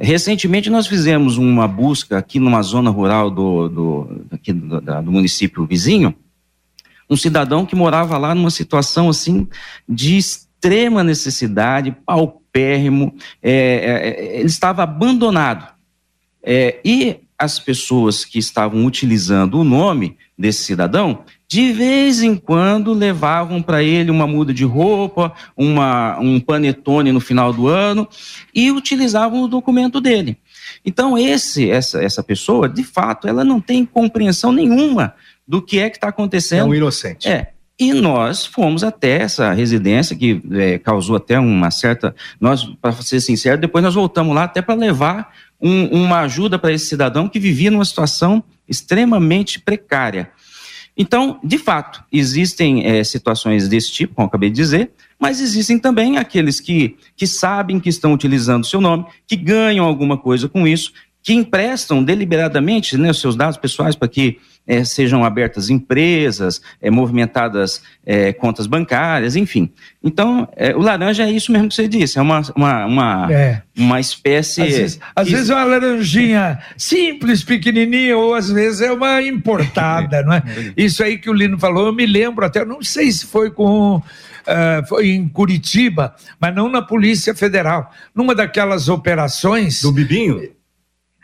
Recentemente 0.00 0.68
nós 0.68 0.88
fizemos 0.88 1.38
uma 1.38 1.68
busca 1.68 2.18
aqui 2.18 2.40
numa 2.40 2.60
zona 2.62 2.90
rural 2.90 3.30
do, 3.30 3.68
do, 3.68 4.26
aqui 4.32 4.52
do, 4.52 4.80
do 4.80 5.12
município 5.12 5.64
vizinho, 5.64 6.12
um 7.08 7.16
cidadão 7.16 7.64
que 7.64 7.76
morava 7.76 8.18
lá 8.18 8.34
numa 8.34 8.50
situação 8.50 9.08
assim 9.08 9.46
de 9.88 10.16
extrema 10.16 11.04
necessidade, 11.04 11.96
paupérrimo, 12.04 13.14
é, 13.40 13.52
é, 13.52 14.08
é 14.08 14.36
ele 14.38 14.46
estava 14.46 14.82
abandonado. 14.82 15.72
É, 16.42 16.80
e 16.84 17.20
as 17.38 17.60
pessoas 17.60 18.24
que 18.24 18.40
estavam 18.40 18.84
utilizando 18.84 19.60
o 19.60 19.64
nome 19.64 20.16
desse 20.36 20.64
cidadão 20.64 21.24
de 21.54 21.72
vez 21.72 22.20
em 22.20 22.34
quando 22.34 22.92
levavam 22.92 23.62
para 23.62 23.80
ele 23.80 24.10
uma 24.10 24.26
muda 24.26 24.52
de 24.52 24.64
roupa, 24.64 25.32
uma, 25.56 26.18
um 26.18 26.40
panetone 26.40 27.12
no 27.12 27.20
final 27.20 27.52
do 27.52 27.68
ano 27.68 28.08
e 28.52 28.72
utilizavam 28.72 29.40
o 29.40 29.46
documento 29.46 30.00
dele. 30.00 30.36
Então 30.84 31.16
esse, 31.16 31.70
essa, 31.70 32.02
essa 32.02 32.24
pessoa, 32.24 32.68
de 32.68 32.82
fato, 32.82 33.28
ela 33.28 33.44
não 33.44 33.60
tem 33.60 33.86
compreensão 33.86 34.50
nenhuma 34.50 35.14
do 35.46 35.62
que 35.62 35.78
é 35.78 35.88
que 35.88 35.96
está 35.96 36.08
acontecendo. 36.08 36.62
É 36.62 36.64
um 36.64 36.74
inocente. 36.74 37.28
É. 37.28 37.52
E 37.78 37.92
nós 37.92 38.44
fomos 38.44 38.82
até 38.82 39.20
essa 39.22 39.52
residência 39.52 40.16
que 40.16 40.42
é, 40.54 40.78
causou 40.78 41.14
até 41.14 41.38
uma 41.38 41.70
certa. 41.70 42.16
Nós, 42.40 42.64
para 42.82 42.90
ser 42.94 43.20
sincero, 43.20 43.60
depois 43.60 43.84
nós 43.84 43.94
voltamos 43.94 44.34
lá 44.34 44.42
até 44.42 44.60
para 44.60 44.74
levar 44.74 45.32
um, 45.60 45.86
uma 46.02 46.22
ajuda 46.22 46.58
para 46.58 46.72
esse 46.72 46.86
cidadão 46.86 47.28
que 47.28 47.38
vivia 47.38 47.70
numa 47.70 47.84
situação 47.84 48.42
extremamente 48.68 49.60
precária. 49.60 50.32
Então, 50.96 51.40
de 51.42 51.58
fato, 51.58 52.04
existem 52.12 52.86
é, 52.86 53.02
situações 53.02 53.68
desse 53.68 53.90
tipo, 53.90 54.14
como 54.14 54.26
eu 54.26 54.28
acabei 54.28 54.48
de 54.48 54.56
dizer, 54.56 54.92
mas 55.18 55.40
existem 55.40 55.78
também 55.78 56.18
aqueles 56.18 56.60
que, 56.60 56.96
que 57.16 57.26
sabem 57.26 57.80
que 57.80 57.88
estão 57.88 58.12
utilizando 58.12 58.66
seu 58.66 58.80
nome, 58.80 59.06
que 59.26 59.36
ganham 59.36 59.84
alguma 59.84 60.16
coisa 60.16 60.48
com 60.48 60.66
isso, 60.66 60.92
que 61.24 61.32
emprestam 61.32 62.04
deliberadamente 62.04 62.98
né, 62.98 63.10
os 63.10 63.18
seus 63.18 63.34
dados 63.34 63.56
pessoais 63.56 63.96
para 63.96 64.06
que 64.06 64.38
é, 64.66 64.84
sejam 64.84 65.24
abertas 65.24 65.70
empresas, 65.70 66.60
é, 66.82 66.90
movimentadas 66.90 67.82
é, 68.04 68.30
contas 68.34 68.66
bancárias, 68.66 69.34
enfim. 69.34 69.70
Então, 70.02 70.46
é, 70.54 70.76
o 70.76 70.80
laranja 70.80 71.24
é 71.24 71.30
isso 71.30 71.50
mesmo 71.50 71.68
que 71.68 71.74
você 71.74 71.88
disse, 71.88 72.18
é 72.18 72.22
uma, 72.22 72.42
uma, 72.54 72.84
uma, 72.86 73.32
é. 73.32 73.62
uma 73.74 73.98
espécie. 73.98 74.60
Às, 74.60 74.68
vezes, 74.68 75.00
às 75.16 75.30
vezes, 75.30 75.50
é 75.50 75.54
uma 75.54 75.64
laranjinha 75.64 76.58
simples, 76.76 77.42
pequenininha, 77.42 78.16
ou 78.18 78.34
às 78.34 78.50
vezes 78.50 78.82
é 78.82 78.92
uma 78.92 79.22
importada, 79.22 80.22
não 80.24 80.34
é? 80.34 80.42
Isso 80.76 81.02
aí 81.02 81.16
que 81.16 81.30
o 81.30 81.34
Lino 81.34 81.58
falou, 81.58 81.86
eu 81.86 81.92
me 81.92 82.04
lembro 82.04 82.44
até, 82.44 82.66
não 82.66 82.82
sei 82.82 83.10
se 83.10 83.26
foi 83.26 83.50
com. 83.50 84.02
Uh, 84.44 84.86
foi 84.86 85.08
em 85.08 85.26
Curitiba, 85.26 86.14
mas 86.38 86.54
não 86.54 86.68
na 86.68 86.82
Polícia 86.82 87.34
Federal. 87.34 87.90
Numa 88.14 88.34
daquelas 88.34 88.90
operações. 88.90 89.80
Do 89.80 89.90
Bibinho? 89.90 90.53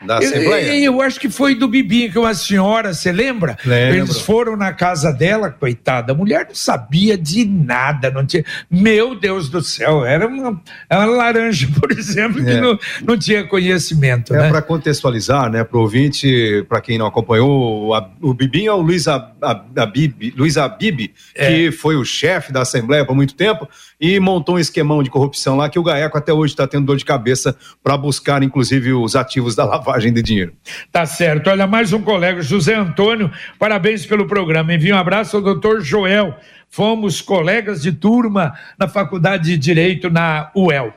Da 0.05 0.17
Assembleia? 0.17 0.73
Eu, 0.79 0.93
eu, 0.93 1.01
acho 1.01 1.19
que 1.19 1.29
foi 1.29 1.55
do 1.55 1.67
Bibinho, 1.67 2.11
que 2.11 2.17
uma 2.17 2.33
senhora, 2.33 2.93
você 2.93 3.11
lembra? 3.11 3.57
Lembro. 3.63 3.97
Eles 3.97 4.19
foram 4.19 4.57
na 4.57 4.73
casa 4.73 5.11
dela, 5.11 5.49
coitada, 5.49 6.11
a 6.11 6.15
mulher 6.15 6.45
não 6.47 6.55
sabia 6.55 7.17
de 7.17 7.45
nada, 7.45 8.09
não 8.09 8.25
tinha. 8.25 8.43
Meu 8.69 9.15
Deus 9.15 9.49
do 9.49 9.61
céu, 9.61 10.03
era 10.05 10.27
uma, 10.27 10.61
uma 10.91 11.05
laranja, 11.05 11.67
por 11.79 11.91
exemplo, 11.91 12.43
que 12.43 12.49
é. 12.49 12.61
não, 12.61 12.79
não 13.03 13.17
tinha 13.17 13.43
conhecimento. 13.45 14.33
É 14.33 14.43
né? 14.43 14.49
para 14.49 14.61
contextualizar, 14.61 15.49
né, 15.49 15.63
para 15.63 15.77
o 15.77 15.81
ouvinte, 15.81 16.65
para 16.67 16.81
quem 16.81 16.97
não 16.97 17.05
acompanhou, 17.05 17.93
a, 17.93 18.09
o 18.21 18.33
Bibinho 18.33 18.71
é 18.71 18.73
o 18.73 18.81
Luiz, 18.81 19.07
Abib, 19.07 20.33
Luiz 20.35 20.57
Abib, 20.57 21.11
é. 21.35 21.47
que 21.47 21.71
foi 21.71 21.95
o 21.95 22.03
chefe 22.03 22.51
da 22.51 22.61
Assembleia 22.61 23.05
por 23.05 23.15
muito 23.15 23.35
tempo 23.35 23.67
e 24.01 24.19
montou 24.19 24.55
um 24.55 24.59
esquemão 24.59 25.03
de 25.03 25.11
corrupção 25.11 25.55
lá 25.55 25.69
que 25.69 25.77
o 25.77 25.83
Gaeco 25.83 26.17
até 26.17 26.33
hoje 26.33 26.53
está 26.53 26.65
tendo 26.65 26.87
dor 26.87 26.97
de 26.97 27.05
cabeça 27.05 27.55
para 27.83 27.95
buscar, 27.95 28.41
inclusive, 28.41 28.93
os 28.93 29.15
ativos 29.15 29.55
da 29.55 29.63
lavagem 29.63 30.11
de 30.11 30.23
dinheiro. 30.23 30.53
Tá 30.91 31.05
certo. 31.05 31.51
Olha, 31.51 31.67
mais 31.67 31.93
um 31.93 32.01
colega, 32.01 32.41
José 32.41 32.73
Antônio, 32.73 33.29
parabéns 33.59 34.03
pelo 34.03 34.25
programa. 34.25 34.73
Envio 34.73 34.95
um 34.95 34.97
abraço 34.97 35.37
ao 35.37 35.43
doutor 35.43 35.81
Joel. 35.81 36.35
Fomos 36.67 37.21
colegas 37.21 37.81
de 37.81 37.91
turma 37.91 38.53
na 38.79 38.87
Faculdade 38.87 39.43
de 39.43 39.57
Direito 39.57 40.09
na 40.09 40.49
UEL. 40.55 40.93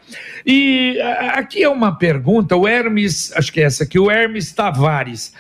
E 0.46 0.98
aqui 1.32 1.64
é 1.64 1.68
uma 1.68 1.98
pergunta, 1.98 2.56
o 2.56 2.66
Hermes, 2.66 3.32
acho 3.36 3.52
que 3.52 3.60
é 3.60 3.64
essa 3.64 3.82
aqui, 3.82 3.98
o 3.98 4.08
Hermes 4.08 4.52
Tavares 4.52 5.32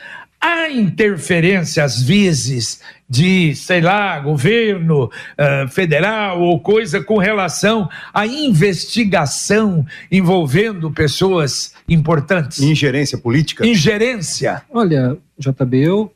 há 0.44 0.70
interferência, 0.70 1.82
às 1.82 2.02
vezes, 2.02 2.80
de, 3.08 3.54
sei 3.54 3.80
lá, 3.80 4.20
governo 4.20 5.04
uh, 5.06 5.68
federal 5.70 6.42
ou 6.42 6.60
coisa 6.60 7.02
com 7.02 7.16
relação 7.16 7.88
à 8.12 8.26
investigação 8.26 9.86
envolvendo 10.12 10.90
pessoas 10.90 11.74
importantes? 11.88 12.60
Ingerência 12.60 13.16
política? 13.16 13.66
Ingerência. 13.66 14.62
Olha, 14.70 15.16
JB, 15.38 15.78
eu, 15.78 16.12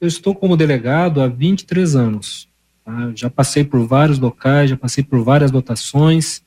eu 0.00 0.08
estou 0.08 0.34
como 0.34 0.56
delegado 0.56 1.20
há 1.20 1.28
23 1.28 1.96
anos. 1.96 2.48
Tá? 2.82 3.12
Já 3.14 3.28
passei 3.28 3.62
por 3.62 3.86
vários 3.86 4.18
locais, 4.18 4.70
já 4.70 4.76
passei 4.76 5.04
por 5.04 5.22
várias 5.22 5.50
dotações. 5.50 6.40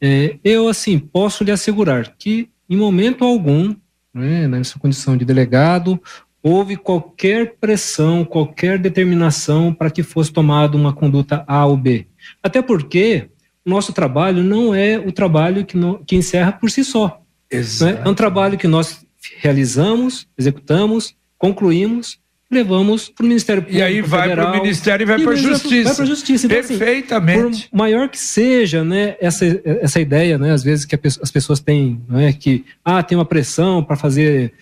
É, 0.00 0.38
eu, 0.42 0.68
assim, 0.68 0.98
posso 0.98 1.44
lhe 1.44 1.50
assegurar 1.50 2.14
que, 2.18 2.48
em 2.70 2.76
momento 2.76 3.22
algum, 3.22 3.74
né, 4.14 4.46
nessa 4.46 4.78
condição 4.78 5.16
de 5.16 5.24
delegado 5.24 6.00
houve 6.44 6.76
qualquer 6.76 7.54
pressão, 7.58 8.22
qualquer 8.22 8.78
determinação 8.78 9.72
para 9.72 9.90
que 9.90 10.02
fosse 10.02 10.30
tomada 10.30 10.76
uma 10.76 10.92
conduta 10.92 11.42
A 11.46 11.64
ou 11.64 11.74
B. 11.74 12.06
Até 12.42 12.60
porque 12.60 13.30
o 13.64 13.70
nosso 13.70 13.94
trabalho 13.94 14.44
não 14.44 14.74
é 14.74 14.98
o 14.98 15.10
trabalho 15.10 15.64
que, 15.64 15.74
no, 15.74 16.04
que 16.04 16.14
encerra 16.14 16.52
por 16.52 16.70
si 16.70 16.84
só. 16.84 17.22
Né? 17.50 18.02
É 18.04 18.08
um 18.08 18.14
trabalho 18.14 18.58
que 18.58 18.68
nós 18.68 19.06
realizamos, 19.38 20.28
executamos, 20.36 21.16
concluímos, 21.38 22.18
levamos 22.50 23.08
para 23.08 23.24
o 23.24 23.26
Ministério 23.26 23.62
Público. 23.62 23.80
E 23.80 23.82
aí 23.82 24.02
vai 24.02 24.30
para 24.30 24.50
o 24.50 24.52
Ministério 24.52 25.04
e 25.04 25.06
vai 25.06 25.22
para 25.22 25.32
a 25.32 25.36
Justiça. 25.36 25.84
Vai 25.84 25.94
para 25.94 26.04
a 26.04 26.06
Justiça. 26.06 26.46
Então, 26.46 26.58
assim, 26.58 26.78
Perfeitamente. 26.78 27.40
Assim, 27.40 27.68
por 27.70 27.76
maior 27.78 28.08
que 28.10 28.18
seja 28.18 28.84
né, 28.84 29.16
essa, 29.18 29.44
essa 29.64 29.98
ideia, 29.98 30.36
né, 30.36 30.52
às 30.52 30.62
vezes 30.62 30.84
que 30.84 30.94
as 30.94 31.30
pessoas 31.30 31.58
têm, 31.60 32.02
né, 32.06 32.34
que 32.34 32.66
ah, 32.84 33.02
tem 33.02 33.16
uma 33.16 33.24
pressão 33.24 33.82
para 33.82 33.96
fazer 33.96 34.52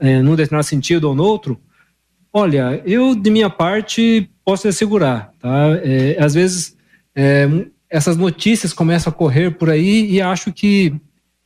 é, 0.00 0.20
num 0.20 0.36
determinado 0.36 0.66
sentido 0.66 1.04
ou 1.08 1.14
no 1.14 1.24
outro, 1.24 1.60
olha, 2.32 2.82
eu 2.84 3.14
de 3.14 3.30
minha 3.30 3.50
parte 3.50 4.30
posso 4.44 4.68
assegurar, 4.68 5.32
tá? 5.38 5.78
É, 5.82 6.16
às 6.22 6.34
vezes 6.34 6.76
é, 7.14 7.48
essas 7.88 8.16
notícias 8.16 8.72
começam 8.72 9.10
a 9.10 9.14
correr 9.14 9.50
por 9.50 9.68
aí 9.68 10.10
e 10.10 10.20
acho 10.20 10.52
que 10.52 10.94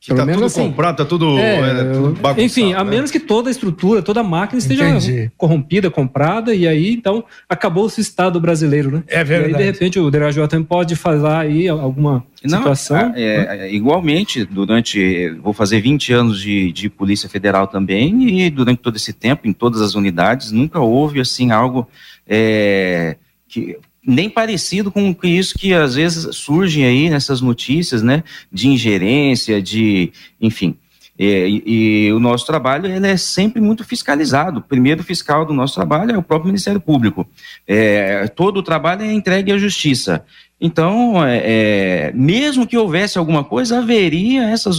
que 0.05 0.13
Pelo 0.13 0.19
tá 0.19 0.25
menos 0.27 0.53
tudo 0.53 0.61
assim, 0.61 0.69
comprado, 0.69 0.97
tá 0.97 1.05
tudo, 1.05 1.39
é, 1.39 1.81
é, 1.81 1.83
tudo 1.91 2.41
Enfim, 2.41 2.73
a 2.73 2.83
né? 2.83 2.91
menos 2.91 3.09
que 3.09 3.19
toda 3.19 3.49
a 3.49 3.51
estrutura, 3.51 4.03
toda 4.03 4.19
a 4.19 4.23
máquina 4.23 4.59
esteja 4.59 4.87
Entendi. 4.87 5.31
corrompida, 5.35 5.89
comprada, 5.89 6.53
e 6.53 6.67
aí, 6.67 6.93
então, 6.93 7.23
acabou-se 7.49 7.99
o 7.99 8.01
Estado 8.01 8.39
brasileiro, 8.39 8.91
né? 8.91 9.03
É 9.07 9.23
verdade. 9.23 9.53
E 9.53 9.55
aí, 9.55 9.59
de 9.61 9.65
repente, 9.65 9.99
o 9.99 10.11
também 10.47 10.63
pode 10.63 10.95
falar 10.95 11.39
aí 11.39 11.67
alguma 11.67 12.23
Não, 12.43 12.59
situação. 12.59 13.13
É, 13.15 13.65
é, 13.65 13.73
igualmente, 13.73 14.45
durante, 14.45 15.29
vou 15.41 15.53
fazer 15.53 15.81
20 15.81 16.13
anos 16.13 16.39
de, 16.39 16.71
de 16.71 16.87
Polícia 16.87 17.27
Federal 17.27 17.65
também, 17.65 18.43
e 18.45 18.49
durante 18.51 18.81
todo 18.83 18.97
esse 18.97 19.11
tempo, 19.11 19.47
em 19.47 19.53
todas 19.53 19.81
as 19.81 19.95
unidades, 19.95 20.51
nunca 20.51 20.79
houve, 20.79 21.19
assim, 21.19 21.49
algo 21.49 21.89
é, 22.27 23.15
que 23.47 23.75
nem 24.05 24.29
parecido 24.29 24.91
com 24.91 25.15
isso 25.23 25.57
que 25.57 25.73
às 25.73 25.95
vezes 25.95 26.35
surge 26.35 26.83
aí 26.83 27.09
nessas 27.09 27.41
notícias, 27.41 28.03
né, 28.03 28.23
de 28.51 28.67
ingerência, 28.67 29.61
de, 29.61 30.11
enfim. 30.39 30.77
E, 31.17 31.63
e, 31.65 32.11
o 32.11 32.19
nosso 32.19 32.45
trabalho 32.45 32.87
ele 32.87 33.07
é 33.07 33.15
sempre 33.15 33.61
muito 33.61 33.85
fiscalizado. 33.85 34.59
O 34.59 34.63
primeiro 34.63 35.01
fiscal 35.01 35.45
do 35.45 35.53
nosso 35.53 35.75
trabalho 35.75 36.11
é 36.11 36.17
o 36.17 36.23
próprio 36.23 36.47
Ministério 36.47 36.81
Público. 36.81 37.25
É, 37.65 38.27
todo 38.27 38.57
o 38.57 38.63
trabalho 38.63 39.01
é 39.01 39.13
entregue 39.13 39.53
à 39.53 39.57
Justiça. 39.57 40.25
Então, 40.59 41.25
é, 41.25 41.41
é, 41.43 42.11
mesmo 42.13 42.67
que 42.67 42.77
houvesse 42.77 43.17
alguma 43.17 43.45
coisa, 43.45 43.79
haveria 43.79 44.43
essas, 44.49 44.77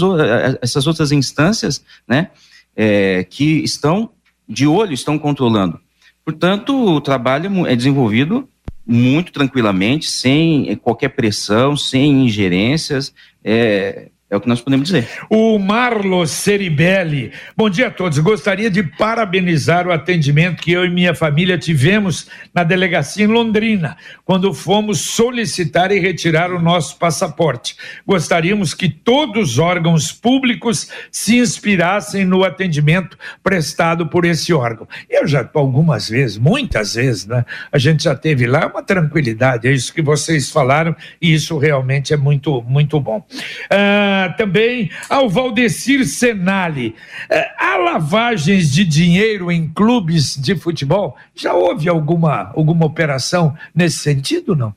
essas 0.61 0.87
outras 0.87 1.11
instâncias 1.11 1.83
né, 2.07 2.29
é, 2.77 3.24
que 3.24 3.64
estão 3.64 4.11
de 4.47 4.66
olho, 4.66 4.93
estão 4.93 5.18
controlando. 5.18 5.81
Portanto, 6.24 6.77
o 6.77 7.01
trabalho 7.01 7.66
é 7.66 7.74
desenvolvido 7.74 8.49
muito 8.87 9.32
tranquilamente, 9.32 10.09
sem 10.09 10.76
qualquer 10.76 11.09
pressão, 11.09 11.76
sem 11.76 12.24
ingerências. 12.24 13.12
É, 13.43 14.11
é 14.29 14.37
o 14.37 14.41
que 14.41 14.49
nós 14.49 14.61
podemos 14.61 14.87
dizer. 14.87 15.09
O 15.31 15.57
Marlo 15.57 16.27
Ceribelli. 16.27 17.33
Bom 17.57 17.70
dia 17.70 17.87
a 17.87 17.91
todos. 17.93 18.18
Gostaria 18.18 18.68
de 18.68 18.83
parabenizar 18.83 19.87
o 19.87 19.93
atendimento 19.93 20.62
que 20.64 20.72
eu 20.72 20.85
e 20.85 20.91
minha 20.91 21.14
família 21.14 21.57
tivemos 21.57 22.29
na 22.53 22.64
delegacia 22.64 23.24
em 23.24 23.29
Londrina, 23.29 23.97
quando 24.24 24.53
fomos 24.53 25.01
solicitar 25.01 25.93
e 25.93 26.01
retirar 26.01 26.51
o 26.51 26.61
nosso 26.61 26.99
passaporte. 26.99 27.77
Gostaríamos 28.05 28.74
que 28.74 28.89
todos 28.89 29.53
os 29.53 29.59
órgãos 29.61 30.11
públicos 30.11 30.91
se 31.09 31.39
inspirassem 31.39 32.24
no 32.24 32.43
atendimento 32.43 33.16
prestado 33.45 34.09
por 34.09 34.24
esse 34.24 34.53
órgão. 34.53 34.89
Eu 35.09 35.24
já, 35.29 35.49
algumas 35.55 36.09
vezes, 36.09 36.37
muitas 36.37 36.95
vezes, 36.95 37.27
né? 37.27 37.45
A 37.70 37.79
gente 37.79 38.03
já 38.03 38.14
teve 38.16 38.45
lá 38.45 38.66
uma 38.66 38.83
tranquilidade, 38.83 39.68
é 39.68 39.72
isso 39.72 39.95
que 39.95 40.03
vocês 40.03 40.51
falaram, 40.51 40.97
e 41.22 41.33
isso 41.33 41.57
realmente 41.59 42.12
é 42.12 42.16
muito, 42.16 42.61
muito 42.62 42.99
bom. 42.99 43.24
Ah, 43.70 44.15
também 44.36 44.90
ao 45.08 45.28
Valdecir 45.28 46.06
Senali. 46.06 46.94
É, 47.28 47.50
há 47.58 47.76
lavagens 47.76 48.72
de 48.72 48.84
dinheiro 48.84 49.50
em 49.50 49.68
clubes 49.68 50.36
de 50.36 50.56
futebol? 50.56 51.16
Já 51.34 51.54
houve 51.54 51.88
alguma, 51.88 52.52
alguma 52.54 52.86
operação 52.86 53.56
nesse 53.74 53.98
sentido, 53.98 54.54
não? 54.54 54.74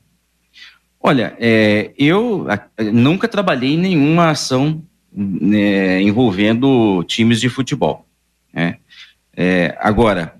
Olha, 1.02 1.34
é, 1.40 1.92
eu 1.96 2.46
nunca 2.92 3.26
trabalhei 3.26 3.74
em 3.74 3.78
nenhuma 3.78 4.30
ação 4.30 4.82
né, 5.12 6.02
envolvendo 6.02 7.02
times 7.04 7.40
de 7.40 7.48
futebol. 7.48 8.06
Né? 8.52 8.76
É, 9.34 9.76
agora, 9.80 10.34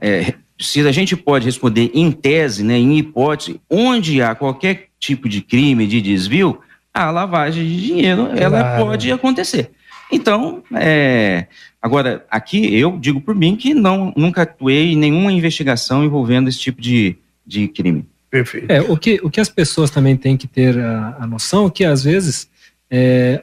é, 0.00 0.34
se 0.58 0.80
a 0.80 0.92
gente 0.92 1.16
pode 1.16 1.44
responder 1.44 1.90
em 1.92 2.10
tese, 2.10 2.64
né, 2.64 2.78
em 2.78 2.98
hipótese, 2.98 3.60
onde 3.68 4.22
há 4.22 4.34
qualquer 4.34 4.88
tipo 4.98 5.28
de 5.28 5.42
crime, 5.42 5.86
de 5.86 6.00
desvio, 6.00 6.60
a 6.96 7.10
lavagem 7.10 7.66
de 7.66 7.86
dinheiro 7.86 8.28
ela 8.34 8.60
claro. 8.60 8.84
pode 8.84 9.12
acontecer. 9.12 9.70
Então, 10.10 10.62
é, 10.74 11.46
agora, 11.82 12.24
aqui 12.30 12.74
eu 12.74 12.96
digo 12.98 13.20
por 13.20 13.34
mim 13.34 13.54
que 13.54 13.74
não, 13.74 14.14
nunca 14.16 14.42
atuei 14.42 14.92
em 14.92 14.96
nenhuma 14.96 15.30
investigação 15.30 16.04
envolvendo 16.04 16.48
esse 16.48 16.58
tipo 16.58 16.80
de, 16.80 17.16
de 17.46 17.68
crime. 17.68 18.06
Perfeito. 18.30 18.70
É, 18.70 18.80
o, 18.80 18.96
que, 18.96 19.20
o 19.22 19.28
que 19.28 19.40
as 19.40 19.48
pessoas 19.48 19.90
também 19.90 20.16
têm 20.16 20.36
que 20.36 20.46
ter 20.46 20.78
a, 20.78 21.16
a 21.20 21.26
noção 21.26 21.66
é 21.66 21.70
que, 21.70 21.84
às 21.84 22.04
vezes, 22.04 22.48
é, 22.90 23.42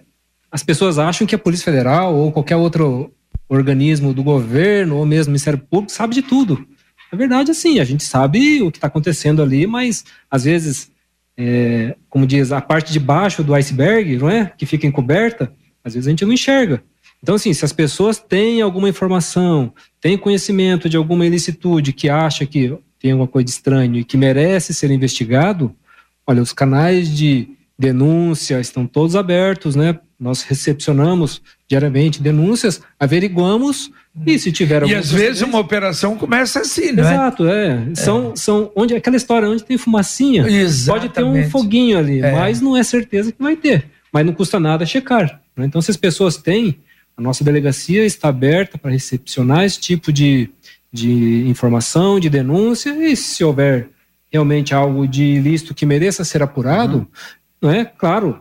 as 0.51 0.63
pessoas 0.63 0.97
acham 0.97 1.27
que 1.27 1.35
a 1.35 1.39
Polícia 1.39 1.65
Federal 1.65 2.15
ou 2.15 2.31
qualquer 2.31 2.55
outro 2.55 3.11
organismo 3.47 4.13
do 4.13 4.23
governo 4.23 4.97
ou 4.97 5.05
mesmo 5.05 5.31
Ministério 5.31 5.59
Público 5.59 5.91
sabe 5.91 6.15
de 6.15 6.21
tudo. 6.21 6.65
Na 7.11 7.17
verdade, 7.17 7.51
assim, 7.51 7.79
a 7.79 7.83
gente 7.83 8.03
sabe 8.03 8.61
o 8.63 8.71
que 8.71 8.77
está 8.77 8.87
acontecendo 8.87 9.43
ali, 9.43 9.67
mas 9.67 10.03
às 10.31 10.45
vezes 10.45 10.91
é, 11.37 11.95
como 12.09 12.27
diz, 12.27 12.51
a 12.51 12.61
parte 12.61 12.93
de 12.93 12.99
baixo 12.99 13.43
do 13.43 13.53
iceberg, 13.53 14.17
não 14.17 14.29
é? 14.29 14.51
Que 14.57 14.65
fica 14.65 14.85
encoberta, 14.85 15.51
às 15.83 15.93
vezes 15.93 16.07
a 16.07 16.09
gente 16.11 16.25
não 16.25 16.33
enxerga. 16.33 16.83
Então, 17.21 17.35
assim, 17.35 17.53
se 17.53 17.63
as 17.63 17.71
pessoas 17.71 18.19
têm 18.19 18.61
alguma 18.61 18.89
informação, 18.89 19.73
têm 20.01 20.17
conhecimento 20.17 20.89
de 20.89 20.97
alguma 20.97 21.25
ilicitude 21.25 21.93
que 21.93 22.09
acha 22.09 22.45
que 22.45 22.77
tem 22.99 23.11
alguma 23.11 23.27
coisa 23.27 23.45
de 23.45 23.51
estranho 23.51 23.95
e 23.95 24.03
que 24.03 24.17
merece 24.17 24.73
ser 24.73 24.91
investigado, 24.91 25.73
olha, 26.27 26.41
os 26.41 26.53
canais 26.53 27.09
de 27.09 27.49
denúncia 27.79 28.59
estão 28.59 28.85
todos 28.85 29.15
abertos, 29.15 29.75
né? 29.75 29.99
Nós 30.23 30.41
recepcionamos 30.41 31.41
diariamente 31.67 32.21
denúncias, 32.21 32.81
averiguamos 32.99 33.91
e 34.25 34.39
se 34.39 34.51
tiver 34.51 34.87
E 34.87 34.95
às 34.95 35.11
vezes 35.11 35.41
uma 35.41 35.59
operação 35.59 36.15
começa 36.15 36.61
assim, 36.61 36.91
né? 36.93 37.01
Exato, 37.01 37.47
é. 37.47 37.87
São, 37.95 38.31
é. 38.31 38.35
são 38.35 38.71
onde 38.75 38.95
aquela 38.95 39.17
história 39.17 39.49
onde 39.49 39.63
tem 39.63 39.77
fumacinha, 39.77 40.47
Exatamente. 40.47 41.13
pode 41.13 41.13
ter 41.13 41.23
um 41.23 41.49
foguinho 41.49 41.97
ali, 41.97 42.21
é. 42.21 42.31
mas 42.31 42.61
não 42.61 42.77
é 42.77 42.83
certeza 42.83 43.31
que 43.31 43.41
vai 43.43 43.55
ter. 43.55 43.85
Mas 44.13 44.25
não 44.25 44.33
custa 44.33 44.59
nada 44.59 44.85
checar. 44.85 45.41
Né? 45.57 45.65
Então, 45.65 45.81
se 45.81 45.91
as 45.91 45.97
pessoas 45.97 46.37
têm, 46.37 46.77
a 47.17 47.21
nossa 47.21 47.43
delegacia 47.43 48.05
está 48.05 48.29
aberta 48.29 48.77
para 48.77 48.91
recepcionar 48.91 49.63
esse 49.65 49.79
tipo 49.79 50.13
de, 50.13 50.49
de 50.91 51.45
informação, 51.49 52.19
de 52.19 52.29
denúncia, 52.29 52.91
e 52.91 53.15
se 53.15 53.43
houver 53.43 53.89
realmente 54.31 54.73
algo 54.73 55.07
de 55.07 55.23
ilícito 55.23 55.75
que 55.75 55.85
mereça 55.85 56.23
ser 56.23 56.41
apurado, 56.41 56.97
uhum. 56.97 57.07
Não 57.63 57.71
é? 57.71 57.85
Claro. 57.85 58.39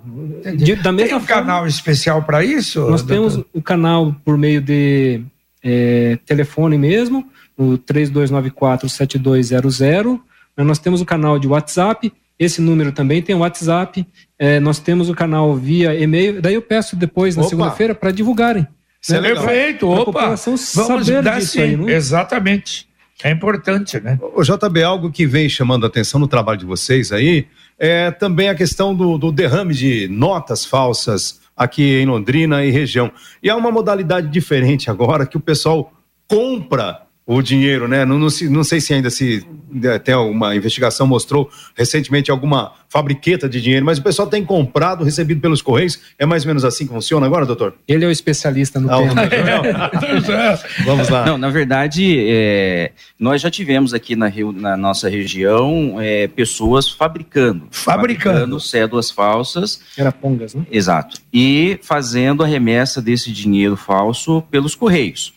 De, 0.56 0.74
da 0.74 0.90
mesma 0.90 1.08
Tem 1.08 1.16
um 1.16 1.20
forma, 1.20 1.42
canal 1.42 1.64
especial 1.64 2.24
para 2.24 2.44
isso? 2.44 2.80
Nós 2.80 3.02
doutor? 3.02 3.30
temos 3.30 3.44
o 3.54 3.62
canal 3.62 4.12
por 4.24 4.36
meio 4.36 4.60
de 4.60 5.22
é, 5.62 6.18
telefone 6.26 6.76
mesmo, 6.76 7.24
no 7.56 7.78
3294-7200. 7.78 10.18
Nós 10.56 10.80
temos 10.80 11.00
o 11.00 11.04
canal 11.04 11.38
de 11.38 11.46
WhatsApp, 11.46 12.12
esse 12.36 12.60
número 12.60 12.90
também 12.90 13.22
tem 13.22 13.36
WhatsApp. 13.36 14.04
É, 14.36 14.58
nós 14.58 14.80
temos 14.80 15.08
o 15.08 15.14
canal 15.14 15.54
via 15.54 15.94
e-mail. 15.94 16.42
Daí 16.42 16.54
eu 16.54 16.62
peço 16.62 16.96
depois, 16.96 17.36
na 17.36 17.44
segunda-feira, 17.44 17.94
para 17.94 18.10
divulgarem. 18.10 18.66
Né? 19.08 19.20
Perfeito, 19.20 19.88
opa. 19.88 20.34
Vamos 20.74 21.06
dar 21.22 21.40
sim, 21.40 21.60
aí, 21.60 21.78
é? 21.86 21.92
exatamente. 21.94 22.88
É 23.22 23.30
importante, 23.30 24.00
né? 24.00 24.18
O 24.34 24.42
JB, 24.42 24.82
algo 24.82 25.12
que 25.12 25.24
vem 25.26 25.48
chamando 25.48 25.84
a 25.84 25.86
atenção 25.86 26.18
no 26.18 26.26
trabalho 26.26 26.58
de 26.58 26.66
vocês 26.66 27.12
aí 27.12 27.46
é 27.84 28.12
também 28.12 28.48
a 28.48 28.54
questão 28.54 28.94
do, 28.94 29.18
do 29.18 29.32
derrame 29.32 29.74
de 29.74 30.06
notas 30.06 30.64
falsas 30.64 31.40
aqui 31.56 32.00
em 32.00 32.06
Londrina 32.06 32.64
e 32.64 32.70
região. 32.70 33.10
E 33.42 33.50
há 33.50 33.56
uma 33.56 33.72
modalidade 33.72 34.28
diferente 34.28 34.88
agora 34.88 35.26
que 35.26 35.36
o 35.36 35.40
pessoal 35.40 35.92
compra 36.28 37.02
o 37.24 37.40
dinheiro, 37.40 37.86
né? 37.86 38.04
Não, 38.04 38.18
não, 38.18 38.28
não, 38.50 38.64
sei 38.64 38.80
se 38.80 38.92
ainda 38.92 39.08
se 39.08 39.46
até 39.94 40.16
uma 40.16 40.56
investigação 40.56 41.06
mostrou 41.06 41.48
recentemente 41.76 42.30
alguma 42.30 42.72
fabriqueta 42.88 43.48
de 43.48 43.60
dinheiro, 43.60 43.86
mas 43.86 43.98
o 43.98 44.02
pessoal 44.02 44.28
tem 44.28 44.44
comprado, 44.44 45.04
recebido 45.04 45.40
pelos 45.40 45.62
correios. 45.62 46.00
É 46.18 46.26
mais 46.26 46.42
ou 46.42 46.48
menos 46.48 46.64
assim 46.64 46.86
que 46.86 46.92
funciona 46.92 47.24
agora, 47.24 47.46
doutor? 47.46 47.74
Ele 47.86 48.04
é 48.04 48.08
o 48.08 48.10
especialista 48.10 48.80
no 48.80 48.90
ah, 48.92 49.28
tema. 49.28 49.90
Vamos 50.84 51.08
lá. 51.08 51.24
Não, 51.24 51.38
na 51.38 51.48
verdade, 51.48 52.16
é, 52.28 52.90
nós 53.18 53.40
já 53.40 53.50
tivemos 53.50 53.94
aqui 53.94 54.16
na, 54.16 54.30
na 54.54 54.76
nossa 54.76 55.08
região 55.08 55.96
é, 56.00 56.26
pessoas 56.26 56.90
fabricando, 56.90 57.68
fabricando, 57.70 58.34
fabricando 58.40 58.60
cédulas 58.60 59.10
falsas. 59.12 59.80
Arapongas, 59.96 60.54
né? 60.54 60.66
Exato. 60.70 61.18
E 61.32 61.78
fazendo 61.82 62.42
a 62.42 62.46
remessa 62.46 63.00
desse 63.00 63.30
dinheiro 63.30 63.76
falso 63.76 64.42
pelos 64.50 64.74
correios. 64.74 65.32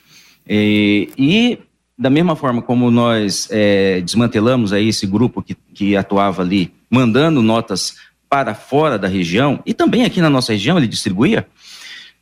E, 0.47 1.09
e 1.17 1.59
da 1.97 2.09
mesma 2.09 2.35
forma 2.35 2.61
como 2.61 2.91
nós 2.91 3.47
é, 3.51 4.01
desmantelamos 4.01 4.73
aí 4.73 4.89
esse 4.89 5.07
grupo 5.07 5.41
que, 5.41 5.55
que 5.73 5.95
atuava 5.95 6.41
ali, 6.41 6.73
mandando 6.89 7.41
notas 7.41 7.95
para 8.29 8.53
fora 8.53 8.97
da 8.97 9.07
região, 9.07 9.61
e 9.65 9.73
também 9.73 10.03
aqui 10.03 10.19
na 10.19 10.29
nossa 10.29 10.51
região 10.51 10.77
ele 10.77 10.87
distribuía, 10.87 11.47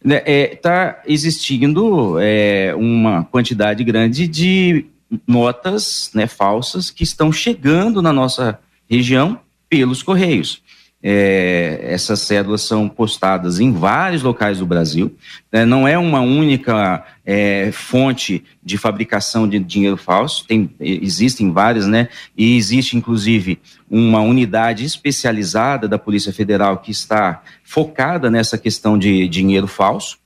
está 0.03 0.05
né, 0.05 0.21
é, 0.26 1.01
existindo 1.07 2.17
é, 2.19 2.74
uma 2.76 3.24
quantidade 3.24 3.84
grande 3.84 4.28
de 4.28 4.86
notas 5.28 6.11
né, 6.13 6.28
falsas 6.28 6.89
que 6.89 7.03
estão 7.03 7.32
chegando 7.32 8.01
na 8.01 8.11
nossa 8.11 8.59
região 8.89 9.39
pelos 9.69 10.03
Correios. 10.03 10.62
É, 11.06 11.82
essas 11.84 12.22
cédulas 12.22 12.62
são 12.62 12.88
postadas 12.88 13.60
em 13.60 13.74
vários 13.74 14.24
locais 14.24 14.60
do 14.60 14.66
Brasil. 14.66 15.14
Né, 15.51 15.66
não 15.66 15.86
é 15.86 15.97
uma 15.97 16.22
única 16.22 17.06
é, 17.26 17.72
fonte 17.74 18.41
de 18.64 18.78
fabricação 18.78 19.47
de 19.47 19.60
dinheiro 19.60 19.97
falso, 19.97 20.45
tem, 20.47 20.70
existem 20.80 21.51
várias, 21.51 21.86
né? 21.86 22.08
E 22.38 22.56
existe, 22.56 22.95
inclusive, 22.95 23.60
uma 23.91 24.22
unidade 24.22 24.86
especializada 24.86 25.88
da 25.88 25.99
Polícia 25.99 26.32
Federal 26.32 26.78
que 26.78 26.91
está 26.91 27.43
focada 27.64 28.30
nessa 28.30 28.58
questão 28.58 28.97
de 28.97 29.28
dinheiro 29.28 29.68
falso. 29.68 30.18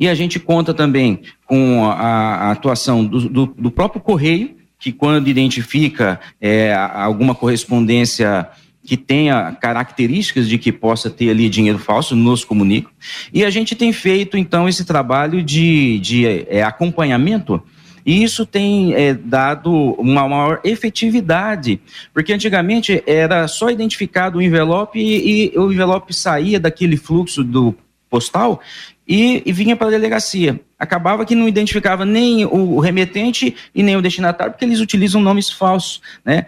E 0.00 0.08
a 0.08 0.14
gente 0.14 0.40
conta 0.40 0.74
também 0.74 1.22
com 1.46 1.84
a, 1.84 2.48
a 2.48 2.50
atuação 2.50 3.04
do, 3.04 3.28
do, 3.28 3.46
do, 3.46 3.70
próprio 3.70 4.00
Correio, 4.00 4.56
que 4.78 4.92
quando 4.92 5.28
identifica 5.28 6.20
é, 6.40 6.74
alguma 6.74 7.34
correspondência 7.34 8.48
que 8.86 8.96
tenha 8.96 9.52
características 9.60 10.48
de 10.48 10.56
que 10.56 10.72
possa 10.72 11.10
ter 11.10 11.30
ali 11.30 11.48
dinheiro 11.48 11.78
falso, 11.78 12.14
nos 12.14 12.44
comunica. 12.44 12.88
E 13.32 13.44
a 13.44 13.50
gente 13.50 13.74
tem 13.74 13.92
feito, 13.92 14.38
então, 14.38 14.68
esse 14.68 14.84
trabalho 14.84 15.42
de, 15.42 15.98
de 15.98 16.26
é, 16.48 16.62
acompanhamento 16.62 17.62
e 18.06 18.22
isso 18.22 18.46
tem 18.46 18.94
é, 18.94 19.12
dado 19.12 19.72
uma 19.98 20.28
maior 20.28 20.60
efetividade, 20.62 21.80
porque 22.14 22.32
antigamente 22.32 23.02
era 23.04 23.48
só 23.48 23.68
identificado 23.68 24.38
o 24.38 24.42
envelope 24.42 24.96
e, 24.96 25.52
e 25.52 25.58
o 25.58 25.72
envelope 25.72 26.14
saía 26.14 26.60
daquele 26.60 26.96
fluxo 26.96 27.42
do 27.42 27.74
postal 28.08 28.60
e, 29.08 29.42
e 29.44 29.52
vinha 29.52 29.76
para 29.76 29.88
a 29.88 29.90
delegacia. 29.90 30.60
Acabava 30.78 31.24
que 31.24 31.34
não 31.34 31.48
identificava 31.48 32.04
nem 32.04 32.44
o, 32.44 32.78
remetente 32.78 33.56
e 33.74 33.82
nem 33.82 33.96
o 33.96 34.02
destinatário, 34.02 34.52
porque 34.52 34.64
eles 34.64 34.80
utilizam 34.80 35.20
nomes 35.20 35.50
falsos. 35.50 36.00
Né? 36.24 36.46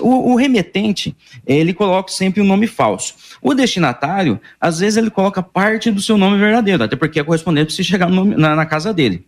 O, 0.00 0.32
o, 0.32 0.36
remetente, 0.36 1.16
ele 1.46 1.72
coloca 1.72 2.12
sempre 2.12 2.40
um 2.40 2.44
nome 2.44 2.66
falso. 2.66 3.14
O 3.40 3.54
destinatário, 3.54 4.40
às 4.60 4.80
vezes, 4.80 4.96
ele 4.96 5.10
coloca 5.10 5.42
parte 5.42 5.90
do 5.90 6.00
seu 6.00 6.16
nome 6.16 6.38
verdadeiro, 6.38 6.84
até 6.84 6.96
porque 6.96 7.20
a 7.20 7.24
correspondente 7.24 7.66
precisa 7.66 7.88
chegar 7.88 8.10
na, 8.10 8.56
na, 8.56 8.66
casa 8.66 8.92
dele. 8.92 9.26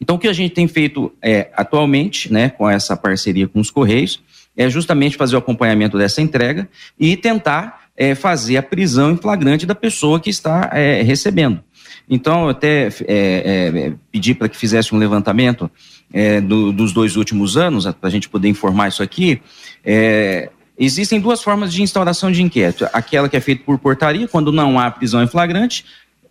Então, 0.00 0.16
o 0.16 0.18
que 0.18 0.28
a 0.28 0.32
gente 0.32 0.54
tem 0.54 0.66
feito 0.66 1.12
é, 1.22 1.50
atualmente, 1.54 2.32
né, 2.32 2.50
com 2.50 2.68
essa 2.68 2.96
parceria 2.96 3.46
com 3.48 3.60
os 3.60 3.70
Correios, 3.70 4.20
é 4.56 4.68
justamente 4.68 5.16
fazer 5.16 5.36
o 5.36 5.38
acompanhamento 5.38 5.96
dessa 5.96 6.20
entrega 6.20 6.68
e 6.98 7.16
tentar 7.16 7.88
é, 7.96 8.14
fazer 8.14 8.56
a 8.56 8.62
prisão 8.62 9.12
em 9.12 9.16
flagrante 9.16 9.66
da 9.66 9.74
pessoa 9.74 10.20
que 10.20 10.30
está 10.30 10.70
é, 10.72 11.02
recebendo. 11.02 11.62
Então, 12.08 12.44
eu 12.44 12.48
até 12.48 12.88
é, 12.88 12.92
é, 13.06 13.92
pedi 14.10 14.34
para 14.34 14.48
que 14.48 14.56
fizesse 14.56 14.94
um 14.94 14.98
levantamento 14.98 15.70
é, 16.12 16.40
do, 16.40 16.72
dos 16.72 16.92
dois 16.92 17.16
últimos 17.16 17.56
anos, 17.56 17.84
para 17.84 18.08
a 18.08 18.10
gente 18.10 18.28
poder 18.28 18.48
informar 18.48 18.88
isso 18.88 19.02
aqui. 19.02 19.42
É, 19.84 20.50
existem 20.78 21.20
duas 21.20 21.42
formas 21.42 21.72
de 21.72 21.82
instauração 21.82 22.32
de 22.32 22.42
inquérito: 22.42 22.88
aquela 22.92 23.28
que 23.28 23.36
é 23.36 23.40
feita 23.40 23.62
por 23.64 23.78
portaria, 23.78 24.26
quando 24.26 24.50
não 24.50 24.78
há 24.78 24.90
prisão 24.90 25.22
em 25.22 25.26
flagrante, 25.26 25.84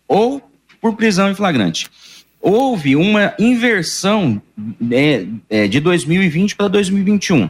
ou 0.07 0.41
por 0.81 0.95
prisão 0.95 1.29
em 1.29 1.35
flagrante. 1.35 1.87
Houve 2.39 2.95
uma 2.95 3.33
inversão 3.37 4.41
né, 4.79 5.27
de 5.69 5.79
2020 5.79 6.55
para 6.55 6.67
2021. 6.67 7.49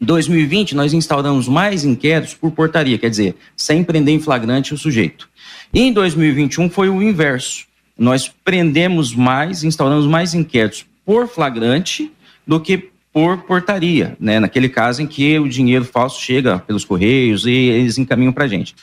Em 0.00 0.04
2020, 0.04 0.74
nós 0.74 0.92
instauramos 0.92 1.48
mais 1.48 1.84
inquéritos 1.84 2.34
por 2.34 2.50
portaria, 2.50 2.98
quer 2.98 3.08
dizer, 3.08 3.34
sem 3.56 3.82
prender 3.82 4.14
em 4.14 4.20
flagrante 4.20 4.74
o 4.74 4.78
sujeito. 4.78 5.28
Em 5.76 5.92
2021 5.92 6.70
foi 6.70 6.88
o 6.88 7.02
inverso. 7.02 7.66
Nós 7.98 8.32
prendemos 8.44 9.12
mais, 9.12 9.64
instauramos 9.64 10.06
mais 10.06 10.32
inquéritos 10.32 10.86
por 11.04 11.26
flagrante 11.26 12.12
do 12.46 12.60
que 12.60 12.90
por 13.12 13.38
portaria, 13.38 14.16
né? 14.20 14.38
Naquele 14.38 14.68
caso 14.68 15.02
em 15.02 15.06
que 15.06 15.36
o 15.36 15.48
dinheiro 15.48 15.84
falso 15.84 16.20
chega 16.22 16.60
pelos 16.60 16.84
correios 16.84 17.44
e 17.44 17.50
eles 17.50 17.98
encaminham 17.98 18.32
para 18.32 18.44
a 18.44 18.48
gente. 18.48 18.76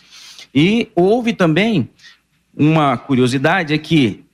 E 0.54 0.90
houve 0.94 1.32
também 1.32 1.90
uma 2.54 2.98
curiosidade 2.98 3.74
é 3.74 3.78
que 3.78 4.26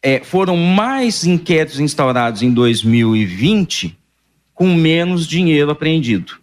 é, 0.00 0.20
foram 0.22 0.56
mais 0.56 1.24
inquéritos 1.24 1.80
instaurados 1.80 2.42
em 2.42 2.52
2020 2.52 3.98
com 4.54 4.72
menos 4.72 5.26
dinheiro 5.26 5.72
apreendido. 5.72 6.34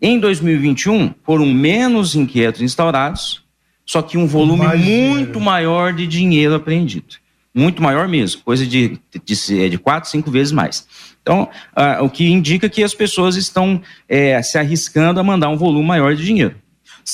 Em 0.00 0.20
2021 0.20 1.12
foram 1.24 1.46
menos 1.46 2.14
inquéritos 2.14 2.62
instaurados 2.62 3.47
só 3.88 4.02
que 4.02 4.18
um 4.18 4.26
volume 4.26 4.66
Mais 4.66 4.78
muito 4.78 5.14
dinheiro. 5.14 5.40
maior 5.40 5.94
de 5.94 6.06
dinheiro 6.06 6.54
apreendido. 6.54 7.16
Muito 7.54 7.82
maior 7.82 8.06
mesmo, 8.06 8.42
coisa 8.42 8.66
de, 8.66 9.00
de, 9.24 9.68
de 9.70 9.78
quatro, 9.78 10.10
cinco 10.10 10.30
vezes 10.30 10.52
mais. 10.52 10.86
Então, 11.22 11.48
ah, 11.74 12.02
o 12.02 12.10
que 12.10 12.30
indica 12.30 12.68
que 12.68 12.84
as 12.84 12.92
pessoas 12.92 13.34
estão 13.34 13.80
é, 14.06 14.40
se 14.42 14.58
arriscando 14.58 15.18
a 15.18 15.24
mandar 15.24 15.48
um 15.48 15.56
volume 15.56 15.86
maior 15.86 16.14
de 16.14 16.22
dinheiro. 16.22 16.54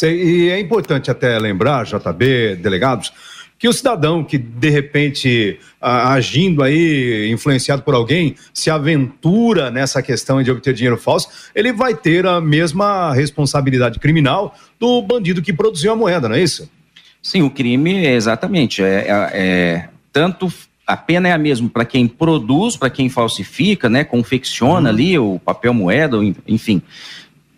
E 0.03 0.51
é 0.51 0.59
importante 0.59 1.13
até 1.13 1.39
lembrar, 1.39 1.85
JB, 1.85 2.57
delegados, 2.57 3.13
que 3.59 3.69
o 3.69 3.73
cidadão 3.73 4.23
que, 4.23 4.37
de 4.37 4.69
repente, 4.69 5.59
agindo 5.81 6.63
aí, 6.63 7.31
influenciado 7.31 7.83
por 7.83 7.95
alguém, 7.95 8.35
se 8.53 8.69
aventura 8.69 9.71
nessa 9.71 10.03
questão 10.03 10.43
de 10.43 10.51
obter 10.51 10.75
dinheiro 10.75 10.99
falso, 10.99 11.29
ele 11.55 11.73
vai 11.73 11.95
ter 11.95 12.27
a 12.27 12.41
mesma 12.41 13.13
responsabilidade 13.15 13.99
criminal 13.99 14.55
do 14.79 15.01
bandido 15.01 15.41
que 15.41 15.53
produziu 15.53 15.93
a 15.93 15.97
moeda, 15.97 16.29
não 16.29 16.37
é 16.37 16.43
isso? 16.43 16.69
Sim, 17.23 17.43
o 17.43 17.51
crime, 17.51 18.07
exatamente. 18.07 18.83
É, 18.83 19.07
é, 19.09 19.31
é 19.33 19.89
tanto 20.13 20.53
a 20.87 20.97
pena 20.97 21.29
é 21.29 21.33
a 21.33 21.39
mesma 21.39 21.69
para 21.69 21.85
quem 21.85 22.07
produz, 22.07 22.77
para 22.77 22.91
quem 22.91 23.09
falsifica, 23.09 23.89
né, 23.89 24.05
confecciona 24.05 24.89
uhum. 24.91 24.95
ali 24.95 25.19
o 25.19 25.39
papel 25.39 25.73
moeda, 25.73 26.19
enfim. 26.47 26.83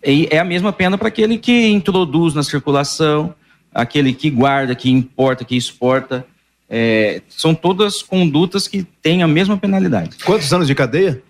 E 0.05 0.29
é 0.31 0.39
a 0.39 0.45
mesma 0.45 0.73
pena 0.73 0.97
para 0.97 1.09
aquele 1.09 1.37
que 1.37 1.67
introduz 1.67 2.35
na 2.35 2.45
circulação, 2.45 3.35
aquele 3.77 4.13
que 4.13 4.31
guarda, 4.31 4.75
que 4.75 4.91
importa, 4.91 5.45
que 5.45 5.57
exporta. 5.57 6.27
É, 6.69 7.23
são 7.29 7.55
todas 7.55 8.03
condutas 8.03 8.67
que 8.67 8.83
têm 8.83 9.23
a 9.23 9.29
mesma 9.29 9.57
penalidade. 9.57 10.17
Quantos 10.25 10.53
anos 10.53 10.67
de 10.67 10.75
cadeia? 10.75 11.23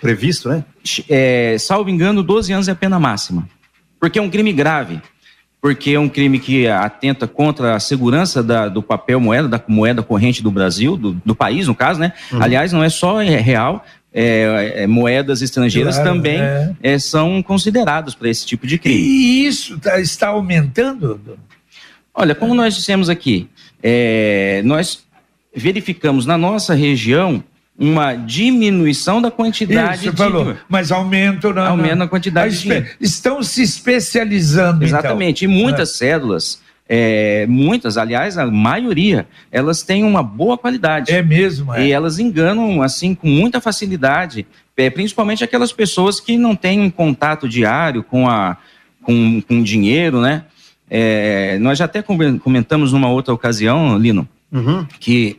Previsto, 0.00 0.48
né? 0.48 0.64
É, 1.08 1.56
salvo 1.58 1.90
engano, 1.90 2.22
12 2.22 2.52
anos 2.52 2.68
é 2.68 2.72
a 2.72 2.74
pena 2.74 2.98
máxima. 2.98 3.48
Porque 4.00 4.18
é 4.18 4.22
um 4.22 4.30
crime 4.30 4.52
grave. 4.52 5.00
Porque 5.60 5.90
é 5.90 6.00
um 6.00 6.08
crime 6.08 6.38
que 6.40 6.66
atenta 6.66 7.28
contra 7.28 7.76
a 7.76 7.80
segurança 7.80 8.42
da, 8.42 8.68
do 8.68 8.82
papel 8.82 9.20
moeda, 9.20 9.46
da 9.46 9.62
moeda 9.68 10.02
corrente 10.02 10.42
do 10.42 10.50
Brasil, 10.50 10.96
do, 10.96 11.12
do 11.24 11.34
país, 11.34 11.68
no 11.68 11.74
caso, 11.74 12.00
né? 12.00 12.12
Uhum. 12.32 12.42
Aliás, 12.42 12.72
não 12.72 12.82
é 12.82 12.88
só 12.88 13.18
real, 13.18 13.84
é, 14.12 14.82
é, 14.82 14.86
moedas 14.86 15.40
estrangeiras 15.40 15.96
claro, 15.96 16.10
também 16.10 16.40
é. 16.40 16.74
É, 16.82 16.98
são 16.98 17.42
consideradas 17.42 18.14
para 18.14 18.28
esse 18.28 18.44
tipo 18.44 18.66
de 18.66 18.78
crime. 18.78 19.00
E 19.00 19.46
isso 19.46 19.78
tá, 19.78 20.00
está 20.00 20.28
aumentando? 20.28 21.20
Olha, 22.14 22.34
como 22.34 22.54
nós 22.54 22.74
dissemos 22.74 23.08
aqui, 23.08 23.48
é, 23.82 24.62
nós 24.64 25.04
verificamos 25.54 26.26
na 26.26 26.36
nossa 26.36 26.74
região 26.74 27.42
uma 27.78 28.14
diminuição 28.14 29.20
da 29.20 29.30
quantidade 29.30 30.02
Isso, 30.02 30.10
de... 30.10 30.16
falou, 30.16 30.56
mas 30.68 30.92
aumento 30.92 31.52
na, 31.52 31.68
aumento 31.68 31.96
na 31.96 32.08
quantidade 32.08 32.60
de 32.60 32.86
estão 33.00 33.42
se 33.42 33.62
especializando 33.62 34.84
então. 34.84 34.98
exatamente 34.98 35.44
então. 35.44 35.56
e 35.56 35.62
muitas 35.62 35.90
é. 35.90 35.92
cédulas 35.94 36.60
é, 36.88 37.46
muitas 37.48 37.96
aliás 37.96 38.36
a 38.36 38.46
maioria 38.46 39.26
elas 39.50 39.82
têm 39.82 40.04
uma 40.04 40.22
boa 40.22 40.58
qualidade 40.58 41.10
é 41.10 41.22
mesmo 41.22 41.72
é. 41.74 41.86
e 41.86 41.92
elas 41.92 42.18
enganam 42.18 42.82
assim 42.82 43.14
com 43.14 43.26
muita 43.26 43.60
facilidade 43.60 44.46
é, 44.76 44.90
principalmente 44.90 45.42
aquelas 45.42 45.72
pessoas 45.72 46.20
que 46.20 46.36
não 46.36 46.54
têm 46.54 46.80
um 46.80 46.90
contato 46.90 47.48
diário 47.48 48.02
com 48.02 48.28
a 48.28 48.58
com, 49.02 49.40
com 49.40 49.62
dinheiro 49.62 50.20
né 50.20 50.44
é, 50.94 51.58
nós 51.58 51.78
já 51.78 51.86
até 51.86 52.02
comentamos 52.02 52.92
numa 52.92 53.08
outra 53.08 53.32
ocasião, 53.32 53.96
Lino, 53.96 54.28
Uhum. 54.52 54.86
Que, 55.00 55.38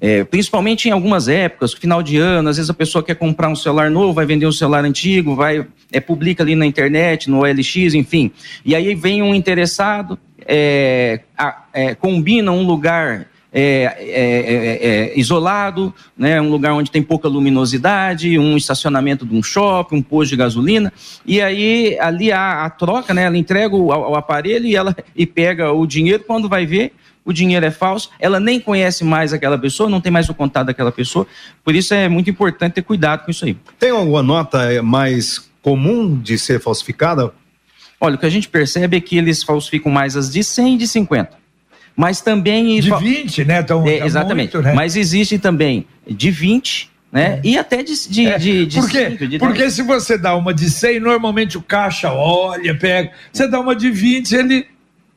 é, 0.00 0.24
principalmente 0.24 0.88
em 0.88 0.90
algumas 0.90 1.28
épocas, 1.28 1.72
final 1.72 2.02
de 2.02 2.16
ano, 2.16 2.48
às 2.48 2.56
vezes 2.56 2.68
a 2.68 2.74
pessoa 2.74 3.04
quer 3.04 3.14
comprar 3.14 3.48
um 3.48 3.54
celular 3.54 3.88
novo, 3.88 4.12
vai 4.12 4.26
vender 4.26 4.48
um 4.48 4.52
celular 4.52 4.84
antigo, 4.84 5.36
vai 5.36 5.64
é, 5.92 6.00
publica 6.00 6.42
ali 6.42 6.56
na 6.56 6.66
internet, 6.66 7.30
no 7.30 7.42
OLX, 7.42 7.94
enfim. 7.94 8.32
E 8.64 8.74
aí 8.74 8.96
vem 8.96 9.22
um 9.22 9.32
interessado, 9.32 10.18
é, 10.44 11.20
a, 11.38 11.66
é, 11.72 11.94
combina 11.94 12.50
um 12.50 12.66
lugar 12.66 13.28
é 13.52 13.68
é, 13.78 13.84
é, 13.84 13.94
é, 13.94 15.12
é, 15.12 15.18
isolado, 15.18 15.94
né, 16.16 16.40
um 16.40 16.50
lugar 16.50 16.72
onde 16.74 16.90
tem 16.90 17.02
pouca 17.02 17.28
luminosidade, 17.28 18.38
um 18.38 18.56
estacionamento 18.56 19.24
de 19.24 19.34
um 19.34 19.42
shopping, 19.42 19.96
um 19.96 20.02
posto 20.02 20.30
de 20.30 20.36
gasolina, 20.36 20.92
e 21.24 21.40
aí 21.40 21.98
ali 21.98 22.30
a, 22.30 22.64
a 22.64 22.70
troca, 22.70 23.14
né, 23.14 23.24
ela 23.24 23.38
entrega 23.38 23.74
o, 23.74 23.86
o, 23.86 24.14
aparelho 24.14 24.66
e 24.66 24.76
ela 24.76 24.94
e 25.16 25.26
pega 25.26 25.72
o 25.72 25.86
dinheiro, 25.86 26.24
quando 26.26 26.48
vai 26.48 26.66
ver, 26.66 26.92
o 27.24 27.32
dinheiro 27.32 27.64
é 27.64 27.70
falso, 27.70 28.10
ela 28.18 28.38
nem 28.38 28.60
conhece 28.60 29.04
mais 29.04 29.32
aquela 29.32 29.58
pessoa, 29.58 29.88
não 29.88 30.00
tem 30.00 30.12
mais 30.12 30.28
o 30.28 30.34
contato 30.34 30.66
daquela 30.66 30.92
pessoa, 30.92 31.26
por 31.64 31.74
isso 31.74 31.94
é 31.94 32.08
muito 32.08 32.28
importante 32.28 32.74
ter 32.74 32.82
cuidado 32.82 33.24
com 33.24 33.30
isso 33.30 33.44
aí. 33.44 33.56
Tem 33.78 33.90
alguma 33.90 34.22
nota 34.22 34.82
mais 34.82 35.50
comum 35.62 36.18
de 36.18 36.38
ser 36.38 36.60
falsificada? 36.60 37.32
Olha, 38.00 38.14
o 38.14 38.18
que 38.18 38.26
a 38.26 38.30
gente 38.30 38.48
percebe 38.48 38.96
é 38.96 39.00
que 39.00 39.16
eles 39.16 39.42
falsificam 39.42 39.90
mais 39.90 40.16
as 40.16 40.30
de 40.30 40.44
100 40.44 40.74
e 40.74 40.78
de 40.78 40.86
50 40.86 41.47
mas 41.98 42.20
também... 42.20 42.80
De 42.80 42.94
20, 42.94 43.44
né? 43.44 43.60
Tão, 43.62 43.84
é, 43.86 44.06
exatamente. 44.06 44.54
Muito, 44.54 44.62
né? 44.66 44.72
Mas 44.72 44.94
existe 44.96 45.36
também 45.38 45.84
de 46.08 46.30
20 46.30 46.90
né? 47.10 47.40
E 47.42 47.56
até 47.58 47.82
de, 47.82 47.94
de, 48.08 48.26
É, 48.26 48.38
de, 48.38 48.66
de 48.66 48.76
porque, 48.78 49.10
cinco, 49.10 49.26
de 49.26 49.38
porque 49.38 49.58
dez. 49.60 49.72
se 49.72 49.82
você 49.82 50.16
dá 50.18 50.36
uma 50.36 50.52
de 50.52 50.68
100, 50.68 51.00
normalmente 51.00 51.56
o 51.56 51.62
caixa 51.62 52.12
olha, 52.12 52.74
pega. 52.78 53.10
Você 53.32 53.48
dá 53.48 53.58
uma 53.58 53.74
de 53.74 53.90
20, 53.90 54.30
ele 54.32 54.66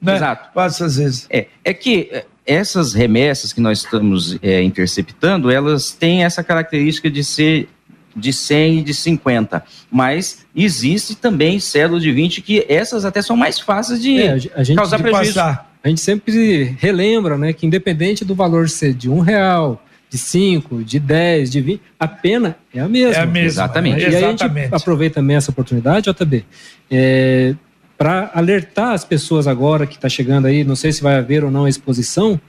né, 0.01 0.15
Exato. 0.15 0.53
passa 0.53 0.85
às 0.85 0.95
vezes. 0.95 1.27
É, 1.29 1.47
é 1.65 1.73
que 1.73 2.07
é, 2.09 2.23
essas 2.45 2.93
remessas 2.93 3.51
que 3.51 3.59
nós 3.59 3.79
estamos 3.79 4.37
é, 4.41 4.63
interceptando, 4.63 5.51
elas 5.51 5.91
têm 5.91 6.23
essa 6.23 6.41
característica 6.41 7.09
de 7.11 7.25
ser 7.25 7.67
de 8.15 8.31
100 8.31 8.79
e 8.79 8.83
de 8.83 8.93
50, 8.93 9.61
mas 9.91 10.45
existe 10.55 11.13
também 11.15 11.59
cédula 11.59 11.99
de 11.99 12.09
20 12.11 12.41
que 12.41 12.65
essas 12.69 13.03
até 13.03 13.21
são 13.21 13.35
mais 13.35 13.59
fáceis 13.59 14.01
de 14.01 14.17
É, 14.17 14.31
a 14.31 14.37
ge- 14.37 14.51
a 14.55 14.63
gente 14.63 14.77
causar 14.77 14.95
De 14.97 15.03
prejuízo. 15.03 15.33
passar. 15.33 15.70
A 15.83 15.89
gente 15.89 16.01
sempre 16.01 16.75
relembra, 16.79 17.37
né, 17.37 17.53
que 17.53 17.65
independente 17.65 18.23
do 18.23 18.35
valor 18.35 18.69
ser 18.69 18.93
de 18.93 19.09
um 19.09 19.19
real, 19.19 19.83
de 20.09 20.17
cinco, 20.17 20.83
de 20.83 20.99
10, 20.99 21.49
de 21.49 21.61
20, 21.61 21.81
a 21.99 22.07
pena 22.07 22.57
é 22.73 22.81
a 22.81 22.87
mesma. 22.87 23.15
É 23.15 23.23
a 23.23 23.25
mesma. 23.25 23.47
Exatamente. 23.47 24.01
E 24.01 24.05
aí 24.05 24.23
a 24.23 24.29
gente 24.29 24.43
aproveita 24.71 25.15
também 25.15 25.37
essa 25.37 25.51
oportunidade, 25.51 26.11
JB, 26.11 26.45
é, 26.91 27.55
para 27.97 28.29
alertar 28.33 28.93
as 28.93 29.05
pessoas 29.05 29.47
agora 29.47 29.87
que 29.87 29.95
está 29.95 30.09
chegando 30.09 30.47
aí, 30.47 30.63
não 30.63 30.75
sei 30.75 30.91
se 30.91 31.01
vai 31.01 31.15
haver 31.15 31.43
ou 31.43 31.49
não 31.49 31.65
a 31.65 31.69
exposição, 31.69 32.39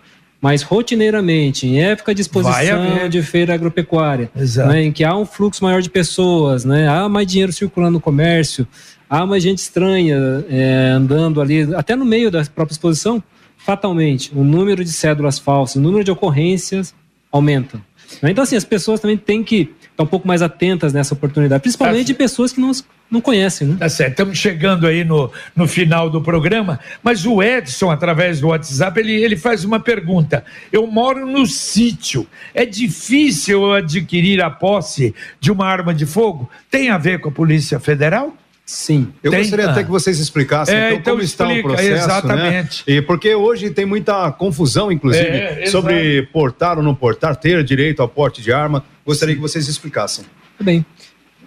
mas 0.41 0.63
rotineiramente, 0.63 1.69
em 1.69 1.81
época 1.81 2.13
de 2.13 2.21
exposição 2.21 3.09
de 3.09 3.23
feira 3.23 3.55
agropecuária, 3.55 4.29
né, 4.67 4.83
em 4.83 4.91
que 4.91 5.05
há 5.05 5.17
um 5.17 5.25
fluxo 5.25 5.63
maior 5.63 5.81
de 5.81 5.89
pessoas, 5.89 6.65
né, 6.65 6.89
há 6.89 7.09
mais 7.09 7.29
dinheiro 7.29 7.53
circulando 7.53 7.93
no 7.93 8.01
comércio, 8.01 8.67
há 9.13 9.27
mais 9.27 9.43
gente 9.43 9.59
estranha 9.59 10.17
é, 10.49 10.93
andando 10.95 11.43
ali, 11.43 11.75
até 11.75 11.95
no 11.95 12.05
meio 12.05 12.31
da 12.31 12.43
própria 12.47 12.73
exposição, 12.73 13.23
fatalmente, 13.59 14.33
o 14.35 14.43
número 14.43 14.83
de 14.83 14.91
cédulas 14.91 15.39
falsas, 15.39 15.77
o 15.77 15.81
número 15.81 16.03
de 16.03 16.11
ocorrências 16.11 16.95
aumenta. 17.31 17.79
né? 18.23 18.31
Então, 18.31 18.43
assim, 18.43 18.57
as 18.57 18.65
pessoas 18.65 19.01
também 19.01 19.19
têm 19.19 19.45
que 19.45 19.71
estar 19.91 20.03
um 20.03 20.07
pouco 20.07 20.27
mais 20.27 20.41
atentas 20.41 20.95
nessa 20.95 21.13
oportunidade, 21.13 21.61
principalmente 21.61 22.07
de 22.07 22.15
pessoas 22.15 22.55
que 22.55 22.61
não, 22.61 22.73
não 23.11 23.21
conhecem, 23.21 23.69
né? 23.69 23.77
Tá 23.79 23.89
certo, 23.91 24.13
estamos 24.13 24.39
chegando 24.39 24.87
aí 24.87 25.05
no, 25.05 25.31
no 25.55 25.69
final 25.69 26.09
do 26.09 26.23
programa, 26.23 26.81
mas 27.03 27.27
o 27.27 27.43
Edson, 27.43 27.91
através 27.91 28.41
do 28.41 28.49
WhatsApp, 28.49 28.99
ele, 28.99 29.13
ele 29.13 29.37
faz 29.37 29.63
uma 29.63 29.79
pergunta. 29.79 30.43
Eu 30.73 30.87
moro 30.87 31.27
no 31.27 31.47
sítio, 31.47 32.27
é 32.55 32.65
difícil 32.65 33.75
adquirir 33.75 34.41
a 34.41 34.49
posse 34.49 35.15
de 35.39 35.53
uma 35.53 35.67
arma 35.67 35.93
de 35.93 36.07
fogo? 36.07 36.49
Tem 36.71 36.89
a 36.89 36.97
ver 36.97 37.21
com 37.21 37.29
a 37.29 37.33
Polícia 37.33 37.79
Federal? 37.79 38.35
Sim. 38.73 39.13
Eu 39.23 39.31
Tem? 39.31 39.41
gostaria 39.41 39.67
até 39.69 39.81
Ah. 39.81 39.85
que 39.85 39.91
vocês 39.91 40.19
explicassem 40.19 40.75
É, 40.75 40.87
então, 40.89 40.99
então 40.99 41.13
como 41.13 41.23
está 41.23 41.47
o 41.47 41.49
explica, 41.51 41.69
processo, 41.69 42.05
exatamente. 42.05 42.85
né? 42.89 42.95
E 42.97 43.03
porque 43.03 43.35
hoje 43.35 43.69
tem 43.71 43.85
muita 43.85 44.33
confusão, 44.33 44.91
inclusive, 44.91 45.27
É, 45.27 45.67
sobre 45.67 46.23
portar 46.33 46.79
ou 46.79 46.83
não 46.83 46.95
portar, 46.95 47.37
ter 47.37 47.63
direito 47.65 48.01
ao 48.01 48.09
porte 48.09 48.41
de 48.41 48.51
arma. 48.51 48.83
Gostaria 49.05 49.35
que 49.35 49.41
vocês 49.43 49.69
explicassem. 49.69 50.25
Tudo 50.57 50.65
bem. 50.65 50.87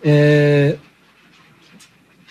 É, 0.04 0.76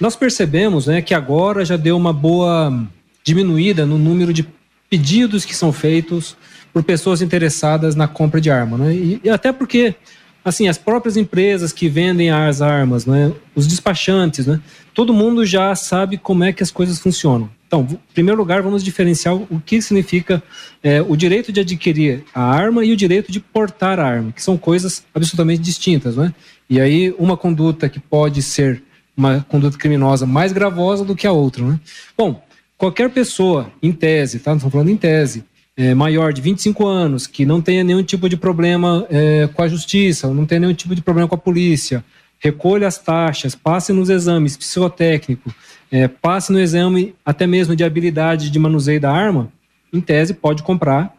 nós 0.00 0.14
percebemos 0.14 0.86
né, 0.86 1.02
que 1.02 1.12
agora 1.12 1.64
já 1.64 1.76
deu 1.76 1.96
uma 1.96 2.12
boa 2.12 2.86
diminuída 3.24 3.84
no 3.84 3.98
número 3.98 4.32
de 4.32 4.46
pedidos 4.88 5.44
que 5.44 5.56
são 5.56 5.72
feitos 5.72 6.36
por 6.72 6.84
pessoas 6.84 7.20
interessadas 7.20 7.96
na 7.96 8.06
compra 8.06 8.40
de 8.40 8.48
arma. 8.48 8.78
Né? 8.78 8.94
E, 8.94 9.20
e 9.24 9.28
até 9.28 9.52
porque 9.52 9.96
assim, 10.44 10.68
as 10.68 10.76
próprias 10.76 11.16
empresas 11.16 11.72
que 11.72 11.88
vendem 11.88 12.30
as 12.30 12.60
armas, 12.60 13.06
né, 13.06 13.32
os 13.54 13.66
despachantes, 13.66 14.46
né, 14.46 14.60
todo 14.92 15.14
mundo 15.14 15.46
já 15.46 15.74
sabe 15.74 16.18
como 16.18 16.44
é 16.44 16.52
que 16.52 16.62
as 16.62 16.70
coisas 16.70 16.98
funcionam. 16.98 17.48
Então, 17.66 17.88
em 17.90 17.98
primeiro 18.12 18.38
lugar, 18.38 18.62
vamos 18.62 18.84
diferenciar 18.84 19.34
o 19.34 19.60
que 19.64 19.82
significa 19.82 20.42
é, 20.82 21.02
o 21.02 21.16
direito 21.16 21.50
de 21.50 21.60
adquirir 21.60 22.22
a 22.32 22.42
arma 22.42 22.84
e 22.84 22.92
o 22.92 22.96
direito 22.96 23.32
de 23.32 23.40
portar 23.40 23.98
a 23.98 24.06
arma, 24.06 24.30
que 24.30 24.42
são 24.42 24.56
coisas 24.56 25.02
absolutamente 25.12 25.60
distintas. 25.60 26.16
Né? 26.16 26.32
E 26.70 26.80
aí, 26.80 27.12
uma 27.18 27.36
conduta 27.36 27.88
que 27.88 27.98
pode 27.98 28.42
ser 28.42 28.82
uma 29.16 29.44
conduta 29.48 29.76
criminosa 29.76 30.24
mais 30.24 30.52
gravosa 30.52 31.04
do 31.04 31.16
que 31.16 31.26
a 31.26 31.32
outra. 31.32 31.64
Né? 31.64 31.80
Bom, 32.16 32.44
qualquer 32.78 33.10
pessoa, 33.10 33.72
em 33.82 33.90
tese, 33.90 34.38
tá? 34.38 34.52
Não 34.52 34.58
estamos 34.58 34.72
falando 34.72 34.90
em 34.90 34.96
tese, 34.96 35.44
é, 35.76 35.94
maior 35.94 36.32
de 36.32 36.40
25 36.40 36.86
anos, 36.86 37.26
que 37.26 37.44
não 37.44 37.60
tenha 37.60 37.82
nenhum 37.82 38.02
tipo 38.02 38.28
de 38.28 38.36
problema 38.36 39.06
é, 39.10 39.48
com 39.52 39.62
a 39.62 39.68
justiça, 39.68 40.32
não 40.32 40.46
tenha 40.46 40.60
nenhum 40.60 40.74
tipo 40.74 40.94
de 40.94 41.02
problema 41.02 41.28
com 41.28 41.34
a 41.34 41.38
polícia, 41.38 42.04
recolha 42.38 42.86
as 42.86 42.98
taxas, 42.98 43.54
passe 43.54 43.92
nos 43.92 44.08
exames 44.08 44.56
psicotécnicos, 44.56 45.52
é, 45.90 46.06
passe 46.06 46.52
no 46.52 46.60
exame 46.60 47.14
até 47.24 47.46
mesmo 47.46 47.74
de 47.74 47.82
habilidade 47.82 48.50
de 48.50 48.58
manuseio 48.58 49.00
da 49.00 49.10
arma, 49.10 49.50
em 49.92 50.00
tese 50.00 50.34
pode 50.34 50.62
comprar 50.62 51.14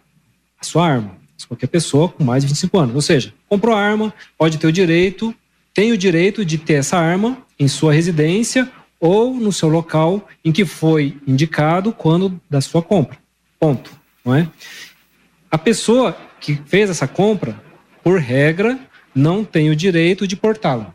a 0.60 0.64
sua 0.64 0.88
arma. 0.88 1.16
Qualquer 1.48 1.68
pessoa 1.68 2.10
com 2.10 2.24
mais 2.24 2.44
de 2.44 2.48
25 2.48 2.80
anos. 2.80 2.96
Ou 2.96 3.02
seja, 3.02 3.34
comprou 3.48 3.76
a 3.76 3.80
arma, 3.80 4.14
pode 4.38 4.58
ter 4.58 4.66
o 4.66 4.72
direito, 4.72 5.36
tem 5.74 5.92
o 5.92 5.98
direito 5.98 6.44
de 6.44 6.58
ter 6.58 6.76
essa 6.76 6.98
arma 6.98 7.38
em 7.60 7.68
sua 7.68 7.94
residência 7.94 8.70
ou 9.00 9.34
no 9.34 9.52
seu 9.52 9.70
local 9.70 10.28
em 10.44 10.52
que 10.52 10.66
foi 10.66 11.18
indicado 11.28 11.92
quando 11.92 12.40
da 12.50 12.62
sua 12.62 12.82
compra. 12.82 13.18
Ponto. 13.60 13.92
Não 14.26 14.36
é? 14.36 14.48
A 15.50 15.58
pessoa 15.58 16.18
que 16.40 16.60
fez 16.66 16.90
essa 16.90 17.08
compra, 17.08 17.56
por 18.04 18.20
regra, 18.20 18.78
não 19.14 19.44
tem 19.44 19.70
o 19.70 19.76
direito 19.76 20.28
de 20.28 20.36
portá-la. 20.36 20.94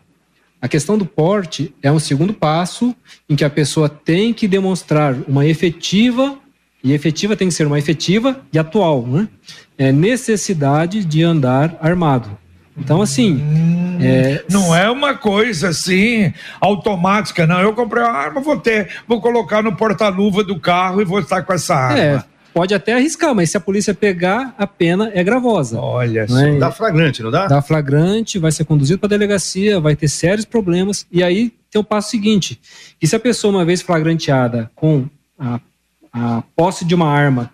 A 0.60 0.68
questão 0.68 0.98
do 0.98 1.06
porte 1.06 1.74
é 1.82 1.90
um 1.90 1.98
segundo 1.98 2.34
passo 2.34 2.94
em 3.28 3.34
que 3.34 3.44
a 3.44 3.50
pessoa 3.50 3.88
tem 3.88 4.34
que 4.34 4.46
demonstrar 4.46 5.14
uma 5.26 5.46
efetiva, 5.46 6.36
e 6.84 6.92
efetiva 6.92 7.34
tem 7.34 7.48
que 7.48 7.54
ser 7.54 7.66
uma 7.66 7.78
efetiva 7.78 8.42
e 8.52 8.58
atual, 8.58 9.06
né? 9.06 9.28
É 9.78 9.90
necessidade 9.90 11.04
de 11.04 11.22
andar 11.22 11.78
armado. 11.80 12.36
Então, 12.76 13.00
assim, 13.00 13.42
é, 14.00 14.44
Não 14.50 14.74
é 14.74 14.90
uma 14.90 15.14
coisa 15.14 15.68
assim 15.68 16.32
automática, 16.60 17.46
não. 17.46 17.60
Eu 17.60 17.74
comprei 17.74 18.02
uma 18.02 18.12
arma, 18.12 18.40
vou 18.40 18.58
ter, 18.58 18.88
vou 19.06 19.20
colocar 19.20 19.62
no 19.62 19.76
porta-luva 19.76 20.42
do 20.42 20.58
carro 20.58 21.02
e 21.02 21.04
vou 21.04 21.20
estar 21.20 21.42
com 21.42 21.52
essa 21.52 21.74
arma. 21.74 21.98
é, 21.98 22.24
pode 22.52 22.74
até 22.74 22.94
arriscar, 22.94 23.34
mas 23.34 23.50
se 23.50 23.56
a 23.56 23.60
polícia 23.60 23.94
pegar, 23.94 24.54
a 24.58 24.66
pena 24.66 25.10
é 25.14 25.22
gravosa. 25.22 25.78
Olha 25.80 26.22
não 26.28 26.36
só. 26.36 26.42
é? 26.46 26.58
Dá 26.58 26.70
flagrante, 26.70 27.22
não 27.22 27.30
dá? 27.30 27.46
dá 27.46 27.62
flagrante, 27.62 28.38
vai 28.38 28.52
ser 28.52 28.64
conduzido 28.64 28.98
para 28.98 29.06
a 29.06 29.10
delegacia, 29.10 29.78
vai 29.80 29.94
ter 29.96 30.08
sérios 30.08 30.44
problemas. 30.44 31.06
E 31.10 31.22
aí 31.22 31.52
tem 31.70 31.80
o 31.80 31.84
passo 31.84 32.10
seguinte: 32.10 32.60
que 32.98 33.06
se 33.06 33.14
a 33.16 33.20
pessoa, 33.20 33.52
uma 33.54 33.64
vez 33.64 33.80
flagranteada 33.82 34.70
com 34.74 35.06
a, 35.38 35.60
a 36.12 36.42
posse 36.56 36.84
de 36.84 36.94
uma 36.94 37.06
arma, 37.08 37.50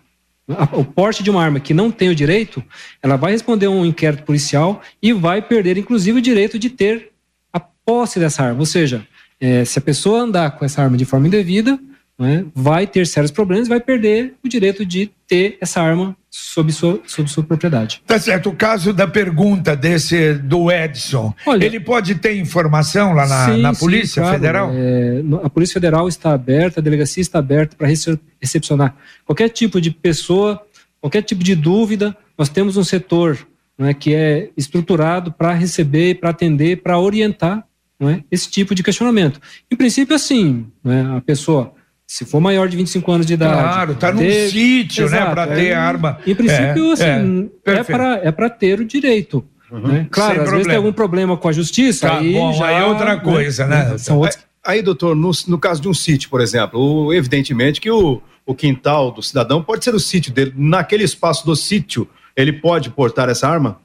a- 0.48 0.76
o 0.76 0.84
porte 0.84 1.22
de 1.22 1.30
uma 1.30 1.42
arma 1.42 1.60
que 1.60 1.74
não 1.74 1.90
tem 1.90 2.08
o 2.08 2.14
direito, 2.14 2.62
ela 3.02 3.16
vai 3.16 3.32
responder 3.32 3.66
a 3.66 3.70
um 3.70 3.84
inquérito 3.84 4.22
policial 4.24 4.80
e 5.02 5.12
vai 5.12 5.42
perder, 5.42 5.76
inclusive, 5.76 6.18
o 6.18 6.22
direito 6.22 6.58
de 6.58 6.70
ter 6.70 7.10
a 7.52 7.60
posse 7.60 8.18
dessa 8.18 8.42
arma. 8.44 8.60
Ou 8.60 8.66
seja, 8.66 9.06
eh, 9.40 9.64
se 9.64 9.78
a 9.78 9.82
pessoa 9.82 10.20
andar 10.20 10.52
com 10.52 10.64
essa 10.64 10.82
arma 10.82 10.96
de 10.96 11.04
forma 11.04 11.26
indevida, 11.26 11.78
né, 12.18 12.44
vai 12.54 12.86
ter 12.86 13.06
sérios 13.06 13.30
problemas 13.30 13.66
e 13.66 13.70
vai 13.70 13.80
perder 13.80 14.34
o 14.42 14.48
direito 14.48 14.84
de 14.86 15.10
ter 15.26 15.58
essa 15.60 15.82
arma 15.82 16.16
sob 16.30 16.72
sua, 16.72 17.00
sob 17.06 17.28
sua 17.30 17.42
propriedade. 17.44 18.02
Tá 18.06 18.18
certo. 18.18 18.48
O 18.50 18.54
caso 18.56 18.92
da 18.92 19.06
pergunta 19.06 19.74
desse 19.76 20.34
do 20.34 20.70
Edson, 20.70 21.34
Olha- 21.46 21.64
ele 21.64 21.78
pode 21.80 22.14
ter 22.16 22.36
informação 22.38 23.12
lá 23.12 23.26
na, 23.26 23.46
Sim, 23.46 23.60
na 23.62 23.74
sim, 23.74 23.80
Polícia 23.80 24.22
claro. 24.22 24.36
Federal? 24.36 24.70
É, 24.72 25.22
a 25.42 25.50
Polícia 25.50 25.74
Federal 25.74 26.08
está 26.08 26.32
aberta, 26.32 26.80
a 26.80 26.82
delegacia 26.82 27.20
está 27.20 27.38
aberta 27.38 27.74
para 27.76 27.86
rece- 27.86 28.18
recepcionar 28.40 28.94
qualquer 29.24 29.48
tipo 29.50 29.80
de 29.80 29.90
pessoa, 29.90 30.62
qualquer 31.00 31.22
tipo 31.22 31.42
de 31.44 31.54
dúvida. 31.54 32.16
Nós 32.38 32.48
temos 32.48 32.76
um 32.76 32.84
setor 32.84 33.38
né, 33.78 33.92
que 33.92 34.14
é 34.14 34.50
estruturado 34.56 35.32
para 35.32 35.52
receber, 35.52 36.18
para 36.18 36.30
atender, 36.30 36.82
para 36.82 36.98
orientar 36.98 37.64
é, 38.00 38.22
esse 38.30 38.50
tipo 38.50 38.74
de 38.74 38.82
questionamento. 38.82 39.40
Em 39.70 39.76
princípio, 39.76 40.14
assim, 40.14 40.66
né, 40.84 41.14
a 41.16 41.20
pessoa, 41.22 41.72
se 42.06 42.24
for 42.24 42.40
maior 42.40 42.68
de 42.68 42.76
25 42.76 43.10
anos 43.12 43.26
de 43.26 43.34
idade. 43.34 43.60
Claro, 43.60 43.94
tá 43.96 44.12
num 44.12 44.18
ter- 44.20 44.50
sítio, 44.50 45.08
né, 45.10 45.16
Exato, 45.16 45.30
para 45.32 45.46
ter 45.48 45.66
é, 45.66 45.74
arma. 45.74 46.18
Em 46.26 46.34
princípio, 46.34 46.90
É, 46.90 46.92
assim, 46.92 47.50
é, 47.66 47.72
é, 47.72 47.82
para 47.82 48.14
é 48.22 48.30
para 48.32 48.48
ter 48.50 48.80
o 48.80 48.84
direito. 48.84 49.44
né? 49.70 50.06
Claro, 50.10 50.34
Sem 50.34 50.42
às 50.44 50.44
vezes 50.44 50.44
problema. 50.48 50.68
tem 50.68 50.76
algum 50.76 50.92
problema 50.92 51.36
com 51.36 51.48
a 51.48 51.52
justiça. 51.52 52.08
Tá 52.08 52.18
aí 52.18 52.32
bom, 52.34 52.52
já, 52.52 52.66
aí 52.68 52.76
é 52.76 52.84
outra 52.84 53.18
coisa, 53.18 53.66
né? 53.66 53.98
São 53.98 54.18
outros 54.18 54.38
Aí, 54.64 54.82
doutor, 54.82 55.14
no, 55.14 55.30
no 55.46 55.58
caso 55.60 55.80
de 55.80 55.88
um 55.88 55.94
sítio, 55.94 56.28
por 56.28 56.40
exemplo, 56.40 56.80
o- 56.80 57.14
evidentemente 57.14 57.80
que 57.80 57.88
o, 57.90 58.20
o 58.44 58.52
quintal 58.54 59.12
do 59.12 59.22
cidadão 59.22 59.62
pode 59.62 59.84
ser 59.84 59.94
o 59.94 60.00
sítio 60.00 60.32
dele. 60.32 60.52
Naquele 60.56 61.04
espaço 61.04 61.46
do 61.46 61.54
sítio, 61.54 62.08
ele 62.36 62.52
pode 62.52 62.90
portar 62.90 63.28
essa 63.28 63.48
arma? 63.48 63.80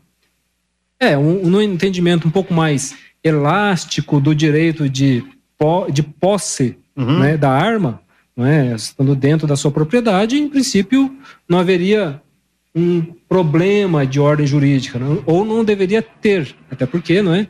É, 0.99 1.15
um, 1.17 1.45
um 1.47 1.61
entendimento 1.61 2.27
um 2.27 2.31
pouco 2.31 2.51
mais 2.53 2.95
elástico 3.23 4.19
do 4.19 4.33
direito 4.35 4.87
de, 4.89 5.23
de 5.91 6.03
posse 6.03 6.77
Uhum. 6.93 7.19
né, 7.19 7.37
da 7.37 7.49
arma, 7.49 8.01
né, 8.35 8.73
estando 8.75 9.15
dentro 9.15 9.45
da 9.47 9.55
sua 9.55 9.71
propriedade, 9.71 10.37
em 10.37 10.49
princípio 10.49 11.13
não 11.47 11.59
haveria 11.59 12.21
um 12.73 13.01
problema 13.27 14.05
de 14.05 14.19
ordem 14.19 14.47
jurídica, 14.47 14.97
né, 14.97 15.17
ou 15.25 15.43
não 15.43 15.63
deveria 15.63 16.01
ter, 16.01 16.55
até 16.69 16.85
porque, 16.85 17.21
não 17.21 17.33
é? 17.35 17.47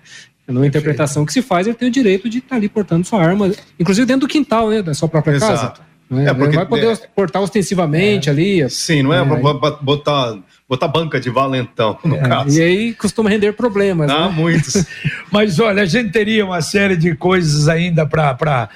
Na 0.48 0.66
interpretação 0.68 1.26
que 1.26 1.32
se 1.32 1.42
faz, 1.42 1.66
ele 1.68 1.76
tem 1.78 1.88
o 1.88 1.92
direito 1.92 2.28
de 2.28 2.40
estar 2.40 2.56
ali 2.58 2.68
portando 2.68 3.06
sua 3.08 3.24
arma, 3.24 3.52
inclusive 3.80 4.06
dentro 4.06 4.28
do 4.28 4.32
quintal, 4.32 4.70
né, 4.70 4.82
da 4.82 4.94
sua 4.94 5.08
própria 5.08 5.40
casa. 5.40 5.54
Exato. 5.54 5.82
não 6.10 6.20
é? 6.20 6.26
É, 6.26 6.30
Ele 6.30 6.36
porque- 6.40 6.56
vai 6.58 6.66
poder 6.66 6.88
é. 6.92 6.96
portar 7.16 7.42
ostensivamente 7.42 8.30
ali. 8.30 8.70
Sim, 8.70 9.04
não 9.04 9.14
é, 9.14 9.20
É, 9.22 9.24
bo- 9.24 9.78
botar, 9.82 10.38
botar 10.72 10.88
banca 10.88 11.20
de 11.20 11.30
valentão, 11.30 12.00
no 12.02 12.16
é, 12.16 12.22
caso. 12.22 12.58
E 12.58 12.62
aí 12.62 12.94
costuma 12.94 13.30
render 13.30 13.52
problemas. 13.52 14.10
Ah, 14.10 14.30
né? 14.30 14.34
muitos. 14.34 14.86
Mas 15.30 15.60
olha, 15.60 15.84
a 15.84 15.86
gente 15.86 16.14
teria 16.14 16.46
uma 16.46 16.62
série 16.62 16.96
de 16.96 17.14
coisas 17.14 17.68
ainda 17.68 18.06
para 18.06 18.70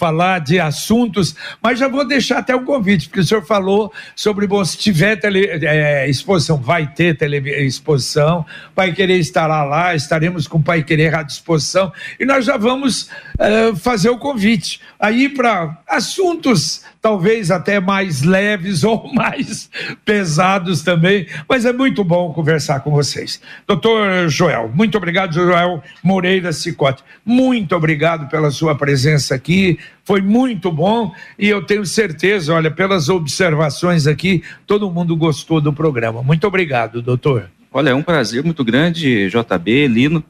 falar, 0.00 0.38
de 0.38 0.58
assuntos, 0.58 1.36
mas 1.60 1.78
já 1.78 1.88
vou 1.88 2.06
deixar 2.06 2.38
até 2.38 2.54
o 2.54 2.64
convite, 2.64 3.08
porque 3.08 3.20
o 3.20 3.24
senhor 3.24 3.44
falou 3.44 3.92
sobre 4.14 4.46
bom, 4.46 4.64
se 4.64 4.76
tiver 4.76 5.16
tele, 5.16 5.46
é, 5.46 6.08
exposição, 6.08 6.56
vai 6.56 6.86
ter 6.86 7.16
tele, 7.16 7.38
exposição, 7.64 8.44
Pai 8.74 8.92
Querer 8.92 9.18
estará 9.18 9.64
lá, 9.64 9.94
estaremos 9.94 10.46
com 10.46 10.58
o 10.58 10.62
Pai 10.62 10.82
Querer 10.82 11.14
à 11.14 11.22
disposição, 11.22 11.92
e 12.20 12.24
nós 12.24 12.44
já 12.44 12.56
vamos 12.56 13.10
é, 13.38 13.74
fazer 13.74 14.10
o 14.10 14.18
convite 14.18 14.80
aí 14.98 15.28
para 15.28 15.78
assuntos 15.88 16.82
talvez 17.02 17.50
até 17.50 17.80
mais 17.80 18.22
leves 18.22 18.84
ou 18.84 19.12
mais 19.12 19.68
pesados 20.04 20.82
também, 20.82 21.26
mas 21.48 21.66
é 21.66 21.72
muito 21.72 22.04
bom 22.04 22.32
conversar 22.32 22.80
com 22.80 22.92
vocês. 22.92 23.42
Doutor 23.66 24.28
Joel, 24.28 24.70
muito 24.72 24.96
obrigado, 24.96 25.34
Joel 25.34 25.82
Moreira 26.02 26.52
Cicote. 26.52 27.02
Muito 27.26 27.74
obrigado 27.74 28.30
pela 28.30 28.50
sua 28.52 28.76
presença 28.76 29.34
aqui. 29.34 29.78
Foi 30.04 30.22
muito 30.22 30.70
bom 30.70 31.12
e 31.38 31.48
eu 31.48 31.62
tenho 31.62 31.84
certeza, 31.84 32.54
olha, 32.54 32.70
pelas 32.70 33.08
observações 33.08 34.06
aqui, 34.06 34.42
todo 34.66 34.90
mundo 34.90 35.16
gostou 35.16 35.60
do 35.60 35.72
programa. 35.72 36.22
Muito 36.22 36.46
obrigado, 36.46 37.02
doutor. 37.02 37.50
Olha, 37.74 37.90
é 37.90 37.94
um 37.94 38.02
prazer 38.02 38.44
muito 38.44 38.62
grande, 38.62 39.30
JB, 39.30 39.88
Lino, 39.88 40.22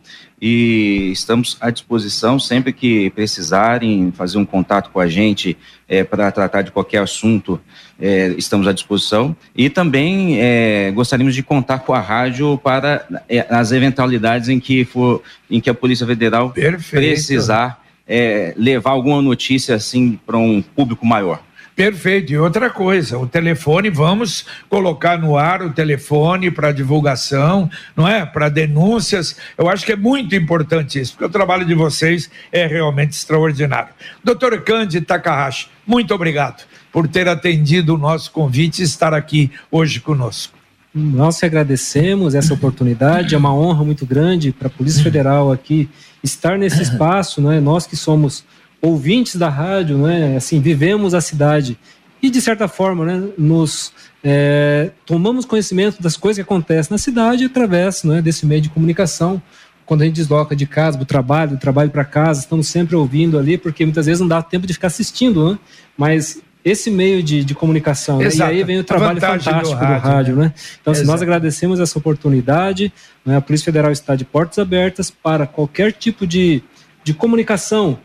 e 0.45 1.13
estamos 1.13 1.57
à 1.61 1.71
disposição 1.71 2.37
sempre 2.37 2.73
que 2.73 3.11
precisarem 3.11 4.11
fazer 4.11 4.39
um 4.39 4.45
contato 4.45 4.91
com 4.91 4.99
a 4.99 5.07
gente 5.07 5.57
é, 5.89 6.03
para 6.03 6.33
tratar 6.33 6.63
de 6.63 6.73
qualquer 6.73 6.99
assunto, 6.99 7.61
é, 8.01 8.35
estamos 8.37 8.67
à 8.67 8.73
disposição. 8.73 9.37
E 9.57 9.71
também 9.71 10.41
é, 10.41 10.91
gostaríamos 10.91 11.37
de 11.37 11.45
contar 11.45 11.79
com 11.79 11.95
a 11.95 12.01
rádio 12.01 12.59
para 12.59 13.07
é, 13.29 13.47
as 13.49 13.71
eventualidades 13.71 14.49
em 14.49 14.59
que, 14.59 14.85
for, 14.85 15.23
em 15.49 15.61
que 15.61 15.71
a 15.71 15.75
Polícia 15.75 16.05
Federal 16.05 16.51
Perfeito. 16.51 17.07
precisar 17.07 17.81
é, 18.05 18.53
levar 18.57 18.91
alguma 18.91 19.23
notícia 19.23 19.77
assim 19.77 20.19
para 20.27 20.37
um 20.37 20.61
público 20.61 21.07
maior. 21.07 21.41
Perfeito. 21.75 22.33
E 22.33 22.39
outra 22.39 22.69
coisa, 22.69 23.19
o 23.19 23.27
telefone, 23.27 23.89
vamos 23.89 24.45
colocar 24.69 25.19
no 25.19 25.37
ar 25.37 25.63
o 25.63 25.73
telefone 25.73 26.51
para 26.51 26.71
divulgação, 26.71 27.71
não 27.97 28.07
é? 28.07 28.27
Para 28.27 28.51
denúncias. 28.51 29.37
Eu 29.57 29.69
acho 29.71 29.87
que 29.87 29.93
é 29.93 29.97
muito 29.97 30.35
importante 30.35 31.01
isso, 31.01 31.13
porque 31.13 31.25
o 31.25 31.31
trabalho 31.31 31.65
de 31.65 31.75
vocês 31.75 32.31
é 32.51 32.67
realmente 32.67 33.13
extraordinário. 33.13 33.95
Doutor 34.23 34.61
Cândido 34.63 35.07
Takahashi, 35.07 35.69
muito 35.87 36.15
obrigado 36.15 36.65
por 36.93 37.09
ter 37.09 37.27
atendido 37.27 37.95
o 37.95 37.99
nosso 37.99 38.31
convite 38.31 38.83
e 38.83 38.85
estar 38.85 39.15
aqui 39.15 39.51
hoje 39.71 39.99
conosco. 39.99 40.55
Nós 40.95 41.41
que 41.41 41.47
agradecemos 41.47 42.35
essa 42.35 42.53
oportunidade, 42.53 43.35
é 43.35 43.39
uma 43.39 43.55
honra 43.55 43.83
muito 43.83 44.05
grande 44.05 44.53
para 44.53 44.67
a 44.67 44.71
Polícia 44.71 45.03
Federal 45.03 45.51
aqui 45.51 45.89
estar 46.23 46.59
nesse 46.59 46.83
espaço, 46.85 47.41
não 47.41 47.51
é? 47.51 47.61
Nós 47.61 47.87
que 47.87 47.97
somos 47.97 48.45
ouvintes 48.83 49.37
da 49.37 49.49
rádio, 49.49 49.97
né, 49.97 50.37
assim, 50.37 50.61
vivemos 50.61 51.15
a 51.15 51.21
cidade 51.21 51.79
e 52.21 52.29
de 52.29 52.41
certa 52.41 52.67
forma, 52.67 53.05
né, 53.05 53.29
nos 53.39 53.93
é, 54.23 54.91
tomamos 55.07 55.45
conhecimento 55.45 56.03
das 56.03 56.17
coisas 56.17 56.37
que 56.37 56.43
acontecem 56.43 56.93
na 56.93 56.99
cidade 56.99 57.45
através 57.45 58.03
né, 58.03 58.21
desse 58.21 58.45
meio 58.45 58.61
de 58.61 58.69
comunicação. 58.69 59.41
Quando 59.85 60.03
a 60.03 60.05
gente 60.05 60.15
desloca 60.15 60.55
de 60.55 60.65
casa 60.65 60.97
para 60.97 61.03
o 61.03 61.07
trabalho, 61.07 61.51
do 61.53 61.59
trabalho 61.59 61.91
para 61.91 62.05
casa, 62.05 62.41
estamos 62.41 62.69
sempre 62.69 62.95
ouvindo 62.95 63.39
ali, 63.39 63.59
porque 63.59 63.85
muitas 63.85 64.07
vezes 64.07 64.21
não 64.21 64.29
dá 64.29 64.41
tempo 64.41 64.67
de 64.67 64.73
ficar 64.73 64.87
assistindo, 64.87 65.51
né? 65.51 65.59
Mas 65.99 66.41
esse 66.65 66.89
meio 66.89 67.21
de, 67.23 67.45
de 67.45 67.55
comunicação, 67.57 68.19
né? 68.19 68.29
e 68.33 68.43
aí 68.43 68.63
vem 68.63 68.79
o 68.79 68.85
trabalho 68.85 69.21
fantástico 69.21 69.51
do 69.51 69.75
rádio, 69.75 70.01
do 70.01 70.09
rádio 70.09 70.37
né? 70.37 70.45
né? 70.45 70.55
Então, 70.81 70.93
assim, 70.93 71.05
nós 71.05 71.21
agradecemos 71.21 71.81
essa 71.81 71.99
oportunidade, 71.99 72.93
né? 73.27 73.37
a 73.37 73.41
Polícia 73.41 73.65
Federal 73.65 73.91
está 73.91 74.15
de 74.15 74.25
portas 74.25 74.61
abertas 74.61 75.11
para 75.11 75.45
qualquer 75.45 75.93
tipo 75.93 76.25
de, 76.25 76.63
de 77.03 77.13
comunicação 77.13 77.99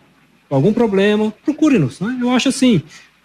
algum 0.49 0.73
problema, 0.73 1.33
procure-nos. 1.43 1.99
Né? 1.99 2.17
Eu 2.21 2.31
acho 2.31 2.49
assim, 2.49 2.81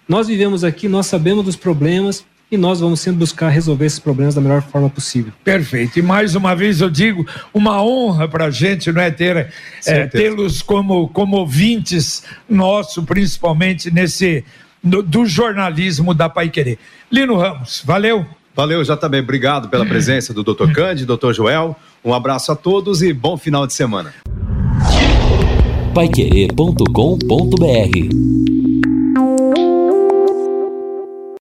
nós 0.08 0.26
vivemos 0.26 0.64
aqui, 0.64 0.88
nós 0.88 1.06
sabemos 1.06 1.44
dos 1.44 1.56
problemas 1.56 2.24
e 2.50 2.56
nós 2.58 2.80
vamos 2.80 3.00
sempre 3.00 3.20
buscar 3.20 3.48
resolver 3.48 3.86
esses 3.86 3.98
problemas 3.98 4.34
da 4.34 4.40
melhor 4.40 4.60
forma 4.60 4.90
possível. 4.90 5.32
Perfeito. 5.42 5.98
E 5.98 6.02
mais 6.02 6.34
uma 6.34 6.54
vez 6.54 6.82
eu 6.82 6.90
digo, 6.90 7.26
uma 7.54 7.82
honra 7.82 8.28
para 8.28 8.46
a 8.46 8.50
gente, 8.50 8.92
não 8.92 9.00
é 9.00 9.10
ter 9.10 9.50
é, 9.86 10.06
tê-los 10.06 10.60
como 10.60 11.08
como 11.08 11.38
ouvintes 11.38 12.22
nosso, 12.46 13.02
principalmente 13.04 13.90
nesse 13.90 14.44
no, 14.84 15.02
do 15.02 15.24
jornalismo 15.24 16.12
da 16.12 16.28
Pai 16.28 16.50
Querer. 16.50 16.78
Lino 17.10 17.38
Ramos, 17.38 17.82
valeu. 17.86 18.26
Valeu, 18.54 18.84
já 18.84 18.98
também. 18.98 19.20
Obrigado 19.20 19.70
pela 19.70 19.86
presença 19.86 20.34
do 20.34 20.44
Dr. 20.44 20.72
Cândido, 20.74 21.16
Dr. 21.16 21.32
Joel. 21.32 21.74
Um 22.04 22.12
abraço 22.12 22.52
a 22.52 22.56
todos 22.56 23.00
e 23.00 23.10
bom 23.10 23.38
final 23.38 23.66
de 23.66 23.72
semana 23.72 24.12
paiquerê.com.br 25.94 28.51